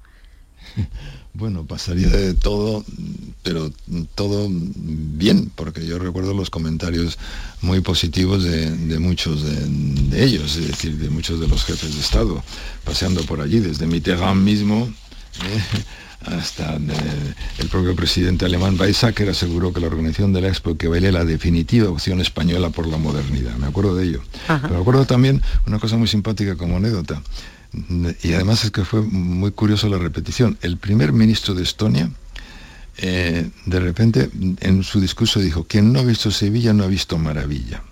Bueno, 1.38 1.66
pasaría 1.66 2.08
de 2.08 2.32
todo, 2.32 2.82
pero 3.42 3.70
todo 4.14 4.48
bien, 4.48 5.52
porque 5.54 5.86
yo 5.86 5.98
recuerdo 5.98 6.32
los 6.32 6.48
comentarios 6.48 7.18
muy 7.60 7.80
positivos 7.82 8.42
de, 8.42 8.98
muchos 8.98 9.42
de, 9.42 10.24
ellos, 10.24 10.56
es 10.56 10.68
decir, 10.68 10.96
de 10.96 11.10
muchos 11.10 11.38
de 11.38 11.46
los 11.46 11.66
jefes 11.66 11.94
de 11.94 12.00
Estado, 12.00 12.42
paseando 12.84 13.22
por 13.24 13.42
allí, 13.42 13.60
desde 13.60 13.86
Mitterrand 13.86 14.42
mismo. 14.42 14.88
Eh, 15.44 15.62
hasta 16.24 16.76
el 17.58 17.68
propio 17.68 17.94
presidente 17.94 18.46
alemán 18.46 18.80
Weizsäcker 18.80 19.28
aseguró 19.28 19.74
que 19.74 19.80
la 19.80 19.88
organización 19.88 20.32
de 20.32 20.40
la 20.40 20.48
Expo 20.48 20.76
que 20.76 20.88
baile 20.88 21.12
la 21.12 21.26
definitiva 21.26 21.90
opción 21.90 22.22
española 22.22 22.70
por 22.70 22.86
la 22.86 22.96
modernidad. 22.96 23.54
Me 23.56 23.66
acuerdo 23.66 23.94
de 23.94 24.06
ello. 24.06 24.22
Pero 24.46 24.70
me 24.70 24.80
acuerdo 24.80 25.04
también 25.04 25.42
una 25.66 25.78
cosa 25.78 25.98
muy 25.98 26.08
simpática 26.08 26.56
como 26.56 26.78
anécdota 26.78 27.20
y 28.22 28.32
además 28.32 28.64
es 28.64 28.70
que 28.70 28.84
fue 28.84 29.02
muy 29.02 29.52
curioso 29.52 29.88
la 29.88 29.98
repetición. 29.98 30.58
El 30.62 30.76
primer 30.76 31.12
ministro 31.12 31.54
de 31.54 31.62
Estonia, 31.62 32.10
eh, 32.98 33.50
de 33.66 33.80
repente, 33.80 34.30
en 34.60 34.82
su 34.82 35.00
discurso 35.00 35.40
dijo, 35.40 35.64
quien 35.64 35.92
no 35.92 36.00
ha 36.00 36.04
visto 36.04 36.30
Sevilla 36.30 36.72
no 36.72 36.84
ha 36.84 36.88
visto 36.88 37.18
maravilla. 37.18 37.82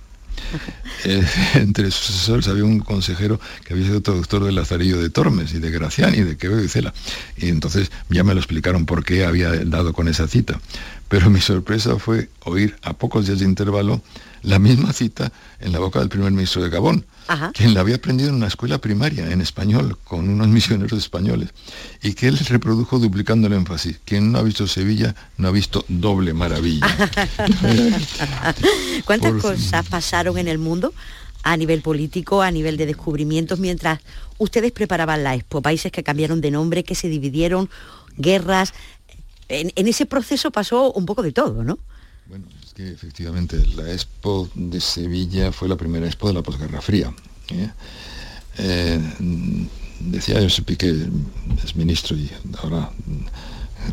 Eh, 1.04 1.24
entre 1.54 1.90
sus 1.90 2.10
asesores 2.10 2.48
había 2.48 2.64
un 2.64 2.80
consejero 2.80 3.40
que 3.64 3.74
había 3.74 3.86
sido 3.86 4.00
traductor 4.00 4.44
de 4.44 4.52
Lazarillo 4.52 5.00
de 5.00 5.10
Tormes 5.10 5.52
y 5.52 5.58
de 5.58 5.70
Graciani 5.70 6.18
y 6.18 6.22
de 6.22 6.36
Quevedo 6.36 6.62
y 6.62 6.68
Cela. 6.68 6.94
Y 7.36 7.48
entonces 7.48 7.90
ya 8.08 8.24
me 8.24 8.34
lo 8.34 8.40
explicaron 8.40 8.86
por 8.86 9.04
qué 9.04 9.24
había 9.24 9.50
dado 9.64 9.92
con 9.92 10.08
esa 10.08 10.28
cita. 10.28 10.60
Pero 11.08 11.30
mi 11.30 11.40
sorpresa 11.40 11.98
fue 11.98 12.28
oír 12.44 12.76
a 12.82 12.94
pocos 12.94 13.26
días 13.26 13.40
de 13.40 13.44
intervalo 13.44 14.02
la 14.44 14.58
misma 14.58 14.92
cita 14.92 15.32
en 15.60 15.72
la 15.72 15.78
boca 15.78 15.98
del 15.98 16.08
primer 16.08 16.30
ministro 16.30 16.62
de 16.62 16.70
Gabón, 16.70 17.06
quien 17.54 17.74
la 17.74 17.80
había 17.80 17.96
aprendido 17.96 18.28
en 18.28 18.36
una 18.36 18.46
escuela 18.46 18.78
primaria 18.78 19.30
en 19.30 19.40
español 19.40 19.98
con 20.04 20.28
unos 20.28 20.48
misioneros 20.48 20.98
españoles 20.98 21.50
y 22.02 22.14
que 22.14 22.28
él 22.28 22.38
reprodujo 22.38 22.98
duplicando 22.98 23.46
el 23.46 23.54
énfasis. 23.54 23.98
Quien 24.04 24.30
no 24.30 24.38
ha 24.38 24.42
visto 24.42 24.66
Sevilla 24.66 25.14
no 25.38 25.48
ha 25.48 25.50
visto 25.50 25.84
doble 25.88 26.34
maravilla. 26.34 26.86
¿Cuántas 29.04 29.32
cosas 29.34 29.88
pasaron 29.88 30.38
en 30.38 30.48
el 30.48 30.58
mundo? 30.58 30.92
a 31.46 31.58
nivel 31.58 31.82
político, 31.82 32.40
a 32.40 32.50
nivel 32.50 32.78
de 32.78 32.86
descubrimientos, 32.86 33.60
mientras 33.60 34.00
ustedes 34.38 34.72
preparaban 34.72 35.22
la 35.22 35.34
Expo, 35.34 35.60
países 35.60 35.92
que 35.92 36.02
cambiaron 36.02 36.40
de 36.40 36.50
nombre, 36.50 36.84
que 36.84 36.94
se 36.94 37.10
dividieron, 37.10 37.68
guerras. 38.16 38.72
En, 39.50 39.70
en 39.76 39.86
ese 39.86 40.06
proceso 40.06 40.50
pasó 40.50 40.90
un 40.92 41.04
poco 41.04 41.22
de 41.22 41.32
todo, 41.32 41.62
¿no? 41.62 41.78
Bueno, 42.26 42.46
que 42.74 42.90
efectivamente 42.90 43.64
la 43.76 43.92
Expo 43.92 44.50
de 44.54 44.80
Sevilla 44.80 45.52
fue 45.52 45.68
la 45.68 45.76
primera 45.76 46.06
Expo 46.06 46.26
de 46.26 46.34
la 46.34 46.42
posguerra 46.42 46.80
fría. 46.80 47.14
¿eh? 47.50 47.70
Eh, 48.58 49.00
decía 50.00 50.40
José 50.42 50.62
Piqué, 50.62 50.92
es 51.64 51.76
ministro 51.76 52.16
y 52.16 52.28
ahora 52.62 52.90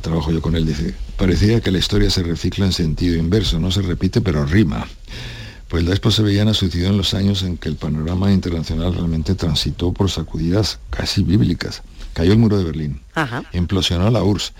trabajo 0.01 0.31
yo 0.31 0.41
con 0.41 0.55
él, 0.55 0.65
dice, 0.65 0.95
parecía 1.15 1.61
que 1.61 1.69
la 1.69 1.77
historia 1.77 2.09
se 2.09 2.23
recicla 2.23 2.65
en 2.65 2.73
sentido 2.73 3.17
inverso, 3.17 3.59
no 3.59 3.69
se 3.71 3.83
repite 3.83 4.19
pero 4.19 4.45
rima. 4.45 4.87
Pues 5.67 5.83
la 5.85 5.91
Expo 5.91 6.09
sevillana 6.09 6.53
sucedió 6.53 6.87
en 6.87 6.97
los 6.97 7.13
años 7.13 7.43
en 7.43 7.57
que 7.57 7.69
el 7.69 7.75
panorama 7.75 8.31
internacional 8.33 8.93
realmente 8.93 9.35
transitó 9.35 9.93
por 9.93 10.09
sacudidas 10.09 10.79
casi 10.89 11.23
bíblicas. 11.23 11.83
Cayó 12.13 12.33
el 12.33 12.39
muro 12.39 12.57
de 12.57 12.63
Berlín, 12.63 13.01
implosionó 13.53 14.09
la 14.09 14.23
URSS, 14.23 14.53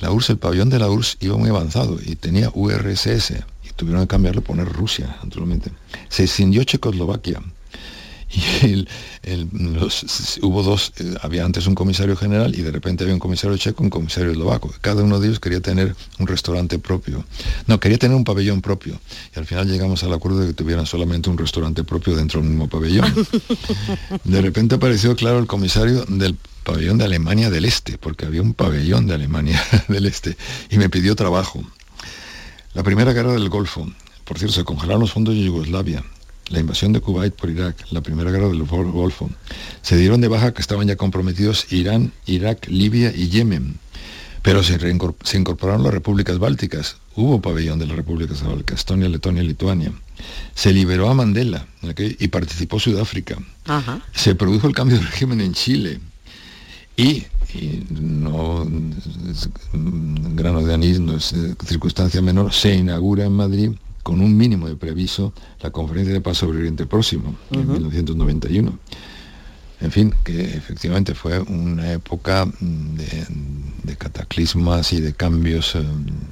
la 0.00 0.10
URSS, 0.10 0.30
el 0.30 0.38
pabellón 0.38 0.68
de 0.68 0.80
la 0.80 0.90
URSS 0.90 1.16
iba 1.20 1.36
muy 1.36 1.48
avanzado 1.48 1.98
y 2.04 2.16
tenía 2.16 2.50
URSS 2.52 3.44
tuvieron 3.76 4.02
que 4.02 4.08
cambiarlo 4.08 4.42
poner 4.42 4.68
Rusia, 4.68 5.16
naturalmente. 5.22 5.70
Se 6.08 6.24
escindió 6.24 6.64
Checoslovaquia 6.64 7.42
y 8.34 8.86
hubo 10.40 10.62
dos, 10.62 10.92
eh, 10.98 11.14
había 11.20 11.44
antes 11.44 11.66
un 11.66 11.74
comisario 11.74 12.16
general 12.16 12.54
y 12.54 12.62
de 12.62 12.70
repente 12.70 13.04
había 13.04 13.14
un 13.14 13.20
comisario 13.20 13.56
checo, 13.56 13.82
un 13.82 13.90
comisario 13.90 14.30
eslovaco. 14.30 14.72
Cada 14.80 15.02
uno 15.02 15.20
de 15.20 15.28
ellos 15.28 15.40
quería 15.40 15.60
tener 15.60 15.94
un 16.18 16.26
restaurante 16.26 16.78
propio. 16.78 17.24
No, 17.66 17.78
quería 17.78 17.98
tener 17.98 18.16
un 18.16 18.24
pabellón 18.24 18.62
propio. 18.62 18.98
Y 19.34 19.38
al 19.38 19.46
final 19.46 19.68
llegamos 19.68 20.02
al 20.02 20.12
acuerdo 20.14 20.40
de 20.40 20.48
que 20.48 20.54
tuvieran 20.54 20.86
solamente 20.86 21.28
un 21.28 21.36
restaurante 21.36 21.84
propio 21.84 22.16
dentro 22.16 22.40
del 22.40 22.50
mismo 22.50 22.68
pabellón. 22.68 23.12
De 24.24 24.40
repente 24.40 24.76
apareció, 24.76 25.14
claro, 25.14 25.38
el 25.38 25.46
comisario 25.46 26.04
del 26.06 26.36
pabellón 26.64 26.98
de 26.98 27.04
Alemania 27.04 27.50
del 27.50 27.64
Este, 27.64 27.98
porque 27.98 28.24
había 28.24 28.40
un 28.40 28.54
pabellón 28.54 29.06
de 29.06 29.14
Alemania 29.14 29.62
del 29.88 30.06
Este, 30.06 30.36
y 30.70 30.78
me 30.78 30.88
pidió 30.88 31.14
trabajo. 31.16 31.62
La 32.74 32.82
primera 32.82 33.12
guerra 33.12 33.32
del 33.32 33.50
Golfo, 33.50 33.86
por 34.24 34.38
cierto, 34.38 34.54
se 34.54 34.64
congelaron 34.64 35.00
los 35.00 35.12
fondos 35.12 35.34
de 35.34 35.44
Yugoslavia, 35.44 36.02
la 36.48 36.58
invasión 36.58 36.94
de 36.94 37.00
Kuwait 37.00 37.34
por 37.34 37.50
Irak, 37.50 37.76
la 37.90 38.00
primera 38.00 38.30
guerra 38.30 38.48
del 38.48 38.64
Golfo. 38.64 39.28
Se 39.82 39.96
dieron 39.96 40.22
de 40.22 40.28
baja 40.28 40.54
que 40.54 40.62
estaban 40.62 40.86
ya 40.86 40.96
comprometidos 40.96 41.70
Irán, 41.70 42.12
Irak, 42.24 42.68
Libia 42.68 43.12
y 43.14 43.28
Yemen. 43.28 43.78
Pero 44.42 44.62
se, 44.62 44.78
incorporaron 45.38 45.82
las 45.82 45.92
repúblicas 45.92 46.38
bálticas. 46.38 46.96
Hubo 47.14 47.42
pabellón 47.42 47.78
de 47.78 47.86
las 47.86 47.96
repúblicas 47.96 48.42
bálticas, 48.42 48.80
Estonia, 48.80 49.08
Letonia 49.08 49.42
y 49.42 49.48
Lituania. 49.48 49.92
Se 50.54 50.72
liberó 50.72 51.10
a 51.10 51.14
Mandela 51.14 51.66
y 51.98 52.28
participó 52.28 52.80
Sudáfrica. 52.80 53.36
Se 54.14 54.34
produjo 54.34 54.66
el 54.66 54.74
cambio 54.74 54.98
de 54.98 55.04
régimen 55.04 55.42
en 55.42 55.52
Chile. 55.52 56.00
Y, 56.96 57.24
no 58.00 58.66
es, 59.30 59.48
grano 60.34 60.62
de 60.62 60.74
anís, 60.74 61.00
no 61.00 61.16
es 61.16 61.32
eh, 61.32 61.54
circunstancia 61.66 62.22
menor, 62.22 62.52
se 62.52 62.74
inaugura 62.74 63.24
en 63.24 63.32
Madrid 63.32 63.70
con 64.02 64.20
un 64.20 64.36
mínimo 64.36 64.68
de 64.68 64.76
previso 64.76 65.32
la 65.60 65.70
conferencia 65.70 66.12
de 66.12 66.20
paz 66.20 66.38
sobre 66.38 66.58
Oriente 66.58 66.86
Próximo, 66.86 67.34
en 67.50 67.70
1991. 67.70 68.78
En 69.82 69.90
fin, 69.90 70.14
que 70.22 70.56
efectivamente 70.56 71.12
fue 71.14 71.40
una 71.40 71.92
época 71.92 72.46
de, 72.60 73.96
cataclismas 73.96 74.92
y 74.92 75.00
de 75.00 75.12
cambios 75.12 75.74
eh, 75.74 75.82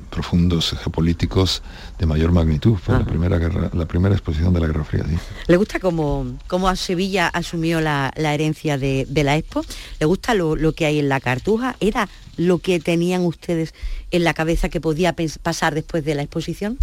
profundos 0.09 0.75
geopolíticos 0.83 1.63
de 1.99 2.07
mayor 2.07 2.31
magnitud. 2.33 2.77
Fue 2.77 2.99
la 2.99 3.05
primera, 3.05 3.39
guerra, 3.39 3.71
la 3.73 3.87
primera 3.87 4.15
exposición 4.15 4.55
de 4.55 4.61
la 4.61 4.67
Guerra 4.69 4.85
Fría. 4.85 5.05
¿Le 5.47 5.57
gusta 5.57 5.81
cómo, 5.81 6.39
cómo 6.47 6.75
Sevilla 6.77 7.27
asumió 7.29 7.81
la, 7.81 8.13
herencia 8.17 8.79
de, 8.79 9.07
la 9.13 9.37
Expo? 9.37 9.65
¿Le 9.99 10.07
gusta 10.07 10.35
lo, 10.35 10.73
que 10.73 10.87
hay 10.87 11.01
en 11.01 11.09
la 11.09 11.21
cartuja? 11.21 11.77
¿Era 11.81 12.09
lo 12.37 12.59
que 12.59 12.79
tenían 12.79 13.23
ustedes 13.23 13.75
en 14.13 14.25
la 14.25 14.33
cabeza 14.33 14.69
que 14.69 14.81
podía 14.81 15.15
pasar 15.43 15.75
después 15.75 16.05
de 16.05 16.15
la 16.15 16.23
exposición? 16.23 16.79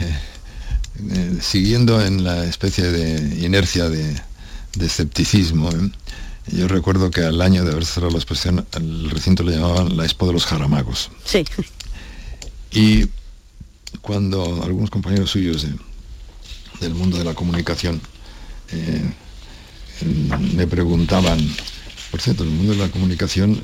Eh, 0.00 0.18
eh, 1.12 1.38
siguiendo 1.40 2.04
en 2.04 2.24
la 2.24 2.44
especie 2.44 2.90
de 2.90 3.44
inercia 3.44 3.88
de, 3.88 4.20
escepticismo, 4.78 5.70
¿eh? 5.70 5.90
yo 6.46 6.68
recuerdo 6.68 7.10
que 7.10 7.22
al 7.22 7.40
año 7.42 7.64
de 7.64 7.72
haber 7.72 7.84
cerrado 7.84 8.12
la 8.12 8.18
exposición, 8.18 8.66
el 8.72 9.10
recinto 9.10 9.42
le 9.42 9.56
llamaban 9.56 9.96
la 9.96 10.04
Expo 10.04 10.26
de 10.26 10.32
los 10.32 10.46
Jaramagos. 10.46 11.10
Sí. 11.24 11.44
Y 12.72 13.08
cuando 14.00 14.62
algunos 14.62 14.90
compañeros 14.90 15.30
suyos 15.30 15.66
del 16.80 16.94
mundo 16.94 17.18
de 17.18 17.24
la 17.24 17.34
comunicación 17.34 18.00
me 20.54 20.66
preguntaban, 20.66 21.38
por 22.10 22.20
cierto, 22.20 22.44
en 22.44 22.50
el 22.50 22.56
mundo 22.56 22.72
de 22.72 22.78
la 22.78 22.88
comunicación 22.88 23.60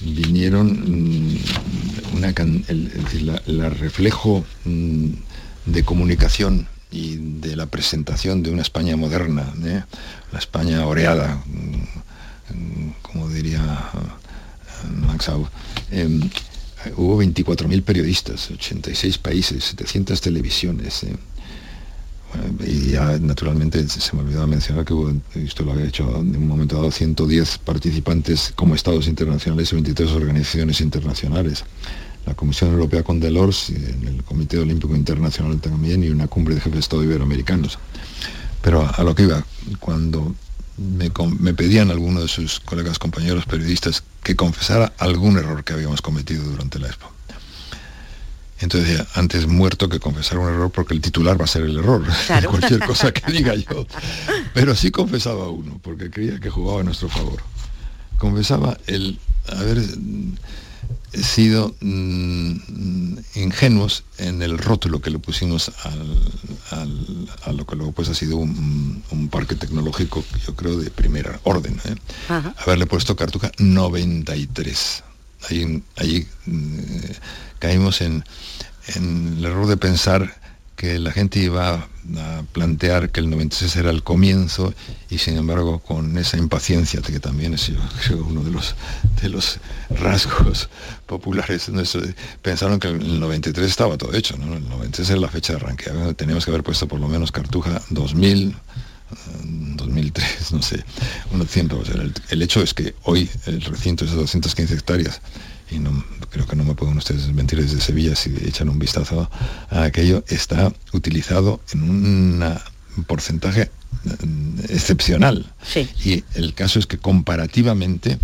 vinieron 0.00 1.32
mm, 1.32 2.16
una, 2.16 2.28
el, 2.28 3.70
reflejo 3.78 4.44
mm, 4.64 5.06
de 5.66 5.84
comunicación 5.84 6.68
y 6.90 7.16
de 7.16 7.56
la 7.56 7.66
presentación 7.66 8.42
de 8.42 8.50
una 8.50 8.62
España 8.62 8.96
moderna, 8.96 9.52
¿eh? 9.64 9.82
la 10.32 10.38
España 10.38 10.86
oreada, 10.86 11.42
mm, 11.46 12.90
como 13.02 13.28
diría 13.28 13.60
eh, 13.94 15.06
Max 15.06 15.30
em, 15.90 16.28
hubo 16.96 17.22
24.000 17.22 17.82
periodistas, 17.82 18.50
86 18.50 19.18
países, 19.18 19.64
700 19.64 20.20
televisiones. 20.20 21.04
¿eh? 21.04 21.16
y 22.64 22.92
ya 22.92 23.18
naturalmente 23.18 23.86
se 23.88 24.14
me 24.14 24.22
olvidaba 24.22 24.46
mencionar 24.46 24.84
que 24.84 24.94
esto 25.34 25.64
lo 25.64 25.72
había 25.72 25.86
hecho 25.86 26.08
en 26.20 26.36
un 26.36 26.46
momento 26.46 26.76
dado 26.76 26.90
110 26.90 27.58
participantes 27.58 28.52
como 28.54 28.74
estados 28.74 29.08
internacionales 29.08 29.72
y 29.72 29.74
23 29.74 30.10
organizaciones 30.12 30.80
internacionales. 30.80 31.64
La 32.26 32.34
Comisión 32.34 32.72
Europea 32.72 33.02
con 33.02 33.20
Delors, 33.20 33.70
en 33.70 34.06
el 34.06 34.24
Comité 34.24 34.58
Olímpico 34.58 34.94
Internacional 34.94 35.60
también 35.60 36.04
y 36.04 36.10
una 36.10 36.26
cumbre 36.26 36.54
de 36.54 36.60
jefes 36.60 36.74
de 36.74 36.80
Estado 36.80 37.04
iberoamericanos. 37.04 37.78
Pero 38.62 38.88
a 38.94 39.02
lo 39.02 39.14
que 39.14 39.22
iba, 39.22 39.44
cuando 39.78 40.34
me, 40.76 41.10
me 41.38 41.54
pedían 41.54 41.90
algunos 41.90 42.22
de 42.22 42.28
sus 42.28 42.60
colegas 42.60 42.98
compañeros 42.98 43.46
periodistas 43.46 44.02
que 44.22 44.36
confesara 44.36 44.92
algún 44.98 45.38
error 45.38 45.64
que 45.64 45.72
habíamos 45.72 46.02
cometido 46.02 46.44
durante 46.44 46.78
la 46.78 46.88
expo 46.88 47.10
entonces 48.60 48.90
decía, 48.90 49.06
antes 49.14 49.46
muerto 49.46 49.88
que 49.88 50.00
confesar 50.00 50.38
un 50.38 50.48
error 50.48 50.70
porque 50.70 50.92
el 50.92 51.00
titular 51.00 51.40
va 51.40 51.44
a 51.44 51.48
ser 51.48 51.62
el 51.62 51.78
error, 51.78 52.04
cualquier 52.50 52.80
cosa 52.80 53.10
que 53.12 53.32
diga 53.32 53.54
yo. 53.54 53.86
Pero 54.52 54.76
sí 54.76 54.90
confesaba 54.90 55.48
uno, 55.48 55.80
porque 55.82 56.10
creía 56.10 56.38
que 56.38 56.50
jugaba 56.50 56.80
a 56.80 56.84
nuestro 56.84 57.08
favor. 57.08 57.40
Confesaba 58.18 58.76
el 58.86 59.18
haber 59.48 59.78
sido 61.12 61.74
mm, 61.80 63.18
ingenuos 63.34 64.04
en 64.18 64.42
el 64.42 64.58
rótulo 64.58 65.00
que 65.00 65.10
le 65.10 65.18
pusimos 65.18 65.72
a 65.80 67.52
lo 67.52 67.66
que 67.66 67.76
luego 67.76 67.92
pues 67.92 68.08
ha 68.08 68.14
sido 68.14 68.36
un, 68.36 69.28
parque 69.30 69.54
tecnológico, 69.54 70.24
yo 70.46 70.56
creo, 70.56 70.76
de 70.76 70.90
primera 70.90 71.38
orden. 71.44 71.80
¿eh? 71.84 71.94
Haberle 72.58 72.86
puesto 72.86 73.14
Cartuja 73.16 73.52
93. 73.58 75.04
Ahí, 75.48 75.82
ahí 75.96 76.26
mm, 76.46 76.96
caímos 77.58 78.00
en, 78.00 78.24
el 78.96 79.44
error 79.44 79.68
de 79.68 79.76
pensar 79.76 80.39
que 80.80 80.98
la 80.98 81.12
gente 81.12 81.38
iba 81.38 81.74
a 81.74 82.42
plantear 82.54 83.10
que 83.10 83.20
el 83.20 83.28
96 83.28 83.76
era 83.76 83.90
el 83.90 84.02
comienzo 84.02 84.72
y 85.10 85.18
sin 85.18 85.36
embargo 85.36 85.80
con 85.80 86.16
esa 86.16 86.38
impaciencia 86.38 87.02
que 87.02 87.20
también 87.20 87.52
es 87.52 87.70
uno 88.08 88.42
de 88.42 88.50
los, 88.50 88.74
de 89.20 89.28
los 89.28 89.58
rasgos 89.90 90.70
populares 91.06 91.70
pensaron 92.40 92.80
que 92.80 92.88
el 92.88 93.20
93 93.20 93.68
estaba 93.68 93.98
todo 93.98 94.14
hecho, 94.14 94.38
¿no? 94.38 94.56
el 94.56 94.66
93 94.70 95.10
era 95.10 95.20
la 95.20 95.28
fecha 95.28 95.52
de 95.52 95.58
arranque, 95.58 95.90
teníamos 96.16 96.46
que 96.46 96.50
haber 96.50 96.62
puesto 96.62 96.88
por 96.88 96.98
lo 96.98 97.08
menos 97.08 97.30
Cartuja 97.30 97.82
2000, 97.90 98.56
2003, 99.76 100.52
no 100.52 100.62
sé, 100.62 100.82
unos 101.30 101.48
tiempos. 101.48 101.90
El, 101.90 102.14
el, 102.30 102.42
hecho 102.42 102.62
es 102.62 102.72
que 102.72 102.94
hoy 103.02 103.28
el 103.44 103.60
recinto 103.60 104.06
es 104.06 104.12
de 104.12 104.16
215 104.16 104.72
hectáreas 104.72 105.20
y 105.70 105.78
no, 105.78 106.04
creo 106.30 106.46
que 106.46 106.56
no 106.56 106.64
me 106.64 106.74
pueden 106.74 106.96
ustedes 106.96 107.32
mentir 107.32 107.60
desde 107.60 107.80
Sevilla 107.80 108.14
si 108.16 108.30
echan 108.44 108.68
un 108.68 108.78
vistazo 108.78 109.30
a 109.70 109.82
aquello, 109.82 110.24
está 110.28 110.72
utilizado 110.92 111.60
en 111.72 111.82
un 111.82 113.04
porcentaje 113.06 113.70
mm, 114.04 114.60
excepcional. 114.68 115.52
Y 116.04 116.24
el 116.34 116.54
caso 116.54 116.78
es 116.78 116.86
que 116.86 116.98
comparativamente, 116.98 118.18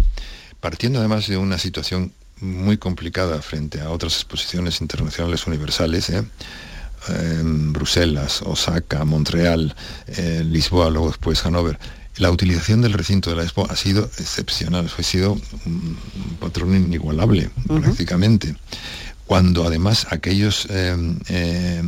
partiendo 0.61 0.99
además 0.99 1.27
de 1.29 1.37
una 1.37 1.59
situación 1.59 2.13
muy 2.41 2.77
complicada 2.77 3.41
frente 3.41 3.81
a 3.81 3.91
otras 3.91 4.15
exposiciones 4.15 4.81
internacionales 4.81 5.47
universales, 5.47 6.11
¿eh? 6.11 6.23
Bruselas, 7.45 8.43
Osaka, 8.43 9.05
Montreal, 9.05 9.77
eh, 10.09 10.43
Lisboa, 10.45 10.91
luego 10.91 11.09
después 11.09 11.41
Hannover, 11.43 11.79
la 12.19 12.31
utilización 12.31 12.83
del 12.83 12.93
recinto 12.93 13.31
de 13.31 13.37
la 13.37 13.43
Expo 13.43 13.67
ha 13.71 13.77
sido 13.77 14.05
excepcional, 14.19 14.91
ha 14.97 15.03
sido 15.03 15.39
un 15.67 15.99
patrón 16.41 16.75
inigualable 16.75 17.51
prácticamente. 17.67 18.57
Cuando 19.27 19.67
además 19.67 20.07
aquellos 20.11 20.67
eh, 20.71 20.97
eh, 21.29 21.83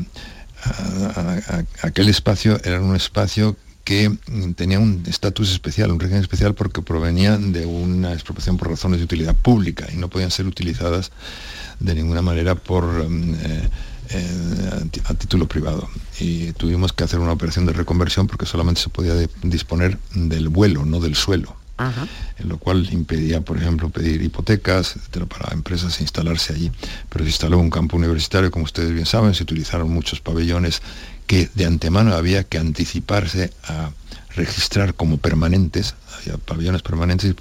aquel 1.83 2.09
espacio 2.09 2.61
era 2.64 2.81
un 2.81 2.97
espacio 2.97 3.57
que 3.85 4.12
tenía 4.55 4.79
un 4.81 5.03
estatus 5.07 5.51
especial, 5.51 5.91
un 5.91 5.99
régimen 5.99 6.20
especial 6.20 6.55
porque 6.55 6.83
provenían 6.83 7.53
de 7.55 7.64
una 7.64 8.12
expropiación 8.12 8.59
por 8.59 8.68
razones 8.68 8.99
de 8.99 9.05
utilidad 9.05 9.35
pública 9.35 9.87
y 9.91 9.97
no 9.97 10.09
podían 10.09 10.31
ser 10.31 10.47
utilizadas 10.47 11.11
de 11.81 11.95
ninguna 11.95 12.20
manera 12.20 12.55
por 12.55 12.85
eh, 12.85 13.68
a, 15.05 15.15
título 15.15 15.47
privado 15.47 15.89
y 16.19 16.53
tuvimos 16.53 16.93
que 16.93 17.05
hacer 17.05 17.21
una 17.21 17.33
operación 17.33 17.67
de 17.67 17.73
reconversión 17.73 18.27
porque 18.27 18.47
solamente 18.47 18.81
se 18.81 18.89
podía 18.89 19.15
disponer 19.43 19.99
del 20.15 20.49
vuelo, 20.49 20.85
no 20.85 21.01
del 21.01 21.15
suelo. 21.15 21.57
En 22.39 22.49
lo 22.49 22.59
cual 22.59 22.89
impedía, 22.93 23.41
por 23.41 23.57
ejemplo, 23.57 23.89
pedir 23.89 24.21
hipotecas, 24.21 24.97
para 25.29 25.55
empresas 25.55 26.01
instalarse 26.01 26.53
allí. 26.53 26.73
Pero 27.09 27.25
se 27.25 27.31
instaló 27.31 27.59
un 27.59 27.71
campo 27.71 27.97
universitario, 27.97 28.51
como 28.51 28.65
ustedes 28.65 28.93
bien 28.93 29.07
saben, 29.07 29.33
se 29.33 29.45
utilizaron 29.45 29.89
muchos 29.89 30.21
pabellones 30.21 30.83
que 31.29 31.49
de 31.55 31.67
antemano 31.67 32.15
había 32.15 32.43
que 32.43 32.59
anticiparse 32.59 33.53
a 33.63 33.91
registrar 34.39 34.95
como 34.95 35.18
permanentes, 35.18 35.95
había 36.16 36.39
pabellones 36.39 36.82
permanentes 36.82 37.30
y 37.30 37.34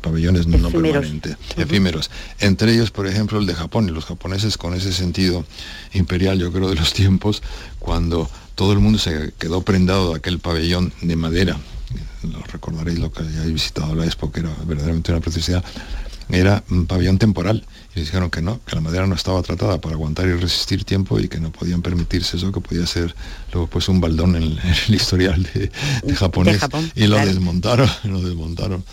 pabellones 0.00 0.46
no 0.46 0.70
permanentes, 0.70 1.36
efímeros. 1.56 2.10
Entre 2.38 2.72
ellos, 2.72 2.90
por 2.90 3.06
ejemplo, 3.06 3.38
el 3.38 3.46
de 3.46 3.54
Japón, 3.54 3.88
y 3.88 3.92
los 3.92 4.06
japoneses 4.06 4.56
con 4.56 4.74
ese 4.74 4.92
sentido 4.92 5.44
imperial, 5.92 6.38
yo 6.38 6.52
creo, 6.52 6.70
de 6.70 6.76
los 6.76 6.92
tiempos, 6.94 7.42
cuando 7.78 8.30
todo 8.54 8.72
el 8.72 8.78
mundo 8.78 8.98
se 8.98 9.32
quedó 9.38 9.62
prendado 9.62 10.10
de 10.10 10.16
aquel 10.16 10.38
pabellón 10.38 10.92
de 11.02 11.16
madera, 11.16 11.56
lo 12.22 12.40
recordaréis 12.44 12.98
lo 12.98 13.10
que 13.10 13.22
hayáis 13.22 13.52
visitado 13.52 13.94
la 13.94 14.04
Expo, 14.04 14.30
que 14.30 14.40
era 14.40 14.54
verdaderamente 14.66 15.12
una 15.12 15.20
preciosidad, 15.20 15.64
era 16.32 16.62
un 16.70 16.86
pabellón 16.86 17.18
temporal. 17.18 17.64
Y 17.94 18.00
dijeron 18.00 18.30
que 18.30 18.40
no, 18.40 18.60
que 18.64 18.76
la 18.76 18.80
madera 18.80 19.06
no 19.06 19.14
estaba 19.14 19.42
tratada 19.42 19.80
para 19.80 19.94
aguantar 19.94 20.26
y 20.26 20.34
resistir 20.34 20.84
tiempo 20.84 21.18
y 21.18 21.28
que 21.28 21.40
no 21.40 21.50
podían 21.50 21.82
permitirse 21.82 22.36
eso, 22.36 22.52
que 22.52 22.60
podía 22.60 22.86
ser 22.86 23.14
luego 23.52 23.68
pues 23.68 23.88
un 23.88 24.00
baldón 24.00 24.36
en 24.36 24.42
el, 24.42 24.60
historial 24.88 25.42
de, 25.42 25.70
japonés. 26.14 26.60
Y 26.94 27.06
lo 27.06 27.16
desmontaron, 27.16 27.90
lo 28.04 28.20
desmontaron. 28.20 28.84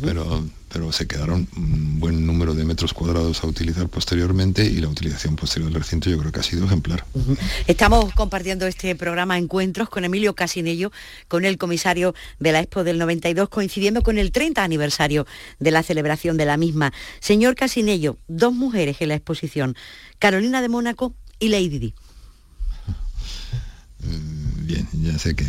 Pero 0.00 0.44
pero 0.68 0.92
se 0.92 1.06
quedaron 1.06 1.48
un 1.56 2.00
buen 2.00 2.26
número 2.26 2.54
de 2.54 2.64
metros 2.64 2.92
cuadrados 2.92 3.42
a 3.42 3.46
utilizar 3.46 3.88
posteriormente 3.88 4.64
y 4.64 4.76
la 4.76 4.88
utilización 4.88 5.36
posterior 5.36 5.70
del 5.72 5.82
recinto 5.82 6.10
yo 6.10 6.18
creo 6.18 6.32
que 6.32 6.40
ha 6.40 6.42
sido 6.42 6.66
ejemplar. 6.66 7.04
Estamos 7.66 8.12
compartiendo 8.14 8.66
este 8.66 8.94
programa 8.94 9.38
Encuentros 9.38 9.88
con 9.88 10.04
Emilio 10.04 10.34
Casinello, 10.34 10.92
con 11.28 11.44
el 11.44 11.58
comisario 11.58 12.14
de 12.38 12.52
la 12.52 12.60
Expo 12.60 12.84
del 12.84 12.98
92, 12.98 13.48
coincidiendo 13.48 14.02
con 14.02 14.18
el 14.18 14.32
30 14.32 14.62
aniversario 14.62 15.26
de 15.58 15.70
la 15.70 15.82
celebración 15.82 16.36
de 16.36 16.44
la 16.44 16.56
misma. 16.56 16.92
Señor 17.20 17.54
Casinello, 17.54 18.18
dos 18.28 18.52
mujeres 18.52 18.98
en 19.00 19.08
la 19.08 19.14
exposición, 19.14 19.76
Carolina 20.18 20.62
de 20.62 20.68
Mónaco 20.68 21.14
y 21.38 21.48
Lady 21.48 21.78
Di. 21.78 21.94
Mm, 24.00 24.66
bien, 24.66 24.88
ya 24.92 25.18
sé 25.18 25.34
que 25.34 25.44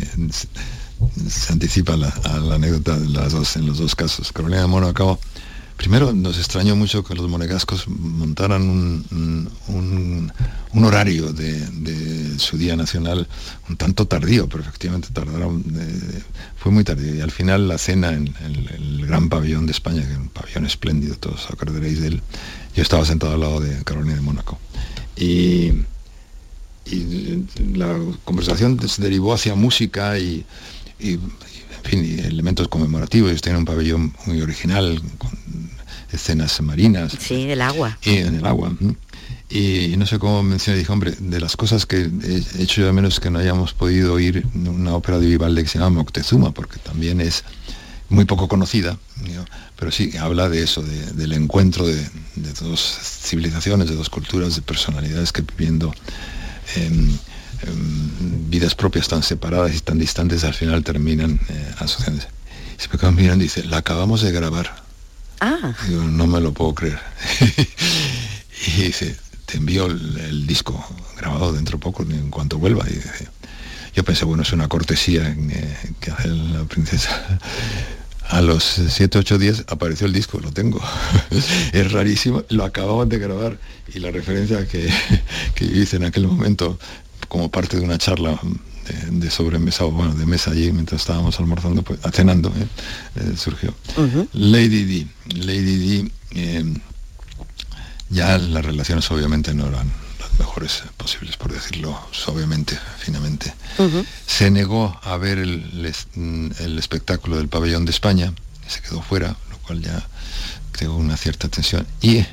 se 1.28 1.52
anticipa 1.52 1.96
la, 1.96 2.08
a 2.08 2.38
la 2.38 2.56
anécdota 2.56 2.98
de 2.98 3.08
las 3.08 3.32
dos, 3.32 3.56
en 3.56 3.66
los 3.66 3.78
dos 3.78 3.94
casos. 3.94 4.32
Carolina 4.32 4.62
de 4.62 4.66
Mónaco, 4.66 5.18
primero 5.80 6.12
nos 6.12 6.36
extrañó 6.36 6.76
mucho 6.76 7.02
que 7.02 7.14
los 7.14 7.26
monegascos 7.26 7.88
montaran 7.88 8.68
un, 8.68 10.32
horario 10.74 11.32
de, 11.32 12.38
su 12.38 12.58
Día 12.58 12.76
Nacional 12.76 13.26
un 13.68 13.76
tanto 13.78 14.06
tardío, 14.06 14.46
pero 14.46 14.62
efectivamente 14.62 15.08
tardaron, 15.10 15.64
eh, 15.74 16.22
fue 16.56 16.70
muy 16.70 16.84
tardío. 16.84 17.14
Y 17.14 17.22
al 17.22 17.30
final 17.30 17.66
la 17.66 17.78
cena 17.78 18.12
en, 18.12 18.34
el 18.44 19.06
gran 19.06 19.30
pabellón 19.30 19.64
de 19.64 19.72
España, 19.72 20.02
que 20.06 20.12
es 20.12 20.18
un 20.18 20.28
pabellón 20.28 20.66
espléndido, 20.66 21.16
todos 21.16 21.46
os 21.46 21.50
acordaréis 21.50 22.02
de 22.02 22.08
él, 22.08 22.22
yo 22.74 22.82
estaba 22.82 23.06
sentado 23.06 23.32
al 23.32 23.40
lado 23.40 23.60
de 23.60 23.82
Carolina 23.84 24.16
de 24.16 24.20
Mónaco. 24.20 24.58
Y 25.16 25.72
la 27.74 27.98
conversación 28.24 28.78
se 28.86 29.00
derivó 29.00 29.32
hacia 29.32 29.54
música 29.54 30.18
y, 30.18 30.44
y, 31.00 31.12
en 31.12 31.84
fin, 31.84 32.20
elementos 32.24 32.68
conmemorativos. 32.68 33.40
Tienen 33.40 33.60
un 33.60 33.64
pabellón 33.64 34.14
muy 34.26 34.40
original, 34.42 35.00
con 35.18 35.30
escenas 36.12 36.60
marinas. 36.60 37.16
Sí, 37.18 37.46
del 37.46 37.62
agua. 37.62 37.98
Y 38.02 38.16
en 38.18 38.36
el 38.36 38.46
agua. 38.46 38.72
Y, 39.48 39.94
no 39.96 40.06
sé 40.06 40.18
cómo 40.18 40.42
mencioné, 40.42 40.78
dije, 40.78 40.92
hombre, 40.92 41.12
de 41.18 41.40
las 41.40 41.56
cosas 41.56 41.86
que 41.86 42.08
he 42.22 42.62
hecho 42.62 42.82
yo 42.82 42.92
menos 42.92 43.18
que 43.20 43.30
no 43.30 43.38
hayamos 43.38 43.72
podido 43.74 44.14
oír 44.14 44.46
una 44.54 44.94
ópera 44.94 45.18
de 45.18 45.26
Vivaldi 45.26 45.62
que 45.62 45.68
se 45.68 45.78
llama 45.78 45.98
Moctezuma, 45.98 46.52
porque 46.52 46.78
también 46.78 47.20
es 47.20 47.44
muy 48.08 48.24
poco 48.24 48.48
conocida, 48.48 48.98
pero 49.76 49.90
sí 49.90 50.16
habla 50.18 50.48
de 50.48 50.62
eso, 50.62 50.82
del 50.82 51.32
encuentro 51.32 51.86
de, 51.86 52.04
dos 52.60 52.80
civilizaciones, 52.80 53.88
de 53.88 53.94
dos 53.94 54.10
culturas, 54.10 54.56
de 54.56 54.62
personalidades 54.62 55.32
que 55.32 55.42
viviendo 55.42 55.94
en 56.76 57.18
vidas 58.50 58.74
propias 58.74 59.08
tan 59.08 59.22
separadas 59.22 59.74
y 59.74 59.80
tan 59.80 59.98
distantes 59.98 60.44
al 60.44 60.54
final 60.54 60.82
terminan 60.82 61.40
eh, 61.48 61.74
asociándose. 61.78 62.28
Y 62.78 62.82
se 62.82 62.88
me 62.88 62.98
quedan 62.98 63.14
mirando 63.14 63.44
y 63.44 63.48
dice, 63.48 63.64
la 63.64 63.78
acabamos 63.78 64.22
de 64.22 64.32
grabar. 64.32 64.82
Ah. 65.40 65.74
Digo, 65.88 66.02
no 66.02 66.26
me 66.26 66.40
lo 66.40 66.52
puedo 66.52 66.74
creer. 66.74 66.98
y 68.66 68.82
dice, 68.82 69.16
te 69.46 69.58
envío 69.58 69.86
el, 69.86 70.46
disco 70.46 70.84
grabado 71.16 71.52
dentro 71.52 71.78
de 71.78 71.82
poco, 71.82 72.02
en 72.02 72.30
cuanto 72.30 72.58
vuelva. 72.58 72.84
Y 72.88 72.94
dice, 72.94 73.28
yo 73.94 74.04
pensé, 74.04 74.24
bueno, 74.24 74.42
es 74.42 74.52
una 74.52 74.68
cortesía 74.68 75.28
eh, 75.28 75.94
que 76.00 76.10
hace 76.10 76.28
la 76.28 76.64
princesa. 76.64 77.40
A 78.28 78.42
los 78.42 78.62
7, 78.62 79.18
8 79.18 79.38
días 79.38 79.64
apareció 79.68 80.06
el 80.06 80.12
disco, 80.12 80.38
lo 80.38 80.52
tengo. 80.52 80.80
es 81.72 81.92
rarísimo, 81.92 82.44
lo 82.48 82.64
acababan 82.64 83.08
de 83.08 83.18
grabar 83.18 83.58
y 83.92 83.98
la 83.98 84.10
referencia 84.10 84.66
que, 84.68 84.88
que 85.54 85.64
hice 85.64 85.96
en 85.96 86.04
aquel 86.04 86.26
momento 86.26 86.78
como 87.30 87.48
parte 87.48 87.78
de 87.78 87.84
una 87.84 87.96
charla 87.96 88.38
de, 89.08 89.30
sobremesa 89.30 89.84
o 89.84 89.92
bueno, 89.92 90.14
de 90.14 90.26
mesa 90.26 90.50
allí 90.50 90.72
mientras 90.72 91.00
estábamos 91.00 91.38
almorzando, 91.38 91.82
pues, 91.82 92.00
cenando, 92.12 92.48
¿eh? 92.48 92.66
Eh, 93.14 93.36
surgió. 93.36 93.72
Lady 94.32 94.84
D. 94.84 95.06
Lady 95.36 95.76
D, 96.02 96.10
eh, 96.32 96.74
ya 98.08 98.36
las 98.36 98.64
relaciones 98.64 99.08
obviamente 99.12 99.54
no 99.54 99.68
eran 99.68 99.88
las 100.18 100.38
mejores 100.40 100.82
posibles, 100.96 101.36
por 101.36 101.52
decirlo 101.52 101.98
suavemente, 102.10 102.76
finamente. 102.98 103.54
Se 104.26 104.50
negó 104.50 104.98
a 105.04 105.16
ver 105.16 105.38
el, 105.38 105.94
el, 106.58 106.78
espectáculo 106.78 107.36
del 107.36 107.48
pabellón 107.48 107.84
de 107.84 107.92
España, 107.92 108.34
se 108.66 108.80
quedó 108.80 109.02
fuera, 109.02 109.36
lo 109.50 109.58
cual 109.58 109.80
ya 109.80 110.04
creó 110.72 110.96
una 110.96 111.16
cierta 111.16 111.48
tensión. 111.48 111.86
Y 112.02 112.26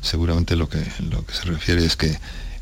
seguramente 0.00 0.54
lo 0.54 0.68
que, 0.68 0.86
lo 1.10 1.26
que 1.26 1.34
se 1.34 1.42
refiere 1.42 1.84
es 1.84 1.96
que 1.96 2.16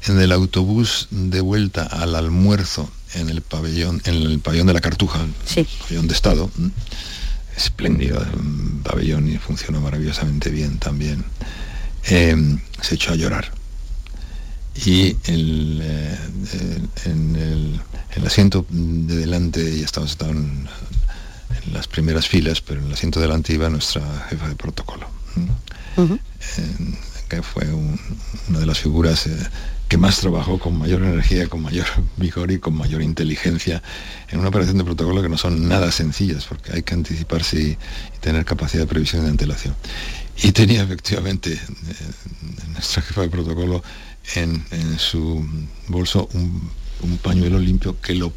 en 0.07 0.21
el 0.21 0.33
autobús 0.33 1.09
de 1.11 1.41
vuelta 1.41 1.85
al 1.85 2.15
almuerzo 2.15 2.91
en 3.15 3.31
el 3.31 3.43
pabellón, 3.43 4.03
en 4.05 4.15
el 4.15 4.39
pabellón 4.39 4.67
de 4.67 4.75
la 4.75 4.81
Cartuja, 4.81 5.21
sí. 5.47 5.67
pabellón 5.81 6.09
de 6.09 6.15
Estado, 6.15 6.51
espléndido 7.57 8.25
pabellón 8.83 9.29
y 9.29 9.39
funcionó 9.39 9.81
maravillosamente 9.81 10.51
bien 10.51 10.79
también, 10.79 11.25
em, 12.05 12.61
se 12.81 12.97
echó 12.97 13.13
a 13.13 13.17
llorar. 13.17 13.53
Y 14.85 15.17
el, 15.25 15.81
eh, 15.83 16.19
en 17.05 17.37
el, 17.37 18.27
asiento 18.27 18.67
de 18.69 19.17
delante, 19.17 19.79
ya 19.79 19.85
estamos 19.85 20.17
en, 20.21 20.69
en, 21.65 21.73
las 21.73 21.87
primeras 21.87 22.27
filas, 22.27 22.61
pero 22.61 22.81
en 22.81 22.87
el 22.87 22.93
asiento 22.93 23.21
de 23.21 23.27
delante 23.27 23.53
iba 23.53 23.69
nuestra 23.71 24.27
jefa 24.29 24.49
de 24.49 24.57
protocolo, 24.57 25.07
que 27.29 27.43
fue 27.43 27.67
una 28.49 28.59
de 28.59 28.67
las 28.67 28.79
figuras 28.79 29.27
eh, 29.27 29.37
que 29.89 29.99
más 29.99 30.21
trabajó 30.21 30.59
con 30.59 30.79
mayor 30.79 31.03
energía, 31.03 31.49
con 31.49 31.63
mayor 31.63 31.87
vigor 32.17 32.51
y 32.51 32.59
con 32.59 32.75
mayor 32.75 33.03
inteligencia 33.03 33.83
en 34.29 34.41
una 34.41 34.49
operación 34.49 34.79
de 34.79 34.85
protocolo 34.85 35.23
que 35.23 35.29
no 35.29 35.39
son 35.39 35.69
nada 35.69 35.93
sencillas, 35.93 36.47
porque 36.47 36.73
hay 36.73 36.83
que 36.83 36.95
anticiparse 36.95 37.61
y, 37.61 37.79
tener 38.21 38.45
capacidad 38.47 38.85
de 38.85 38.87
previsión 38.87 39.23
y 39.23 39.25
de 39.27 39.31
antelación. 39.33 39.75
Y 40.43 40.53
tenía 40.53 40.83
efectivamente 40.83 41.53
eh, 41.53 41.59
nuestra 42.73 43.03
jefa 43.03 43.21
de 43.21 43.29
protocolo 43.29 43.83
en, 44.35 44.65
su 44.99 45.47
bolso 45.89 46.29
un, 46.33 46.73
pañuelo 47.23 47.59
limpio 47.59 48.01
que 48.01 48.15
lo, 48.15 48.33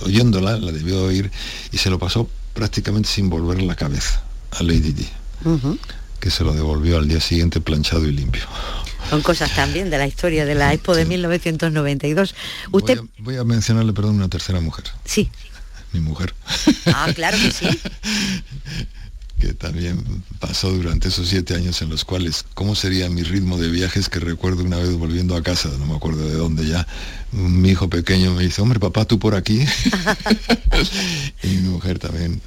oyéndola 0.00 0.58
la 0.58 0.72
debió 0.72 1.04
oír 1.04 1.30
y 1.70 1.78
se 1.78 1.90
lo 1.90 1.98
pasó 1.98 2.28
prácticamente 2.54 3.08
sin 3.08 3.30
volver 3.30 3.62
la 3.62 3.76
cabeza 3.76 4.24
a 4.50 4.64
Lady 4.64 4.92
Di, 4.92 5.08
que 6.20 6.30
se 6.30 6.44
lo 6.44 6.52
devolvió 6.52 6.98
al 6.98 7.08
día 7.08 7.20
siguiente 7.20 7.60
planchado 7.60 8.06
y 8.06 8.12
limpio. 8.12 8.42
Son 9.10 9.22
cosas 9.22 9.54
también 9.54 9.88
de 9.90 9.98
la 9.98 10.06
historia 10.06 10.44
de 10.44 10.54
la 10.54 10.72
Expo 10.72 10.94
de 10.94 11.04
1992. 11.04 12.34
Usted... 12.72 13.00
Voy 13.18 13.36
a, 13.36 13.44
mencionarle, 13.44 13.92
perdón, 13.92 14.16
una 14.16 14.28
tercera 14.28 14.60
mujer. 14.60 14.84
Sí. 15.04 15.30
Mi 15.92 16.00
mujer. 16.00 16.34
Ah, 16.86 17.08
claro 17.14 17.38
que 17.38 17.52
sí. 17.52 17.68
que 19.40 19.52
también 19.52 20.02
pasó 20.40 20.70
durante 20.70 21.08
esos 21.08 21.28
siete 21.28 21.54
años 21.54 21.82
en 21.82 21.90
los 21.90 22.04
cuales, 22.04 22.44
¿cómo 22.54 22.74
sería 22.74 23.08
mi 23.10 23.22
ritmo 23.22 23.58
de 23.58 23.68
viajes 23.68 24.08
que 24.08 24.18
recuerdo 24.18 24.64
una 24.64 24.78
vez 24.78 24.92
volviendo 24.94 25.36
a 25.36 25.42
casa, 25.42 25.68
no 25.78 25.86
me 25.86 25.94
acuerdo 25.94 26.26
de 26.26 26.34
dónde 26.34 26.66
ya, 26.66 26.86
mi 27.32 27.70
hijo 27.70 27.88
pequeño 27.88 28.34
me 28.34 28.42
dice, 28.42 28.62
hombre, 28.62 28.78
papá, 28.80 29.04
tú 29.04 29.18
por 29.18 29.34
aquí. 29.34 29.60
y 31.42 31.48
mi 31.48 31.68
mujer 31.68 31.98
también 31.98 32.40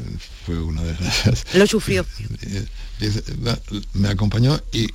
fue 0.46 0.62
una 0.62 0.82
de 0.82 0.94
esas. 0.94 1.46
Lo 1.54 1.68
sufrió. 1.68 2.06
me 3.94 4.10
acompañó 4.10 4.60
y, 4.72 4.90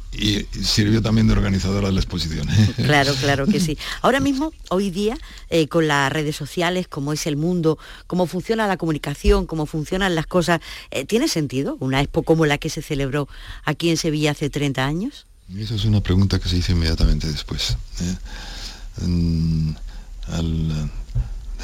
sirvió 0.62 1.02
también 1.02 1.26
de 1.26 1.32
organizadora 1.34 1.88
de 1.88 1.94
la 1.94 2.00
exposición. 2.00 2.48
Claro, 2.76 3.14
claro 3.14 3.46
que 3.46 3.60
sí. 3.60 3.78
Ahora 4.02 4.20
mismo, 4.20 4.52
hoy 4.68 4.90
día, 4.90 5.16
eh, 5.48 5.68
con 5.68 5.86
las 5.86 6.12
redes 6.12 6.36
sociales, 6.36 6.86
cómo 6.88 7.12
es 7.12 7.26
el 7.26 7.36
mundo, 7.36 7.78
cómo 8.06 8.26
funciona 8.26 8.66
la 8.66 8.76
comunicación, 8.76 9.46
cómo 9.46 9.66
funcionan 9.66 10.14
las 10.14 10.26
cosas, 10.26 10.60
eh, 10.90 11.04
¿tiene 11.04 11.28
sentido 11.28 11.76
una 11.80 12.00
expo 12.00 12.22
como 12.22 12.46
la 12.46 12.58
que 12.58 12.70
se 12.70 12.82
celebró 12.82 13.28
aquí 13.64 13.90
en 13.90 13.96
Sevilla 13.96 14.32
hace 14.32 14.50
30 14.50 14.84
años? 14.84 15.26
Esa 15.56 15.74
es 15.74 15.84
una 15.84 16.00
pregunta 16.00 16.38
que 16.38 16.48
se 16.48 16.56
hizo 16.56 16.72
inmediatamente 16.72 17.30
después. 17.30 17.76
¿eh? 18.00 18.16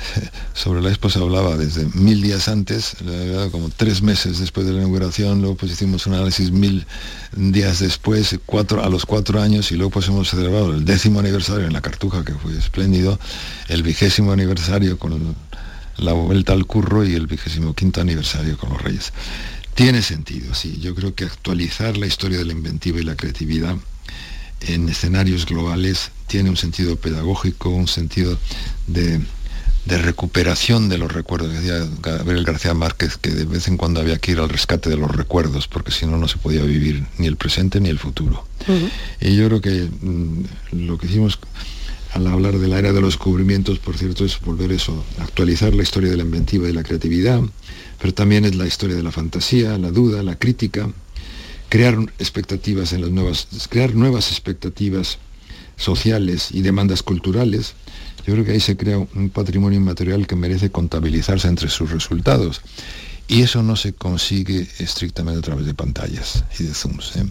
sobre 0.54 0.82
la 0.82 0.88
expo 0.88 1.10
se 1.10 1.18
hablaba 1.18 1.56
desde 1.56 1.86
mil 1.94 2.22
días 2.22 2.48
antes, 2.48 2.96
como 3.50 3.70
tres 3.70 4.02
meses 4.02 4.38
después 4.38 4.66
de 4.66 4.72
la 4.72 4.78
inauguración, 4.78 5.40
luego 5.40 5.56
pues 5.56 5.72
hicimos 5.72 6.06
un 6.06 6.14
análisis 6.14 6.50
mil 6.50 6.86
días 7.32 7.80
después, 7.80 8.38
cuatro, 8.46 8.82
a 8.84 8.88
los 8.88 9.06
cuatro 9.06 9.40
años, 9.40 9.70
y 9.72 9.76
luego 9.76 9.90
pues 9.90 10.08
hemos 10.08 10.30
celebrado 10.30 10.74
el 10.74 10.84
décimo 10.84 11.20
aniversario 11.20 11.66
en 11.66 11.72
la 11.72 11.80
Cartuja, 11.80 12.24
que 12.24 12.34
fue 12.34 12.56
espléndido, 12.56 13.18
el 13.68 13.82
vigésimo 13.82 14.32
aniversario 14.32 14.98
con 14.98 15.36
la 15.96 16.12
vuelta 16.12 16.52
al 16.52 16.66
curro 16.66 17.04
y 17.04 17.14
el 17.14 17.26
vigésimo 17.26 17.74
quinto 17.74 18.00
aniversario 18.00 18.56
con 18.56 18.70
los 18.70 18.82
Reyes. 18.82 19.12
Tiene 19.74 20.02
sentido, 20.02 20.54
sí. 20.54 20.78
Yo 20.80 20.94
creo 20.94 21.14
que 21.14 21.24
actualizar 21.24 21.96
la 21.96 22.06
historia 22.06 22.38
de 22.38 22.44
la 22.44 22.52
inventiva 22.52 23.00
y 23.00 23.04
la 23.04 23.16
creatividad 23.16 23.76
en 24.60 24.88
escenarios 24.88 25.46
globales 25.46 26.10
tiene 26.26 26.50
un 26.50 26.56
sentido 26.56 26.96
pedagógico, 26.96 27.70
un 27.70 27.88
sentido 27.88 28.38
de 28.86 29.20
de 29.84 29.98
recuperación 29.98 30.88
de 30.88 30.98
los 30.98 31.12
recuerdos. 31.12 31.52
Decía 31.52 31.86
Gabriel 32.02 32.44
García 32.44 32.74
Márquez 32.74 33.16
que 33.16 33.30
de 33.30 33.44
vez 33.44 33.68
en 33.68 33.76
cuando 33.76 34.00
había 34.00 34.18
que 34.18 34.32
ir 34.32 34.38
al 34.38 34.48
rescate 34.48 34.90
de 34.90 34.96
los 34.96 35.10
recuerdos, 35.10 35.68
porque 35.68 35.90
si 35.90 36.06
no, 36.06 36.16
no 36.16 36.28
se 36.28 36.38
podía 36.38 36.62
vivir 36.62 37.04
ni 37.18 37.26
el 37.26 37.36
presente 37.36 37.80
ni 37.80 37.88
el 37.88 37.98
futuro. 37.98 38.46
Y 39.20 39.36
yo 39.36 39.46
creo 39.46 39.60
que 39.60 39.88
mm, 40.00 40.86
lo 40.86 40.98
que 40.98 41.06
hicimos 41.06 41.38
al 42.12 42.26
hablar 42.26 42.58
de 42.58 42.68
la 42.68 42.78
era 42.78 42.92
de 42.92 43.00
los 43.00 43.14
descubrimientos, 43.14 43.78
por 43.78 43.96
cierto, 43.96 44.24
es 44.24 44.40
volver 44.40 44.72
eso, 44.72 45.04
actualizar 45.18 45.74
la 45.74 45.82
historia 45.82 46.10
de 46.10 46.16
la 46.16 46.24
inventiva 46.24 46.68
y 46.68 46.72
la 46.72 46.82
creatividad, 46.82 47.40
pero 48.00 48.12
también 48.12 48.44
es 48.44 48.56
la 48.56 48.66
historia 48.66 48.96
de 48.96 49.02
la 49.02 49.12
fantasía, 49.12 49.78
la 49.78 49.90
duda, 49.90 50.22
la 50.22 50.36
crítica, 50.36 50.90
crear 51.70 51.96
expectativas 52.18 52.92
en 52.92 53.00
las 53.00 53.10
nuevas, 53.10 53.48
crear 53.70 53.94
nuevas 53.94 54.30
expectativas 54.30 55.18
sociales 55.76 56.48
y 56.50 56.60
demandas 56.60 57.02
culturales. 57.02 57.74
Yo 58.26 58.34
creo 58.34 58.44
que 58.44 58.52
ahí 58.52 58.60
se 58.60 58.76
crea 58.76 58.98
un 58.98 59.30
patrimonio 59.30 59.78
inmaterial 59.78 60.26
que 60.26 60.36
merece 60.36 60.70
contabilizarse 60.70 61.48
entre 61.48 61.70
sus 61.70 61.90
resultados. 61.90 62.60
Y 63.28 63.42
eso 63.42 63.62
no 63.62 63.76
se 63.76 63.92
consigue 63.92 64.66
estrictamente 64.78 65.38
a 65.38 65.42
través 65.42 65.64
de 65.64 65.72
pantallas 65.72 66.44
y 66.58 66.64
de 66.64 66.74
zooms. 66.74 67.16
¿eh? 67.16 67.24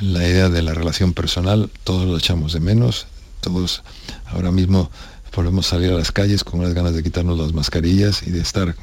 La 0.00 0.26
idea 0.26 0.48
de 0.48 0.62
la 0.62 0.72
relación 0.72 1.12
personal, 1.12 1.68
todos 1.82 2.06
lo 2.06 2.16
echamos 2.16 2.52
de 2.52 2.60
menos, 2.60 3.08
todos 3.40 3.82
ahora 4.26 4.52
mismo 4.52 4.90
podemos 5.36 5.66
salir 5.66 5.90
a 5.90 5.94
las 5.96 6.12
calles 6.12 6.44
con 6.44 6.60
unas 6.60 6.72
ganas 6.72 6.94
de 6.94 7.02
quitarnos 7.02 7.38
las 7.38 7.52
mascarillas 7.52 8.22
y 8.26 8.30
de 8.30 8.40
estar 8.40 8.74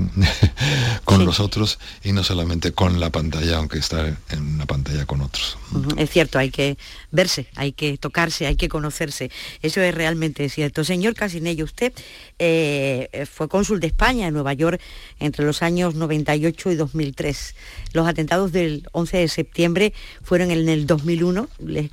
con 1.03 1.25
los 1.25 1.39
otros 1.39 1.79
y 2.03 2.11
no 2.11 2.23
solamente 2.23 2.73
con 2.73 2.99
la 2.99 3.09
pantalla, 3.09 3.57
aunque 3.57 3.79
estar 3.79 4.15
en 4.29 4.39
una 4.39 4.67
pantalla 4.67 5.07
con 5.07 5.21
otros. 5.21 5.57
Es 5.97 6.11
cierto, 6.11 6.37
hay 6.37 6.51
que 6.51 6.77
verse, 7.09 7.47
hay 7.55 7.71
que 7.71 7.97
tocarse, 7.97 8.45
hay 8.45 8.55
que 8.55 8.69
conocerse. 8.69 9.31
Eso 9.63 9.81
es 9.81 9.95
realmente 9.95 10.47
cierto. 10.47 10.83
Señor 10.83 11.15
Casinello, 11.15 11.65
usted 11.65 11.91
eh, 12.37 13.25
fue 13.31 13.47
cónsul 13.47 13.79
de 13.79 13.87
España 13.87 14.27
en 14.27 14.35
Nueva 14.35 14.53
York 14.53 14.79
entre 15.19 15.45
los 15.45 15.63
años 15.63 15.95
98 15.95 16.71
y 16.71 16.75
2003. 16.75 17.55
Los 17.93 18.07
atentados 18.07 18.51
del 18.51 18.87
11 18.91 19.17
de 19.17 19.27
septiembre 19.27 19.93
fueron 20.21 20.51
en 20.51 20.69
el 20.69 20.85
2001, 20.85 21.49
le, 21.65 21.89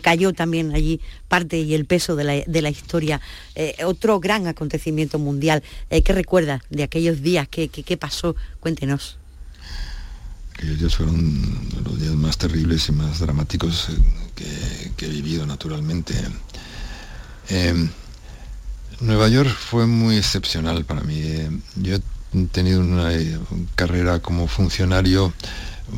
cayó 0.00 0.32
también 0.32 0.74
allí 0.74 1.02
parte 1.28 1.58
y 1.58 1.74
el 1.74 1.84
peso 1.84 2.16
de 2.16 2.24
la, 2.24 2.70
historia. 2.70 3.20
Eh, 3.54 3.74
otro 3.98 4.20
gran 4.20 4.46
acontecimiento 4.46 5.18
mundial. 5.18 5.62
Eh, 5.90 6.02
¿Qué 6.02 6.12
recuerda 6.12 6.62
de 6.70 6.84
aquellos 6.84 7.20
días? 7.22 7.48
¿Qué, 7.48 7.96
pasó? 7.96 8.36
Cuéntenos. 8.60 9.18
Días 10.62 10.96
fueron 10.96 11.68
los 11.84 12.00
días 12.00 12.14
más 12.14 12.38
terribles 12.38 12.88
y 12.88 12.92
más 12.92 13.20
dramáticos 13.20 13.88
que, 14.34 15.06
he 15.06 15.08
vivido 15.08 15.46
naturalmente. 15.46 16.14
Nueva 19.00 19.28
York 19.28 19.48
fue 19.48 19.86
muy 19.86 20.16
excepcional 20.16 20.84
para 20.84 21.02
mí. 21.02 21.22
Yo 21.76 21.96
he 21.96 22.44
tenido 22.50 22.80
una 22.80 23.14
eh, 23.14 23.38
carrera 23.76 24.18
como 24.18 24.48
funcionario 24.48 25.32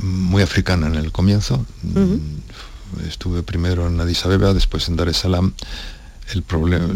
muy 0.03 0.43
africana 0.43 0.87
en 0.87 0.97
el 0.97 1.11
comienzo. 1.11 1.65
Estuve 3.09 3.43
primero 3.43 3.87
en 3.87 4.01
Addis 4.01 4.25
Abeba, 4.27 4.53
después 4.53 4.89
en 4.89 4.97
Dar 4.97 5.09
es 5.09 5.19
Salaam. 5.19 5.55
El, 6.33 6.43
problema, 6.43 6.87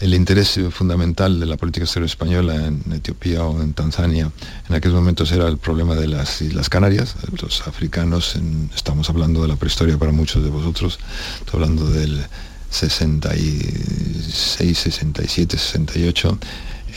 el, 0.00 0.14
interés 0.14 0.60
fundamental 0.70 1.40
de 1.40 1.46
la 1.46 1.56
política 1.56 1.84
exterior 1.84 2.06
española 2.06 2.54
en 2.54 2.84
Etiopía 2.92 3.44
o 3.44 3.60
en 3.60 3.72
Tanzania 3.72 4.30
en 4.68 4.74
aquellos 4.74 4.96
momentos 4.96 5.32
era 5.32 5.48
el 5.48 5.58
problema 5.58 5.94
de 5.94 6.06
las 6.06 6.40
Islas 6.40 6.68
Canarias. 6.68 7.16
Los 7.40 7.66
africanos, 7.66 8.36
estamos 8.74 9.10
hablando 9.10 9.42
de 9.42 9.48
la 9.48 9.56
prehistoria 9.56 9.98
para 9.98 10.12
muchos 10.12 10.44
de 10.44 10.50
vosotros, 10.50 10.98
estoy 11.40 11.62
hablando 11.62 11.90
del 11.90 12.24
66, 12.70 14.78
67, 14.78 15.58
68, 15.58 16.38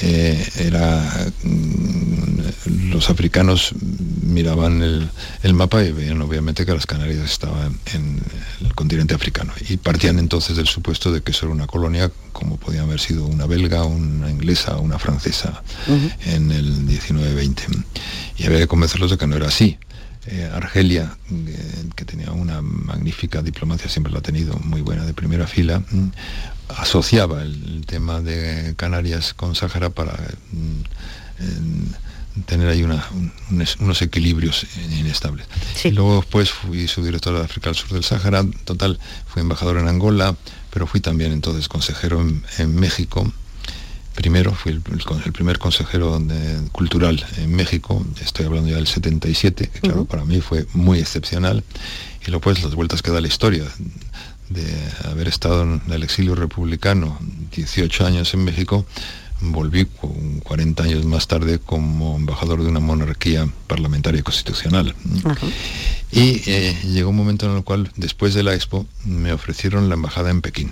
era 0.01 1.27
mm, 1.43 2.91
los 2.91 3.09
africanos 3.09 3.73
miraban 4.23 4.81
el, 4.83 5.53
mapa 5.53 5.83
y 5.83 5.91
veían 5.91 6.21
obviamente 6.21 6.65
que 6.65 6.73
las 6.73 6.85
Canarias 6.85 7.23
estaban 7.25 7.79
en 7.93 8.21
el 8.61 8.75
continente 8.75 9.15
africano. 9.15 9.53
Y 9.69 9.77
partían 9.77 10.19
entonces 10.19 10.57
del 10.57 10.67
supuesto 10.67 11.11
de 11.11 11.21
que 11.21 11.31
eso 11.31 11.45
era 11.45 11.55
una 11.55 11.67
colonia 11.67 12.11
como 12.31 12.57
podía 12.57 12.81
haber 12.81 12.99
sido 12.99 13.25
una 13.25 13.45
belga, 13.45 13.83
una 13.85 14.29
inglesa, 14.29 14.77
una 14.77 14.99
francesa 14.99 15.63
en 16.25 16.51
el 16.51 16.87
19-20 16.87 17.83
y 18.37 18.45
había 18.45 18.59
que 18.59 18.67
convencerlos 18.67 19.11
de 19.11 19.17
que 19.17 19.27
no 19.27 19.35
era 19.35 19.47
así. 19.47 19.77
Eh, 20.29 20.49
Argelia, 20.53 21.17
eh, 21.31 21.85
que 21.95 22.03
tenía 22.03 22.31
una 22.31 22.61
magnífica 22.61 23.41
diplomacia, 23.41 23.89
siempre 23.89 24.11
la 24.11 24.19
ha 24.19 24.21
tenido, 24.21 24.59
muy 24.59 24.81
buena 24.81 25.05
de 25.05 25.13
primera 25.13 25.47
fila, 25.47 25.79
mm, 25.79 26.07
asociaba 26.69 27.41
el, 27.41 27.85
tema 27.85 28.19
de 28.21 28.75
Canarias 28.75 29.33
con 29.33 29.55
Sáhara 29.55 29.89
para 29.89 30.13
mm, 30.51 32.43
tener 32.45 32.67
ahí 32.67 32.83
unos 32.83 34.01
equilibrios 34.01 34.65
inestables. 34.91 35.47
Y 35.83 35.91
luego 35.91 36.17
después 36.17 36.51
fui 36.51 36.87
subdirector 36.87 37.37
de 37.37 37.43
África 37.43 37.69
al 37.69 37.75
sur 37.75 37.89
del 37.89 38.03
Sáhara, 38.03 38.45
total, 38.65 38.99
fui 39.27 39.41
embajador 39.41 39.77
en 39.77 39.87
Angola, 39.87 40.35
pero 40.71 40.85
fui 40.85 40.99
también 40.99 41.31
entonces 41.31 41.67
consejero 41.67 42.21
en 42.57 42.75
México. 42.75 43.31
Primero, 44.17 44.51
fui 44.51 44.71
el, 44.71 44.81
primer 44.81 45.59
consejero 45.59 46.19
cultural 46.71 47.23
en 47.37 47.55
México, 47.55 48.03
estoy 48.19 48.47
hablando 48.47 48.67
ya 48.67 48.77
del 48.77 48.87
77, 48.87 49.69
que 49.69 49.79
claro, 49.79 50.05
para 50.05 50.25
mí 50.25 50.41
fue 50.41 50.65
muy 50.73 50.97
excepcional, 50.97 51.63
y 52.23 52.31
luego 52.31 52.41
pues 52.41 52.63
las 52.63 52.73
vueltas 52.73 53.03
que 53.03 53.11
da 53.11 53.21
la 53.21 53.27
historia, 53.27 53.63
de 54.49 54.65
haber 55.05 55.27
estado 55.27 55.63
en 55.63 55.81
el 55.89 56.03
exilio 56.03 56.35
republicano 56.35 57.17
18 57.55 58.05
años 58.05 58.33
en 58.33 58.43
México, 58.43 58.85
volví 59.41 59.85
40 59.85 60.83
años 60.83 61.05
más 61.05 61.27
tarde 61.27 61.59
como 61.59 62.15
embajador 62.15 62.63
de 62.63 62.69
una 62.69 62.79
monarquía 62.79 63.47
parlamentaria 63.67 64.19
y 64.19 64.23
constitucional. 64.23 64.95
Y 66.11 66.41
eh, 66.49 66.77
llegó 66.83 67.09
un 67.09 67.15
momento 67.15 67.49
en 67.49 67.57
el 67.57 67.63
cual, 67.63 67.91
después 67.95 68.33
de 68.33 68.43
la 68.43 68.53
Expo, 68.53 68.87
me 69.05 69.33
ofrecieron 69.33 69.89
la 69.89 69.95
embajada 69.95 70.29
en 70.29 70.41
Pekín. 70.41 70.71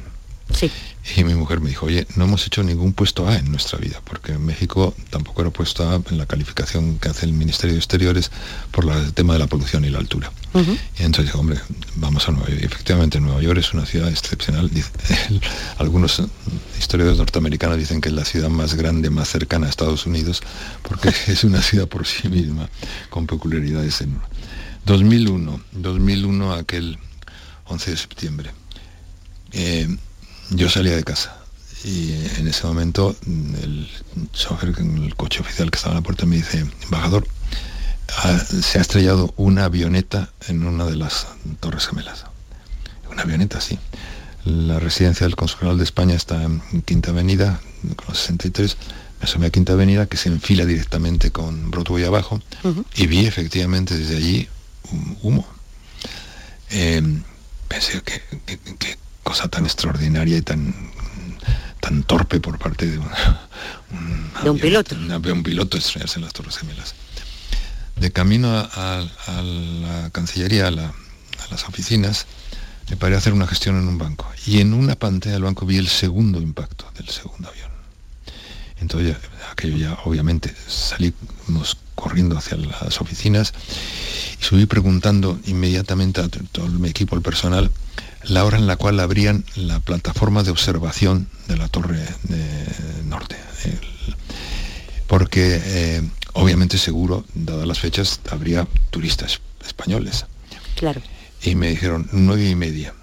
Sí. 0.54 0.72
Y 1.18 1.24
mi 1.24 1.36
mujer 1.36 1.60
me 1.60 1.70
dijo, 1.70 1.86
oye, 1.86 2.08
no 2.16 2.26
hemos 2.26 2.46
hecho 2.48 2.64
ningún 2.64 2.94
puesto 2.94 3.28
A 3.28 3.38
en 3.38 3.52
nuestra 3.52 3.78
vida, 3.78 4.02
porque 4.04 4.34
en 4.34 4.46
México 4.46 4.96
tampoco 5.10 5.42
era 5.42 5.52
puesto 5.52 5.88
A 5.88 6.02
en 6.10 6.18
la 6.18 6.26
calificación 6.26 6.98
que 6.98 7.10
hace 7.10 7.26
el 7.26 7.34
Ministerio 7.34 7.74
de 7.74 7.80
Exteriores 7.80 8.32
por 8.72 8.90
el 8.90 9.14
tema 9.14 9.34
de 9.34 9.40
la 9.40 9.48
polución 9.48 9.86
y 9.86 9.90
la 9.90 10.00
altura. 10.00 10.32
Y 10.54 11.04
entonces 11.04 11.26
dijo, 11.26 11.40
hombre, 11.40 11.60
vamos 11.96 12.28
a 12.28 12.32
Nueva 12.32 12.48
York. 12.48 12.62
Y 12.62 12.66
efectivamente, 12.66 13.20
Nueva 13.20 13.42
York 13.42 13.60
es 13.60 13.74
una 13.74 13.86
ciudad 13.86 14.10
excepcional. 14.10 14.72
algunos 15.78 16.24
historiadores 16.80 17.20
norteamericanos 17.20 17.78
dicen 17.78 18.00
que 18.00 18.10
es 18.10 18.16
la 18.16 18.24
ciudad 18.24 18.50
más 18.50 18.74
grande, 18.76 19.10
más 19.10 19.28
cercana 19.28 19.68
a 19.68 19.70
Estados 19.70 20.06
Unidos, 20.06 20.42
porque 20.82 21.10
es 21.28 21.44
una 21.44 21.62
ciudad 21.62 21.88
por 21.88 22.08
sí 22.08 22.30
misma, 22.30 22.70
con 23.10 23.28
peculiaridades 23.28 24.02
en 24.02 24.20
2001, 24.86 25.60
2001 25.74 26.54
aquel 26.54 26.98
11 27.66 27.92
de 27.92 27.98
septiembre. 27.98 28.52
Eh, 29.52 29.88
yo 30.52 30.70
salía 30.70 30.96
de 30.96 31.04
casa 31.04 31.36
y 31.86 32.14
en 32.40 32.48
ese 32.48 32.66
momento 32.66 33.16
el 33.28 33.88
chofer, 34.34 34.74
el 34.80 35.16
coche 35.16 35.42
oficial 35.42 35.70
que 35.70 35.78
estaba 35.78 35.94
en 35.94 36.02
la 36.02 36.04
puerta 36.04 36.26
me 36.26 36.38
dice, 36.38 36.66
embajador, 36.84 37.28
se 38.62 38.80
ha 38.80 38.82
estrellado 38.82 39.34
una 39.38 39.66
avioneta 39.66 40.32
en 40.48 40.66
una 40.66 40.86
de 40.86 40.96
las 40.96 41.28
torres 41.60 41.86
gemelas. 41.86 42.26
Una 43.12 43.22
avioneta, 43.22 43.62
sí. 43.62 43.78
La 44.46 44.80
residencia 44.80 45.28
del 45.28 45.36
Consul 45.36 45.60
General 45.60 45.78
de 45.78 45.84
España 45.84 46.16
está 46.16 46.42
en 46.42 46.62
Quinta 46.86 47.12
Avenida, 47.12 47.60
con 47.96 48.08
los 48.10 48.18
63. 48.18 48.78
Me 49.20 49.26
asomé 49.26 49.48
a 49.48 49.50
Quinta 49.52 49.74
Avenida, 49.74 50.08
que 50.08 50.18
se 50.18 50.30
enfila 50.30 50.66
directamente 50.66 51.32
con 51.32 51.70
Broadway 51.70 52.04
abajo, 52.04 52.42
y 52.96 53.06
vi 53.06 53.28
efectivamente 53.28 53.96
desde 53.96 54.18
allí 54.18 54.48
humo. 55.22 55.48
Eh, 56.72 57.02
pensé 57.68 58.02
que, 58.02 58.22
cosa 59.26 59.50
tan 59.50 59.66
extraordinaria 59.66 60.38
y 60.38 60.42
tan 60.42 60.74
tan 61.82 62.04
torpe 62.04 62.40
por 62.40 62.58
parte 62.58 62.88
de, 62.88 62.98
un, 62.98 64.60
piloto. 64.60 64.96
de 64.96 65.32
un 65.32 65.44
piloto 65.44 65.78
estrellarse 65.78 66.18
en 66.18 66.26
las 66.26 66.34
Torres 66.34 66.58
Gemelas. 66.58 66.96
De 67.96 68.12
camino 68.12 68.50
a, 68.50 69.06
la 69.28 70.10
Cancillería, 70.12 70.68
a, 70.68 70.72
las 70.72 71.64
oficinas, 71.70 72.26
me 72.90 72.98
paré 72.98 73.14
a 73.14 73.20
hacer 73.20 73.34
una 73.34 73.46
gestión 73.46 73.78
en 73.78 73.88
un 73.88 74.00
banco. 74.00 74.28
Y 74.48 74.62
en 74.62 74.74
una 74.74 74.96
pantalla 74.96 75.34
del 75.34 75.44
banco 75.44 75.68
vi 75.68 75.78
el 75.78 75.88
segundo 75.88 76.42
impacto 76.42 76.92
del 76.96 77.08
segundo 77.10 77.50
avión. 77.50 77.70
Entonces, 78.82 79.16
aquello 79.52 79.78
ya, 79.78 79.98
obviamente, 80.06 80.56
salimos 80.68 81.78
corriendo 81.94 82.36
hacia 82.36 82.58
las 82.58 83.00
oficinas 83.00 83.54
y 84.42 84.44
subí 84.44 84.66
preguntando 84.66 85.40
inmediatamente 85.46 86.22
a 86.22 86.30
todo 86.30 86.68
mi 86.68 86.90
equipo, 86.90 87.16
el 87.16 87.22
personal, 87.22 87.72
la 88.28 88.44
hora 88.46 88.58
en 88.58 88.68
la 88.68 88.76
cual 88.76 89.00
abrían 89.00 89.44
la 89.56 89.80
plataforma 89.80 90.44
de 90.44 90.52
observación 90.52 91.28
de 91.48 91.58
la 91.58 91.68
Torre 91.68 92.06
Norte. 93.06 93.36
porque 95.08 95.62
eh, 95.64 96.02
obviamente 96.34 96.78
seguro, 96.78 97.26
dadas 97.34 97.68
las 97.68 97.80
fechas, 97.80 98.20
habría 98.30 98.68
turistas 98.90 99.40
españoles. 99.66 100.26
Claro. 100.76 101.02
Y 101.42 101.56
me 101.56 101.70
dijeron 101.70 102.10
nueve 102.12 102.50
y 102.50 102.56
media. 102.56 102.94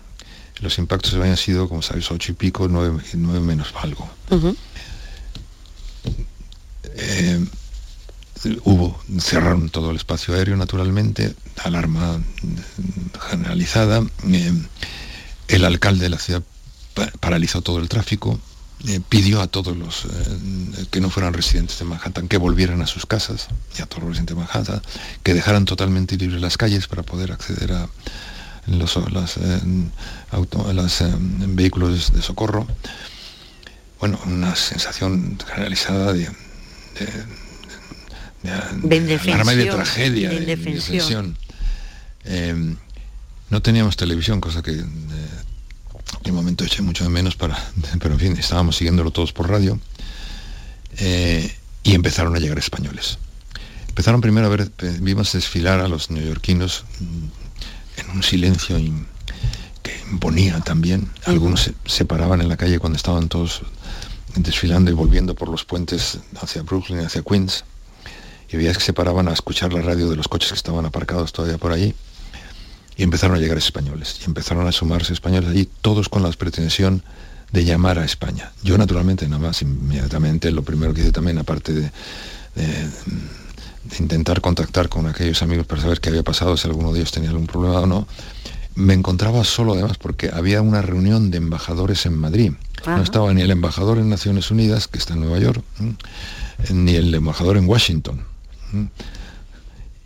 Los 0.61 0.79
impactos 0.79 1.15
habían 1.15 1.37
sido, 1.37 1.69
como 1.69 1.83
sabes, 1.83 2.11
ocho 2.11 2.33
y 2.33 2.35
pico, 2.35 2.69
nueve, 2.69 3.01
menos 3.41 3.73
algo. 3.81 4.09
Eh, 6.95 7.45
hubo, 8.65 9.01
cerraron 9.19 9.71
todo 9.71 9.91
el 9.91 9.97
espacio 9.97 10.35
aéreo 10.35 10.57
naturalmente, 10.57 11.35
alarma 11.65 12.21
generalizada. 13.29 14.05
Eh, 14.29 14.53
el 15.57 15.65
alcalde 15.65 16.05
de 16.05 16.11
la 16.11 16.19
ciudad 16.19 16.43
paralizó 17.21 17.63
todo 17.63 17.79
el 17.79 17.89
tráfico, 17.89 18.39
eh, 18.89 19.01
pidió 19.09 19.41
a 19.41 19.47
todos 19.47 19.77
los 19.77 20.05
eh, 20.05 20.09
que 20.91 21.01
no 21.01 21.09
fueran 21.09 21.33
residentes 21.33 21.79
de 21.79 21.85
Manhattan 21.85 22.27
que 22.27 22.37
volvieran 22.37 22.83
a 22.83 22.87
sus 22.87 23.07
casas, 23.07 23.49
y 23.79 23.83
a 23.83 23.87
todos 23.87 24.03
los 24.03 24.11
residentes 24.11 24.37
de 24.37 24.43
Manhattan, 24.43 24.83
que 25.23 25.35
dejaran 25.35 25.65
totalmente 25.65 26.17
libres 26.17 26.41
las 26.41 26.57
calles 26.57 26.89
para 26.89 27.03
poder 27.03 27.33
acceder 27.33 27.73
a 27.73 27.89
los, 28.67 28.97
eh, 29.37 29.61
vehículos 31.49 32.13
de 32.13 32.23
socorro. 32.23 32.67
Bueno, 34.01 34.19
una 34.27 34.57
sensación 34.57 35.39
generalizada 35.47 36.13
de, 36.13 36.29
de, 38.43 38.51
de, 38.83 39.01
de 39.01 39.19
tragedia, 39.67 40.31
de, 40.31 40.57
no 43.49 43.63
teníamos 43.63 43.97
televisión, 43.97 44.41
cosa 44.41 44.63
que 44.63 44.83
un 46.31 46.35
momento 46.35 46.65
eché 46.65 46.83
mucho 46.83 47.05
de 47.05 47.11
menos 47.11 47.37
para, 47.37 47.57
pero 48.01 48.15
en 48.15 48.21
fin, 48.21 48.37
estábamos 48.39 48.77
siguiéndolo 48.77 49.11
todos 49.11 49.33
por 49.33 49.49
radio, 49.49 49.79
eh, 50.99 51.55
y 51.83 51.95
empezaron 51.95 52.35
a 52.37 52.39
llegar 52.39 52.59
españoles. 52.59 53.19
Empezaron 53.89 54.21
primero 54.21 54.47
a 54.47 54.51
ver, 54.51 54.71
eh, 54.79 54.99
vimos 55.01 55.33
desfilar 55.33 55.81
a 55.81 55.89
los 55.89 56.11
neoyorquinos 56.11 56.85
mm, 57.01 58.01
en 58.01 58.11
un 58.11 58.23
silencio 58.23 58.77
que 59.83 60.01
imponía 60.11 60.61
también. 60.61 61.11
Algunos 61.25 61.71
se, 61.85 62.05
paraban 62.05 62.41
en 62.41 62.49
la 62.49 62.57
calle 62.57 62.79
cuando 62.79 62.97
estaban 62.97 63.29
todos 63.29 63.63
desfilando 64.35 64.91
y 64.91 64.95
volviendo 64.95 65.35
por 65.35 65.49
los 65.49 65.65
puentes 65.65 66.19
hacia 66.41 66.63
Brooklyn, 66.63 67.01
hacia 67.01 67.23
Queens, 67.23 67.65
y 68.51 68.57
veías 68.57 68.79
que 68.79 68.85
se 68.85 68.93
paraban 68.93 69.29
a 69.29 69.33
escuchar 69.33 69.73
la 69.73 69.83
radio 69.83 70.09
de 70.09 70.17
los 70.17 70.29
coches 70.29 70.51
que 70.51 70.57
estaban 70.57 70.87
aparcados 70.87 71.33
todavía 71.33 71.59
por 71.59 71.73
allí 71.73 71.95
y 72.97 73.03
empezaron 73.03 73.37
a 73.37 73.41
llegar 73.41 73.59
españoles, 73.59 74.19
y 74.21 74.25
empezaron 74.25 74.67
a 74.67 74.73
sumarse 74.73 75.13
españoles 75.13 75.51
allí, 75.51 75.69
todos 75.81 76.09
con 76.09 76.23
la 76.23 76.31
pretensión 76.31 77.03
de 77.53 77.65
llamar 77.65 77.99
a 77.99 78.05
España. 78.05 78.53
Yo 78.63 78.79
naturalmente, 78.79 79.29
nada 79.29 79.43
más, 79.43 79.63
inmediatamente, 79.63 80.51
lo 80.51 80.63
primero 80.63 80.95
que 80.95 81.03
hice 81.03 81.13
también, 81.13 81.39
aparte 81.39 81.73
de, 81.73 81.91
intentar 83.99 84.41
contactar 84.41 84.89
con 84.89 85.07
aquellos 85.07 85.43
amigos 85.43 85.67
para 85.67 85.83
saber 85.83 86.01
qué 86.01 86.11
había 86.11 86.23
pasado, 86.23 86.57
si 86.57 86.69
alguno 86.69 86.93
de 86.93 87.01
ellos 87.01 87.13
tenía 87.13 87.31
algún 87.31 87.47
problema 87.47 87.81
o 87.81 87.87
no, 87.87 88.07
me 88.75 88.95
encontraba 88.95 89.45
solo 89.45 89.75
además 89.75 89.99
porque 89.99 90.31
había 90.33 90.63
una 90.63 90.81
reunión 90.81 91.31
de 91.31 91.39
embajadores 91.39 92.07
en 92.07 92.17
Madrid. 92.17 92.53
No 92.87 93.03
estaba 93.03 93.33
ni 93.35 93.43
el 93.43 93.51
embajador 93.51 93.99
en 93.99 94.09
Naciones 94.09 94.51
Unidas, 94.51 94.89
que 94.89 94.99
está 94.99 95.15
en 95.15 95.21
Nueva 95.21 95.39
York, 95.39 95.63
ni 96.71 96.95
el 96.95 97.15
embajador 97.15 97.57
en 97.57 97.69
Washington 97.69 98.25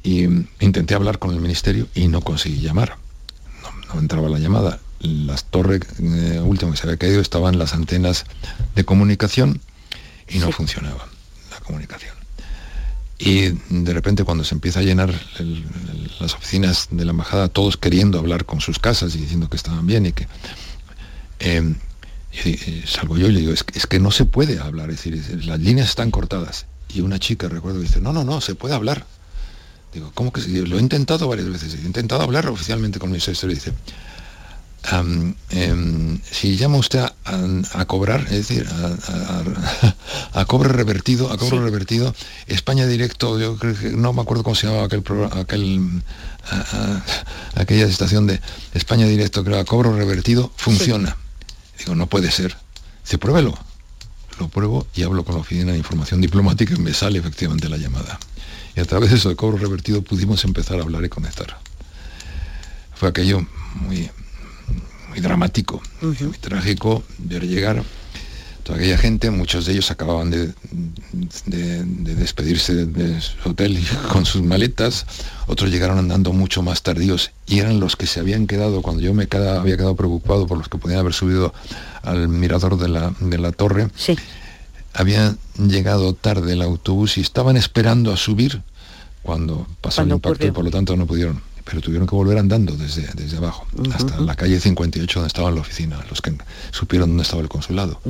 y 0.06 0.28
intenté 0.60 0.94
hablar 0.94 1.18
con 1.18 1.32
el 1.32 1.40
ministerio 1.40 1.88
y 1.92 2.06
no 2.06 2.20
conseguí 2.20 2.60
llamar. 2.60 2.96
No, 3.92 3.98
entraba 4.00 4.28
la 4.28 4.38
llamada. 4.38 4.78
Las 5.00 5.44
torres 5.46 5.80
eh, 5.98 6.40
último 6.44 6.70
que 6.70 6.76
se 6.76 6.84
había 6.84 6.96
caído 6.96 7.20
estaban 7.20 7.58
las 7.58 7.74
antenas 7.74 8.24
de 8.76 8.84
comunicación 8.84 9.60
y 10.28 10.38
no 10.38 10.52
funcionaba 10.52 11.08
la 11.50 11.58
comunicación. 11.58 12.14
Y 13.18 13.48
de 13.68 13.92
repente 13.92 14.22
cuando 14.22 14.44
se 14.44 14.54
empieza 14.54 14.78
a 14.78 14.84
llenar 14.84 15.12
las 16.20 16.34
oficinas 16.34 16.86
de 16.92 17.04
la 17.04 17.10
embajada, 17.10 17.48
todos 17.48 17.76
queriendo 17.76 18.20
hablar 18.20 18.44
con 18.44 18.60
sus 18.60 18.78
casas 18.78 19.12
y 19.16 19.18
diciendo 19.18 19.50
que 19.50 19.56
estaban 19.56 19.86
bien 19.88 20.06
y 20.06 20.12
que... 20.12 20.28
Eh, 21.40 21.74
salgo 22.86 23.16
yo 23.16 23.28
y 23.28 23.32
le 23.32 23.40
digo, 23.40 23.52
es, 23.52 23.64
es, 23.74 23.86
que 23.86 23.98
no 23.98 24.10
se 24.10 24.26
puede 24.26 24.60
hablar, 24.60 24.90
es 24.90 25.02
decir, 25.02 25.44
las 25.46 25.58
líneas 25.58 25.88
están 25.88 26.10
cortadas. 26.10 26.66
Y 26.94 27.00
una 27.00 27.18
chica, 27.18 27.48
recuerdo, 27.48 27.80
dice, 27.80 28.00
no, 28.00 28.12
no, 28.12 28.24
no, 28.24 28.40
se 28.40 28.54
puede 28.54 28.74
hablar. 28.74 29.06
Digo, 29.96 30.12
¿cómo 30.12 30.30
que 30.30 30.42
Lo 30.42 30.76
he 30.76 30.80
intentado 30.82 31.26
varias 31.26 31.48
veces. 31.48 31.72
He 31.72 31.86
intentado 31.86 32.20
hablar 32.20 32.46
oficialmente 32.50 32.98
con 32.98 33.10
mi 33.10 33.16
Ministerio 33.16 33.52
y 33.52 33.54
dice, 33.54 33.72
em, 35.48 36.20
si 36.30 36.58
llama 36.58 36.76
usted 36.76 37.00
a, 37.00 37.84
cobrar, 37.86 38.20
es 38.24 38.46
decir, 38.46 38.68
a, 40.34 40.44
cobro 40.44 40.68
revertido, 40.68 41.32
a 41.32 41.38
cobro 41.38 41.64
revertido, 41.64 42.14
España 42.46 42.86
Directo, 42.86 43.40
yo 43.40 43.56
creo 43.56 43.74
que 43.74 43.88
no 43.88 44.12
me 44.12 44.20
acuerdo 44.20 44.42
cómo 44.42 44.54
se 44.54 44.66
llamaba 44.66 44.84
aquel 44.84 45.02
aquel 45.32 46.02
aquella 47.54 47.86
estación 47.86 48.26
de 48.26 48.38
España 48.74 49.06
Directo, 49.06 49.44
creo, 49.44 49.58
a 49.58 49.64
cobro 49.64 49.96
revertido, 49.96 50.52
funciona. 50.56 51.16
Digo, 51.78 51.94
no 51.94 52.06
puede 52.06 52.30
ser. 52.30 52.54
Dice, 53.02 53.16
pruébelo. 53.16 53.58
Lo 54.38 54.48
pruebo 54.48 54.86
y 54.94 55.04
hablo 55.04 55.24
con 55.24 55.36
la 55.36 55.40
oficina 55.40 55.72
de 55.72 55.78
información 55.78 56.20
diplomática 56.20 56.74
y 56.74 56.78
me 56.78 56.92
sale 56.92 57.18
efectivamente 57.18 57.70
la 57.70 57.78
llamada. 57.78 58.18
Y 58.76 58.80
a 58.80 58.84
través 58.84 59.10
de 59.10 59.16
eso 59.16 59.30
de 59.30 59.36
cobro 59.36 59.56
revertido 59.56 60.02
pudimos 60.02 60.44
empezar 60.44 60.78
a 60.78 60.82
hablar 60.82 61.04
y 61.04 61.08
conectar. 61.08 61.58
Fue 62.94 63.08
aquello 63.08 63.46
muy, 63.74 64.10
muy 65.08 65.20
dramático, 65.20 65.82
muy 66.02 66.16
trágico, 66.38 67.02
ver 67.18 67.46
llegar 67.46 67.82
toda 68.66 68.78
aquella 68.78 68.98
gente, 68.98 69.30
muchos 69.30 69.64
de 69.64 69.72
ellos 69.72 69.92
acababan 69.92 70.30
de, 70.30 70.52
despedirse 72.16 72.86
de, 72.86 73.20
su 73.20 73.48
hotel 73.48 73.78
con 74.12 74.26
sus 74.26 74.42
maletas, 74.42 75.06
otros 75.46 75.70
llegaron 75.70 75.98
andando 75.98 76.32
mucho 76.32 76.62
más 76.62 76.82
tardíos 76.82 77.30
y 77.46 77.60
eran 77.60 77.78
los 77.78 77.94
que 77.94 78.08
se 78.08 78.18
habían 78.18 78.48
quedado, 78.48 78.82
cuando 78.82 79.02
yo 79.02 79.14
me 79.14 79.28
había 79.30 79.76
quedado 79.76 79.94
preocupado 79.94 80.48
por 80.48 80.58
los 80.58 80.68
que 80.68 80.78
podían 80.78 80.98
haber 80.98 81.12
subido 81.12 81.54
al 82.02 82.28
mirador 82.28 82.76
de 82.76 82.88
la, 82.88 83.14
de 83.20 83.38
la 83.38 83.52
torre, 83.52 83.88
sí 83.94 84.16
había 84.96 85.36
llegado 85.58 86.14
tarde 86.14 86.54
el 86.54 86.62
autobús 86.62 87.18
y 87.18 87.20
estaban 87.20 87.56
esperando 87.56 88.12
a 88.12 88.16
subir 88.16 88.62
cuando 89.22 89.66
pasó 89.80 90.02
el 90.02 90.10
impacto 90.10 90.46
y 90.46 90.50
por 90.50 90.64
lo 90.64 90.70
tanto 90.70 90.96
no 90.96 91.06
pudieron. 91.06 91.42
Pero 91.64 91.80
tuvieron 91.80 92.06
que 92.06 92.14
volver 92.14 92.38
andando 92.38 92.76
desde, 92.76 93.08
desde 93.14 93.38
abajo, 93.38 93.66
hasta 93.92 94.20
la 94.20 94.36
calle 94.36 94.60
58 94.60 95.18
donde 95.18 95.26
estaba 95.26 95.50
la 95.50 95.60
oficina, 95.60 95.98
los 96.08 96.22
que 96.22 96.32
supieron 96.70 97.08
dónde 97.08 97.24
estaba 97.24 97.42
el 97.42 97.48
consulado. 97.48 98.00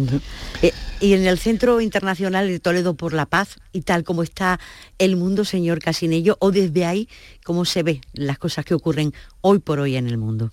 Eh, 0.61 0.73
y 1.01 1.15
en 1.15 1.27
el 1.27 1.39
Centro 1.39 1.81
Internacional 1.81 2.49
de 2.49 2.61
Toledo 2.61 2.93
por 2.93 3.15
la 3.15 3.25
Paz, 3.25 3.57
y 3.73 3.81
tal 3.81 4.05
como 4.05 4.23
está 4.23 4.61
el 4.99 5.17
mundo, 5.17 5.47
señor 5.47 5.79
Casinello, 5.79 6.37
o 6.39 6.53
desde 6.53 6.85
ahí, 6.85 7.09
¿cómo 7.45 7.65
se 7.65 7.83
ve 7.83 8.03
las 8.13 8.37
cosas 8.37 8.67
que 8.67 8.75
ocurren 8.75 9.15
hoy 9.41 9.59
por 9.59 9.79
hoy 9.81 9.97
en 9.97 10.07
el 10.07 10.19
mundo? 10.19 10.53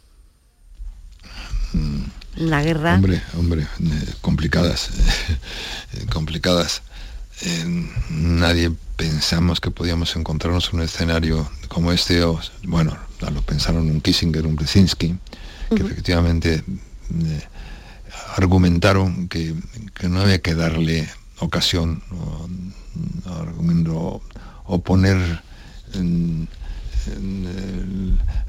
Mm, 1.73 2.03
la 2.35 2.63
guerra. 2.63 2.95
Hombre, 2.95 3.21
hombre, 3.37 3.63
eh, 3.63 4.13
complicadas, 4.21 4.89
eh, 5.93 6.05
complicadas. 6.11 6.81
Eh, 7.41 7.87
nadie 8.09 8.71
pensamos 8.95 9.59
que 9.59 9.71
podíamos 9.71 10.15
encontrarnos 10.15 10.69
en 10.71 10.79
un 10.79 10.85
escenario 10.85 11.49
como 11.67 11.91
este, 11.91 12.23
o, 12.23 12.39
bueno, 12.63 12.95
lo 13.19 13.41
pensaron 13.41 13.89
un 13.89 14.01
Kissinger, 14.01 14.45
un 14.45 14.55
Brzezinski, 14.55 15.15
que 15.75 15.81
efectivamente 15.81 16.63
argumentaron 18.35 19.27
que, 19.27 19.55
no 20.07 20.21
había 20.21 20.39
que 20.39 20.53
darle 20.53 21.09
ocasión 21.39 22.03
o, 22.11 22.47
o, 24.65 24.81
poner 24.81 25.41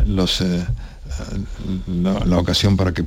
los, 0.07 0.45
la, 1.87 2.39
ocasión 2.39 2.77
para 2.77 2.93
que 2.93 3.05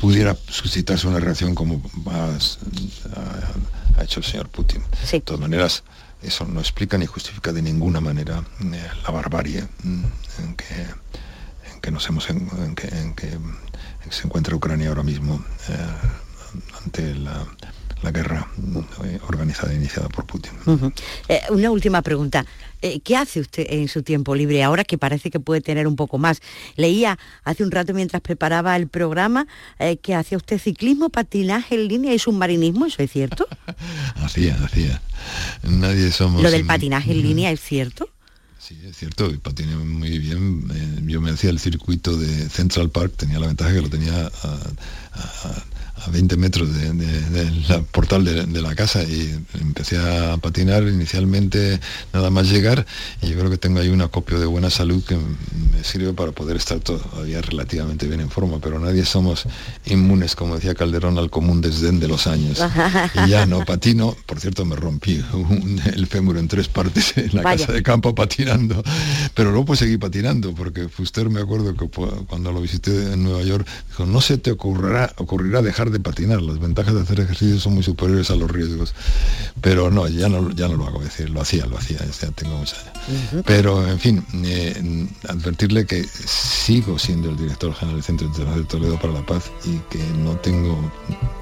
pudiera 0.00 0.36
suscitarse 0.48 1.06
una 1.06 1.20
reacción 1.20 1.54
como 1.54 1.82
ha, 2.06 4.02
hecho 4.02 4.20
el 4.20 4.26
señor 4.26 4.48
Putin. 4.48 4.82
De 5.10 5.20
todas 5.20 5.40
maneras, 5.40 5.82
eso 6.22 6.44
no 6.44 6.60
explica 6.60 6.98
ni 6.98 7.06
justifica 7.06 7.52
de 7.52 7.62
ninguna 7.62 8.00
manera 8.00 8.44
eh, 8.60 8.88
la 9.04 9.10
barbarie 9.10 9.66
mm, 9.82 10.04
en 10.40 10.56
que, 10.56 10.74
en 11.72 11.80
que 11.80 11.90
nos 11.90 12.08
hemos 12.08 12.28
en, 12.30 12.74
que, 12.74 12.88
se 14.10 14.26
encuentra 14.26 14.56
Ucrania 14.56 14.88
ahora 14.88 15.02
mismo 15.02 15.44
eh, 15.68 15.76
ante 16.84 17.14
la, 17.14 17.46
guerra 18.10 18.48
eh, 19.04 19.20
organizada 19.28 19.72
e 19.72 19.76
iniciada 19.76 20.08
por 20.08 20.24
Putin. 20.24 20.52
una 21.50 21.70
última 21.70 22.00
pregunta. 22.02 22.44
Eh, 22.82 23.00
¿Qué 23.00 23.16
hace 23.16 23.40
usted 23.40 23.66
en 23.68 23.88
su 23.88 24.02
tiempo 24.02 24.34
libre 24.34 24.62
ahora 24.62 24.84
que 24.84 24.98
parece 24.98 25.30
que 25.30 25.40
puede 25.40 25.60
tener 25.60 25.86
un 25.86 25.96
poco 25.96 26.18
más? 26.18 26.40
Leía 26.76 27.18
hace 27.44 27.64
un 27.64 27.70
rato 27.70 27.94
mientras 27.94 28.22
preparaba 28.22 28.76
el 28.76 28.88
programa 28.88 29.46
eh, 29.78 29.96
que 29.96 30.14
hacía 30.14 30.38
usted 30.38 30.58
ciclismo, 30.58 31.08
patinaje 31.08 31.74
en 31.74 31.88
línea 31.88 32.14
y 32.14 32.18
submarinismo, 32.18 32.86
¿eso 32.86 33.02
es 33.02 33.10
cierto? 33.10 33.46
hacía, 34.16 34.56
hacía. 34.64 35.00
Nadie 35.62 36.10
somos... 36.12 36.42
¿Lo 36.42 36.50
del 36.50 36.66
patinaje 36.66 37.12
en 37.12 37.22
línea 37.22 37.50
es 37.50 37.60
cierto? 37.60 38.08
Sí, 38.58 38.78
es 38.84 38.96
cierto, 38.96 39.30
y 39.30 39.38
patiné 39.38 39.76
muy 39.76 40.18
bien. 40.18 40.68
Eh, 40.74 41.02
yo 41.06 41.20
me 41.20 41.30
hacía 41.30 41.48
el 41.48 41.58
circuito 41.58 42.18
de 42.18 42.50
Central 42.50 42.90
Park, 42.90 43.14
tenía 43.16 43.38
la 43.38 43.46
ventaja 43.46 43.72
que 43.72 43.80
lo 43.80 43.88
tenía 43.88 44.26
a 44.26 44.58
a 45.18 45.62
20 46.08 46.36
metros 46.36 46.72
del 46.74 46.98
de, 46.98 47.84
portal 47.92 48.24
de, 48.24 48.62
la 48.62 48.74
casa 48.74 49.02
y 49.02 49.34
empecé 49.60 49.98
a 49.98 50.36
patinar 50.36 50.82
inicialmente 50.82 51.80
nada 52.12 52.30
más 52.30 52.50
llegar 52.50 52.84
y 53.22 53.28
yo 53.28 53.38
creo 53.38 53.50
que 53.50 53.56
tengo 53.56 53.80
ahí 53.80 53.88
un 53.88 54.02
acopio 54.02 54.38
de 54.38 54.46
buena 54.46 54.70
salud 54.70 55.02
que 55.04 55.16
me 55.16 55.82
sirve 55.82 56.12
para 56.12 56.32
poder 56.32 56.56
estar 56.56 56.80
todavía 56.80 57.40
relativamente 57.40 58.06
bien 58.06 58.20
en 58.20 58.30
forma, 58.30 58.58
pero 58.60 58.78
nadie 58.78 59.04
somos 59.04 59.44
inmunes, 59.86 60.34
como 60.34 60.56
decía 60.56 60.74
Calderón, 60.74 61.18
al 61.18 61.30
común 61.30 61.60
desdén 61.60 62.00
de 62.00 62.08
los 62.08 62.26
años. 62.26 62.60
Y 63.26 63.30
ya 63.30 63.46
no 63.46 63.64
patino, 63.64 64.16
por 64.26 64.40
cierto 64.40 64.64
me 64.64 64.76
rompí 64.76 65.22
el 65.94 66.06
fémur 66.06 66.36
en 66.36 66.48
tres 66.48 66.68
partes 66.68 67.16
en 67.16 67.30
la 67.32 67.42
casa 67.42 67.72
de 67.72 67.82
campo 67.82 68.14
patinando, 68.14 68.82
pero 69.34 69.50
luego 69.50 69.66
pues 69.66 69.78
seguí 69.78 69.96
patinando 69.96 70.54
porque 70.54 70.88
Fuster 70.88 71.30
me 71.30 71.40
acuerdo 71.40 71.74
que 71.74 71.88
cuando 72.26 72.52
lo 72.52 72.60
visité 72.60 73.12
en 73.12 73.22
Nueva 73.22 73.42
York 73.42 73.66
dijo, 73.88 74.06
no 74.06 74.20
se 74.20 74.38
te 74.38 74.50
ocurrirá, 74.50 75.12
ocurrirá 75.16 75.62
dejar 75.62 75.78
dejar 75.78 75.90
de 75.98 76.02
patinar. 76.02 76.42
Las 76.42 76.58
ventajas 76.58 76.94
de 76.94 77.02
hacer 77.02 77.20
ejercicio 77.20 77.58
son 77.60 77.74
muy 77.74 77.82
superiores 77.82 78.30
a 78.30 78.36
los 78.36 78.50
riesgos. 78.50 78.94
Pero 79.60 79.90
no, 79.90 80.08
ya 80.08 80.28
no, 80.28 80.50
ya 80.50 80.68
no 80.68 80.76
lo 80.76 80.86
hago, 80.86 81.00
decir, 81.00 81.30
lo 81.30 81.40
hacía, 81.40 81.66
lo 81.66 81.78
hacía, 81.78 81.98
ya 81.98 82.30
tengo 82.32 82.56
muchos 82.56 82.78
años. 82.78 83.44
Pero, 83.44 83.86
en 83.86 83.98
fin, 83.98 84.24
eh, 84.44 85.06
advertirle 85.28 85.86
que 85.86 86.04
sigo 86.04 86.98
siendo 86.98 87.30
el 87.30 87.36
director 87.36 87.74
general 87.74 87.96
del 87.96 88.04
Centro 88.04 88.26
Internacional 88.26 88.62
de 88.62 88.68
Toledo 88.68 88.98
para 89.00 89.12
la 89.14 89.26
Paz 89.26 89.50
y 89.64 89.78
que 89.90 90.02
no 90.22 90.36
tengo 90.36 90.78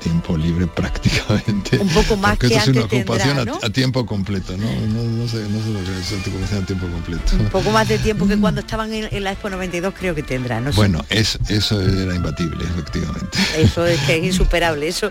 tiempo 0.01 0.37
libre 0.37 0.67
prácticamente. 0.75 1.79
Un 1.79 1.89
poco 1.89 2.17
más 2.17 2.39
que 2.39 2.47
es 2.47 2.69
una 2.69 2.83
ocupación 2.83 3.39
a, 3.63 3.71
tiempo 3.71 4.07
completo, 4.07 4.57
¿no? 4.57 4.67
No, 4.67 5.29
sé, 5.29 5.45
no 5.51 5.63
sé 5.63 5.71
lo 5.71 5.85
que 5.85 5.99
es 5.99 6.13
ocupación 6.13 6.63
a 6.63 6.67
tiempo 6.67 6.87
completo. 6.87 7.37
Un 7.39 7.49
poco 7.49 7.71
más 7.71 7.89
de 7.89 7.99
tiempo 7.99 8.27
que 8.27 8.37
cuando 8.41 8.61
estaban 8.61 8.93
en, 8.93 9.25
la 9.25 9.33
Expo 9.33 9.51
92 9.51 9.95
creo 9.99 10.15
que 10.15 10.23
tendrá, 10.23 10.61
¿no? 10.61 10.73
Bueno, 10.73 11.05
es, 11.11 11.39
eso 11.49 11.81
era 11.81 12.15
imbatible, 12.15 12.65
efectivamente. 12.65 13.39
Eso 13.57 13.87
es 13.87 14.01
que 14.01 14.29
es 14.29 14.36
insuperable, 14.37 14.89
eso 14.89 15.11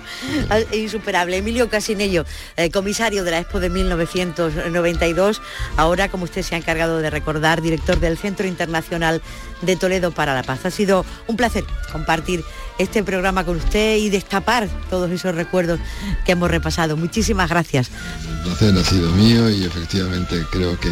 es 0.71 0.77
insuperable. 0.77 1.37
Emilio 1.37 1.69
Casinello, 1.69 2.25
eh, 2.57 2.69
comisario 2.69 3.23
de 3.23 3.31
la 3.31 3.39
Expo 3.39 3.59
de 3.59 3.69
1992, 3.69 5.41
ahora 5.77 6.09
como 6.09 6.25
usted 6.25 6.43
se 6.43 6.55
ha 6.55 6.57
encargado 6.57 6.99
de 6.99 7.09
recordar, 7.09 7.61
director 7.61 7.99
del 7.99 8.17
Centro 8.17 8.47
Internacional 8.47 9.21
de 9.61 9.75
Toledo 9.75 10.11
para 10.11 10.35
la 10.35 10.43
Paz. 10.43 10.65
Ha 10.65 10.71
sido 10.71 11.05
un 11.27 11.37
placer 11.37 11.63
compartir 11.91 12.43
este 12.77 13.03
programa 13.03 13.43
con 13.43 13.57
usted 13.57 13.97
y 13.97 14.09
destapar 14.09 14.69
todos 14.89 15.09
esos 15.09 15.33
recuerdos 15.33 15.79
que 16.25 16.33
hemos 16.33 16.51
repasado. 16.51 16.97
Muchísimas 16.97 17.49
gracias. 17.49 17.89
El 18.29 18.41
placer 18.43 18.77
ha 18.77 18.83
sido 18.83 19.11
mío 19.11 19.49
y 19.49 19.63
efectivamente 19.63 20.45
creo 20.51 20.79
que 20.79 20.91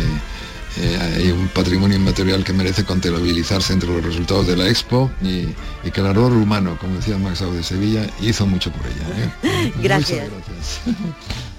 eh, 0.78 0.98
hay 1.00 1.32
un 1.32 1.48
patrimonio 1.50 1.98
inmaterial 1.98 2.44
que 2.44 2.54
merece 2.54 2.84
contabilizarse 2.84 3.74
entre 3.74 3.90
los 3.90 4.04
resultados 4.04 4.48
de 4.48 4.58
la 4.58 4.68
Expo 4.68 5.12
y, 5.22 5.48
que 5.92 6.02
el 6.02 6.08
error 6.08 6.32
humano, 6.32 6.78
como 6.80 6.96
decía 6.96 7.18
Max 7.18 7.42
Au 7.42 7.54
de 7.54 7.64
Sevilla, 7.64 8.08
hizo 8.22 8.48
mucho 8.48 8.72
por 8.72 8.86
ella. 8.88 9.32
¿eh? 9.44 9.74
gracias. 9.82 10.30
gracias. 10.30 10.82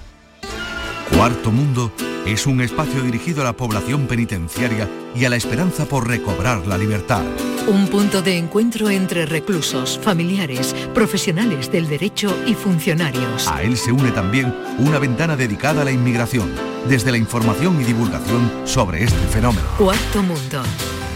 Cuarto 1.09 1.51
Mundo 1.51 1.91
es 2.25 2.47
un 2.47 2.61
espacio 2.61 3.01
dirigido 3.01 3.41
a 3.41 3.45
la 3.45 3.53
población 3.53 4.07
penitenciaria 4.07 4.89
y 5.15 5.25
a 5.25 5.29
la 5.29 5.35
esperanza 5.35 5.85
por 5.85 6.07
recobrar 6.07 6.65
la 6.65 6.77
libertad. 6.77 7.23
Un 7.67 7.87
punto 7.87 8.21
de 8.21 8.37
encuentro 8.37 8.89
entre 8.89 9.25
reclusos, 9.25 9.99
familiares, 10.01 10.75
profesionales 10.93 11.71
del 11.71 11.87
derecho 11.87 12.35
y 12.45 12.53
funcionarios. 12.53 13.47
A 13.47 13.61
él 13.63 13.77
se 13.77 13.91
une 13.91 14.11
también 14.11 14.53
una 14.79 14.99
ventana 14.99 15.35
dedicada 15.35 15.83
a 15.83 15.85
la 15.85 15.91
inmigración, 15.91 16.51
desde 16.87 17.11
la 17.11 17.17
información 17.17 17.79
y 17.79 17.83
divulgación 17.83 18.51
sobre 18.65 19.03
este 19.03 19.27
fenómeno. 19.27 19.67
Cuarto 19.77 20.21
Mundo. 20.23 20.63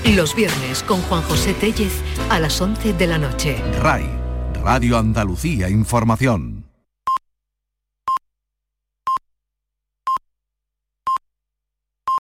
Los 0.06 0.36
viernes 0.36 0.82
con 0.84 1.02
Juan 1.04 1.22
José 1.24 1.54
Tellez 1.54 1.94
a 2.30 2.40
las 2.40 2.60
11 2.62 2.94
de 2.94 3.08
la 3.08 3.18
noche. 3.18 3.62
RAI, 3.82 4.10
Radio 4.64 4.98
Andalucía 4.98 5.70
Información. 5.70 6.59